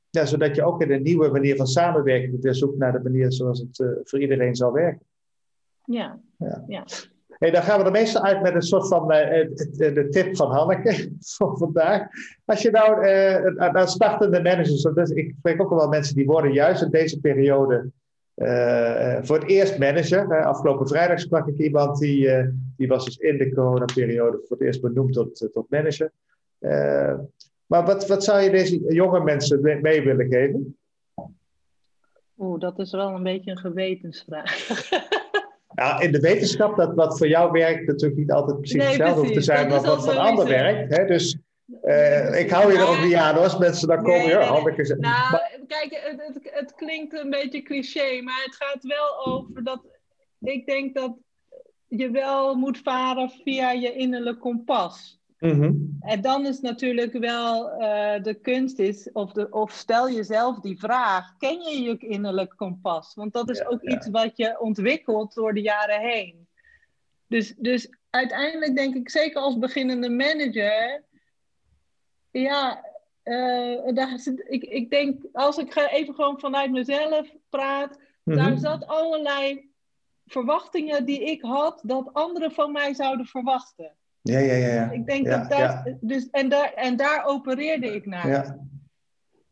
ja, 0.09 0.25
zodat 0.25 0.55
je 0.55 0.63
ook 0.63 0.81
in 0.81 0.91
een 0.91 1.03
nieuwe 1.03 1.29
manier 1.29 1.55
van 1.55 1.67
samenwerking 1.67 2.41
weer 2.41 2.55
zoekt 2.55 2.77
naar 2.77 2.91
de 2.91 2.99
manier 2.99 3.31
zoals 3.31 3.59
het 3.59 3.79
uh, 3.79 3.89
voor 4.03 4.19
iedereen 4.19 4.55
zal 4.55 4.71
werken. 4.71 5.05
Ja. 5.85 6.19
ja. 6.37 6.63
ja. 6.67 6.85
Hey, 7.27 7.51
dan 7.51 7.63
gaan 7.63 7.79
we 7.79 7.85
er 7.85 7.91
meestal 7.91 8.23
uit 8.23 8.41
met 8.41 8.55
een 8.55 8.61
soort 8.61 8.87
van 8.87 9.07
de 9.07 10.07
tip 10.09 10.35
van 10.35 10.51
Hanneke 10.51 11.11
voor 11.35 11.57
vandaag. 11.57 12.07
Als 12.45 12.61
je 12.61 12.71
nou 12.71 13.07
aan 13.57 13.87
startende 13.87 14.41
managers, 14.41 14.81
dus 14.81 15.09
ik 15.09 15.35
spreek 15.37 15.61
ook 15.61 15.71
al 15.71 15.77
wel 15.77 15.87
mensen 15.87 16.15
die 16.15 16.25
worden 16.25 16.53
juist 16.53 16.81
in 16.81 16.89
deze 16.89 17.19
periode 17.19 17.91
uh, 18.39 19.17
voor 19.21 19.39
het 19.39 19.47
eerst 19.47 19.77
manager. 19.77 20.45
afgelopen 20.45 20.87
vrijdag 20.87 21.19
sprak 21.19 21.47
ik 21.47 21.57
iemand 21.57 21.99
die, 21.99 22.25
uh, 22.25 22.47
die 22.79 22.87
was 22.87 23.05
dus 23.05 23.17
in 23.17 23.37
de 23.37 23.53
coronaperiode 23.53 24.37
voor 24.37 24.57
het 24.57 24.65
eerst 24.65 24.81
benoemd 24.81 25.13
tot, 25.13 25.49
tot 25.53 25.69
manager. 25.69 26.11
maar 27.65 27.85
wat, 27.85 28.07
wat 28.07 28.23
zou 28.23 28.41
je 28.41 28.49
deze 28.49 28.93
jonge 28.93 29.23
mensen 29.23 29.61
mee, 29.61 29.81
mee 29.81 30.01
willen 30.01 30.27
geven? 30.27 30.77
Oeh, 32.37 32.59
dat 32.59 32.79
is 32.79 32.91
wel 32.91 33.09
een 33.09 33.23
beetje 33.23 33.51
een 33.51 33.57
gewetensvraag. 33.57 34.67
Nou, 35.73 36.03
in 36.03 36.11
de 36.11 36.19
wetenschap, 36.19 36.77
dat 36.77 36.95
wat 36.95 37.17
voor 37.17 37.27
jou 37.27 37.51
werkt, 37.51 37.87
natuurlijk 37.87 38.19
niet 38.19 38.31
altijd 38.31 38.57
precies 38.57 38.83
hetzelfde 38.83 39.19
hoeft 39.19 39.33
te 39.33 39.41
zijn, 39.41 39.69
maar 39.69 39.81
wat 39.81 40.03
voor 40.03 40.11
een 40.11 40.17
ander 40.17 40.47
werkt. 40.47 40.97
Hè? 40.97 41.05
Dus 41.05 41.37
uh, 41.83 42.39
ik 42.39 42.49
hou 42.49 42.71
je 42.71 42.77
er 42.77 42.87
ook 42.87 43.03
niet 43.03 43.13
aan 43.13 43.37
als 43.37 43.57
mensen 43.57 43.87
dan 43.87 43.97
komen. 43.97 44.19
Nee, 44.19 44.29
ja, 44.29 44.51
nee, 44.51 44.73
nee. 44.75 44.95
Nou, 44.97 45.39
kijk, 45.67 45.89
het, 45.89 46.21
het, 46.27 46.53
het, 46.53 46.75
klinkt 46.75 47.13
een 47.13 47.29
beetje 47.29 47.61
cliché, 47.61 48.21
maar 48.21 48.41
het 48.45 48.55
gaat 48.55 48.83
wel 48.83 49.25
over 49.25 49.63
dat 49.63 49.81
ik 50.39 50.65
denk 50.65 50.95
dat 50.95 51.17
je 51.89 52.09
wel 52.09 52.55
moet 52.55 52.77
varen 52.77 53.29
via 53.29 53.71
je 53.71 53.93
innerlijk 53.93 54.39
kompas. 54.39 55.19
Mhm. 55.39 55.73
En 55.99 56.21
dan 56.21 56.45
is 56.45 56.59
natuurlijk 56.59 57.13
wel 57.13 57.71
uh, 57.71 58.23
de 58.23 58.33
kunst 58.41 58.79
is, 58.79 59.11
of, 59.11 59.31
de, 59.31 59.49
of 59.49 59.71
stel 59.71 60.09
jezelf 60.09 60.59
die 60.59 60.79
vraag, 60.79 61.37
ken 61.37 61.61
je 61.61 61.81
je 61.81 61.97
innerlijk 61.97 62.53
kompas? 62.55 63.13
Want 63.15 63.33
dat 63.33 63.49
is 63.49 63.65
ook 63.65 63.81
iets 63.81 64.09
wat 64.09 64.37
je 64.37 64.59
ontwikkelt 64.59 65.33
door 65.33 65.53
de 65.53 65.61
jaren 65.61 65.99
heen. 65.99 66.47
Dus, 67.27 67.55
dus 67.57 67.89
uiteindelijk 68.09 68.75
denk 68.75 68.95
ik, 68.95 69.09
zeker 69.09 69.41
als 69.41 69.57
beginnende 69.57 70.09
manager, 70.09 71.03
ja, 72.31 72.85
uh, 73.23 73.93
daar 73.93 74.19
zit, 74.19 74.45
ik, 74.47 74.63
ik 74.63 74.89
denk, 74.89 75.21
als 75.31 75.57
ik 75.57 75.75
even 75.75 76.13
gewoon 76.13 76.39
vanuit 76.39 76.71
mezelf 76.71 77.33
praat, 77.49 77.99
daar 78.23 78.51
mhm. 78.51 78.59
zat 78.59 78.87
allerlei 78.87 79.68
verwachtingen 80.31 81.05
die 81.05 81.23
ik 81.23 81.41
had 81.41 81.81
dat 81.83 82.13
anderen 82.13 82.51
van 82.51 82.71
mij 82.71 82.93
zouden 82.93 83.25
verwachten. 83.25 83.95
Ja, 84.21 84.39
ja, 84.39 84.53
ja. 84.53 84.73
ja. 84.73 84.91
Ik 84.91 85.05
denk 85.05 85.25
dat 85.25 85.49
dat. 85.49 85.95
Dus, 86.01 86.29
en, 86.29 86.49
daar, 86.49 86.73
en 86.73 86.95
daar 86.95 87.25
opereerde 87.25 87.95
ik 87.95 88.05
naar. 88.05 88.27
Ja. 88.27 88.67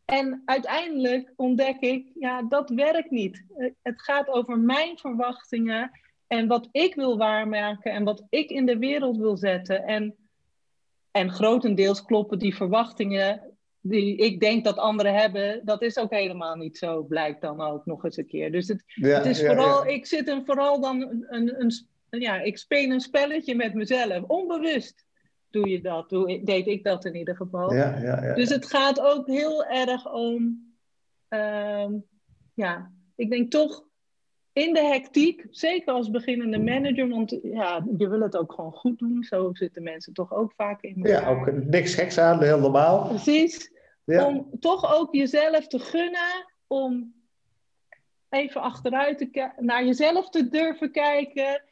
En 0.04 0.42
uiteindelijk 0.44 1.32
ontdek 1.36 1.80
ik, 1.80 2.10
ja, 2.14 2.42
dat 2.42 2.70
werkt 2.70 3.10
niet. 3.10 3.44
Het 3.82 4.02
gaat 4.02 4.28
over 4.28 4.58
mijn 4.58 4.98
verwachtingen 4.98 5.90
en 6.26 6.46
wat 6.46 6.68
ik 6.72 6.94
wil 6.94 7.16
waarmaken 7.16 7.92
en 7.92 8.04
wat 8.04 8.26
ik 8.28 8.50
in 8.50 8.66
de 8.66 8.78
wereld 8.78 9.16
wil 9.16 9.36
zetten. 9.36 9.84
En, 9.84 10.16
en 11.10 11.30
grotendeels 11.30 12.04
kloppen 12.04 12.38
die 12.38 12.56
verwachtingen 12.56 13.47
die 13.80 14.16
ik 14.16 14.40
denk 14.40 14.64
dat 14.64 14.76
anderen 14.76 15.14
hebben, 15.14 15.60
dat 15.64 15.82
is 15.82 15.98
ook 15.98 16.10
helemaal 16.10 16.56
niet 16.56 16.78
zo, 16.78 17.02
blijkt 17.02 17.40
dan 17.40 17.60
ook 17.60 17.86
nog 17.86 18.04
eens 18.04 18.16
een 18.16 18.26
keer. 18.26 18.52
Dus 18.52 18.68
het, 18.68 18.82
het 18.86 19.26
is 19.26 19.40
vooral, 19.40 19.86
ik 19.86 20.06
zit 20.06 20.40
vooral 20.44 20.80
dan 20.80 21.24
een, 21.28 21.60
een, 21.60 22.20
ja, 22.20 22.40
ik 22.40 22.58
speel 22.58 22.90
een 22.90 23.00
spelletje 23.00 23.54
met 23.54 23.74
mezelf. 23.74 24.22
Onbewust 24.22 25.06
doe 25.50 25.68
je 25.68 25.80
dat, 25.80 26.08
doe, 26.08 26.40
deed 26.44 26.66
ik 26.66 26.84
dat 26.84 27.04
in 27.04 27.14
ieder 27.14 27.36
geval. 27.36 27.68
Dus 28.34 28.48
het 28.48 28.66
gaat 28.66 29.00
ook 29.00 29.26
heel 29.26 29.64
erg 29.64 30.12
om, 30.12 30.72
ehm, 31.28 31.92
ja, 32.54 32.92
ik 33.16 33.30
denk 33.30 33.50
toch 33.50 33.87
in 34.58 34.74
de 34.74 34.84
hectiek, 34.84 35.46
zeker 35.50 35.92
als 35.92 36.10
beginnende 36.10 36.58
manager, 36.58 37.08
want 37.08 37.38
ja, 37.42 37.86
je 37.98 38.08
wil 38.08 38.20
het 38.20 38.36
ook 38.36 38.52
gewoon 38.52 38.72
goed 38.72 38.98
doen. 38.98 39.22
Zo 39.22 39.50
zitten 39.52 39.82
mensen 39.82 40.12
toch 40.12 40.34
ook 40.34 40.52
vaak 40.56 40.82
in. 40.82 40.96
Elkaar. 40.96 41.22
Ja, 41.22 41.28
ook 41.28 41.52
niks 41.52 41.94
geks 41.94 42.18
aan, 42.18 42.42
heel 42.42 42.60
normaal. 42.60 43.08
Precies. 43.08 43.72
Om 44.04 44.50
toch 44.60 44.98
ook 44.98 45.14
jezelf 45.14 45.66
te 45.66 45.78
gunnen 45.78 46.46
om 46.66 47.14
even 48.28 48.60
achteruit 48.60 49.18
te 49.18 49.50
naar 49.56 49.84
jezelf 49.84 50.28
te 50.28 50.48
durven 50.48 50.92
kijken 50.92 51.62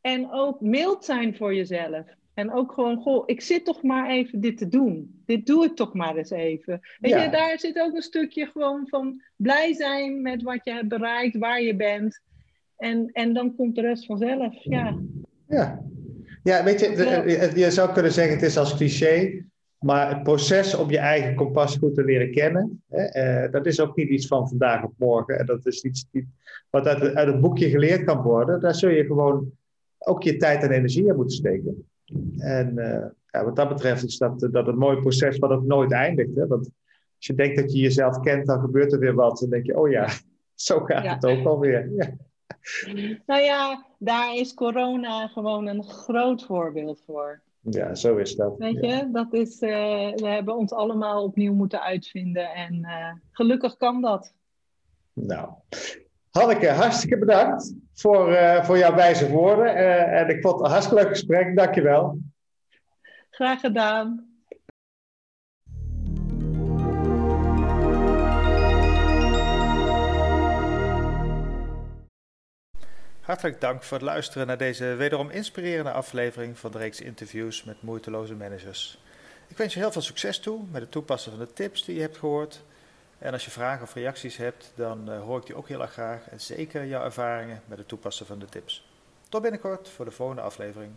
en 0.00 0.32
ook 0.32 0.60
mild 0.60 1.04
zijn 1.04 1.36
voor 1.36 1.54
jezelf. 1.54 2.06
En 2.34 2.52
ook 2.52 2.72
gewoon, 2.72 3.02
goh, 3.02 3.22
ik 3.26 3.40
zit 3.40 3.64
toch 3.64 3.82
maar 3.82 4.10
even 4.10 4.40
dit 4.40 4.58
te 4.58 4.68
doen. 4.68 5.22
Dit 5.26 5.46
doe 5.46 5.64
ik 5.64 5.76
toch 5.76 5.94
maar 5.94 6.16
eens 6.16 6.30
even. 6.30 6.80
Weet 6.98 7.22
je, 7.22 7.28
daar 7.30 7.58
zit 7.58 7.78
ook 7.78 7.94
een 7.94 8.02
stukje 8.02 8.46
gewoon 8.46 8.88
van 8.88 9.22
blij 9.36 9.74
zijn 9.74 10.22
met 10.22 10.42
wat 10.42 10.64
je 10.64 10.72
hebt 10.72 10.88
bereikt, 10.88 11.36
waar 11.36 11.62
je 11.62 11.76
bent. 11.76 12.20
En, 12.76 13.10
en 13.12 13.34
dan 13.34 13.54
komt 13.56 13.74
de 13.74 13.80
rest 13.80 14.06
vanzelf, 14.06 14.54
ja. 14.64 14.98
Ja, 15.48 15.82
ja 16.42 16.64
weet 16.64 16.80
je, 16.80 17.52
je 17.54 17.70
zou 17.70 17.92
kunnen 17.92 18.12
zeggen 18.12 18.34
het 18.34 18.42
is 18.42 18.58
als 18.58 18.76
cliché, 18.76 19.44
maar 19.78 20.08
het 20.08 20.22
proces 20.22 20.74
om 20.74 20.90
je 20.90 20.98
eigen 20.98 21.34
kompas 21.34 21.76
goed 21.76 21.94
te 21.94 22.04
leren 22.04 22.30
kennen, 22.30 22.82
hè, 22.88 23.02
eh, 23.02 23.52
dat 23.52 23.66
is 23.66 23.80
ook 23.80 23.96
niet 23.96 24.08
iets 24.08 24.26
van 24.26 24.48
vandaag 24.48 24.84
op 24.84 24.92
morgen. 24.96 25.38
En 25.38 25.46
dat 25.46 25.66
is 25.66 25.82
iets 25.82 26.06
wat 26.70 26.86
uit, 26.86 27.14
uit 27.14 27.28
een 27.28 27.40
boekje 27.40 27.70
geleerd 27.70 28.04
kan 28.04 28.22
worden. 28.22 28.60
Daar 28.60 28.74
zul 28.74 28.90
je 28.90 29.04
gewoon 29.04 29.52
ook 29.98 30.22
je 30.22 30.36
tijd 30.36 30.62
en 30.62 30.70
energie 30.70 31.06
in 31.06 31.16
moeten 31.16 31.36
steken. 31.36 31.88
En 32.36 32.72
uh, 32.76 33.06
ja, 33.30 33.44
wat 33.44 33.56
dat 33.56 33.68
betreft 33.68 34.04
is 34.04 34.18
dat, 34.18 34.48
dat 34.50 34.68
een 34.68 34.78
mooi 34.78 34.96
proces 35.00 35.38
wat 35.38 35.50
ook 35.50 35.64
nooit 35.64 35.92
eindigt. 35.92 36.34
Hè? 36.34 36.46
Want 36.46 36.70
als 37.16 37.26
je 37.26 37.34
denkt 37.34 37.56
dat 37.56 37.72
je 37.72 37.78
jezelf 37.78 38.20
kent, 38.20 38.46
dan 38.46 38.60
gebeurt 38.60 38.92
er 38.92 38.98
weer 38.98 39.14
wat. 39.14 39.38
Dan 39.38 39.50
denk 39.50 39.66
je, 39.66 39.78
oh 39.78 39.90
ja, 39.90 40.08
zo 40.54 40.80
gaat 40.80 41.22
het 41.22 41.24
ook 41.24 41.46
alweer. 41.46 41.90
Ja. 41.96 42.12
Nou 43.26 43.42
ja, 43.42 43.86
daar 43.98 44.34
is 44.34 44.54
corona 44.54 45.26
gewoon 45.26 45.66
een 45.66 45.84
groot 45.84 46.44
voorbeeld 46.44 47.02
voor. 47.06 47.42
Ja, 47.60 47.94
zo 47.94 48.16
is 48.16 48.34
dat. 48.34 48.54
Weet 48.58 48.80
je, 48.80 49.08
dat 49.12 49.32
is, 49.32 49.62
uh, 49.62 49.70
we 50.14 50.26
hebben 50.26 50.56
ons 50.56 50.72
allemaal 50.72 51.24
opnieuw 51.24 51.54
moeten 51.54 51.82
uitvinden 51.82 52.54
en 52.54 52.74
uh, 52.74 53.12
gelukkig 53.30 53.76
kan 53.76 54.00
dat. 54.02 54.32
Nou, 55.12 55.48
Hanneke, 56.30 56.68
hartstikke 56.68 57.18
bedankt 57.18 57.74
voor, 57.92 58.30
uh, 58.30 58.64
voor 58.64 58.78
jouw 58.78 58.94
wijze 58.94 59.30
woorden. 59.30 59.76
En 60.06 60.28
ik 60.28 60.40
vond 60.40 60.54
het 60.54 60.64
een 60.64 60.70
hartstikke 60.70 61.02
leuk 61.02 61.12
gesprek. 61.12 61.56
Dankjewel. 61.56 62.18
Graag 63.30 63.60
gedaan. 63.60 64.35
Hartelijk 73.26 73.60
dank 73.60 73.82
voor 73.82 73.96
het 73.96 74.06
luisteren 74.06 74.46
naar 74.46 74.58
deze 74.58 74.84
wederom 74.84 75.30
inspirerende 75.30 75.90
aflevering 75.90 76.58
van 76.58 76.70
de 76.70 76.78
reeks 76.78 77.00
interviews 77.00 77.64
met 77.64 77.82
moeiteloze 77.82 78.34
managers. 78.34 78.98
Ik 79.48 79.56
wens 79.56 79.74
je 79.74 79.80
heel 79.80 79.92
veel 79.92 80.02
succes 80.02 80.38
toe 80.38 80.64
met 80.70 80.80
het 80.82 80.90
toepassen 80.90 81.32
van 81.32 81.40
de 81.40 81.52
tips 81.52 81.84
die 81.84 81.94
je 81.94 82.00
hebt 82.00 82.16
gehoord. 82.16 82.62
En 83.18 83.32
als 83.32 83.44
je 83.44 83.50
vragen 83.50 83.82
of 83.82 83.94
reacties 83.94 84.36
hebt, 84.36 84.72
dan 84.74 85.10
uh, 85.10 85.20
hoor 85.20 85.38
ik 85.38 85.46
die 85.46 85.56
ook 85.56 85.68
heel 85.68 85.80
erg 85.80 85.92
graag. 85.92 86.28
En 86.28 86.40
zeker 86.40 86.86
jouw 86.86 87.04
ervaringen 87.04 87.62
met 87.64 87.78
het 87.78 87.88
toepassen 87.88 88.26
van 88.26 88.38
de 88.38 88.46
tips. 88.46 88.88
Tot 89.28 89.42
binnenkort 89.42 89.88
voor 89.88 90.04
de 90.04 90.10
volgende 90.10 90.42
aflevering. 90.42 90.92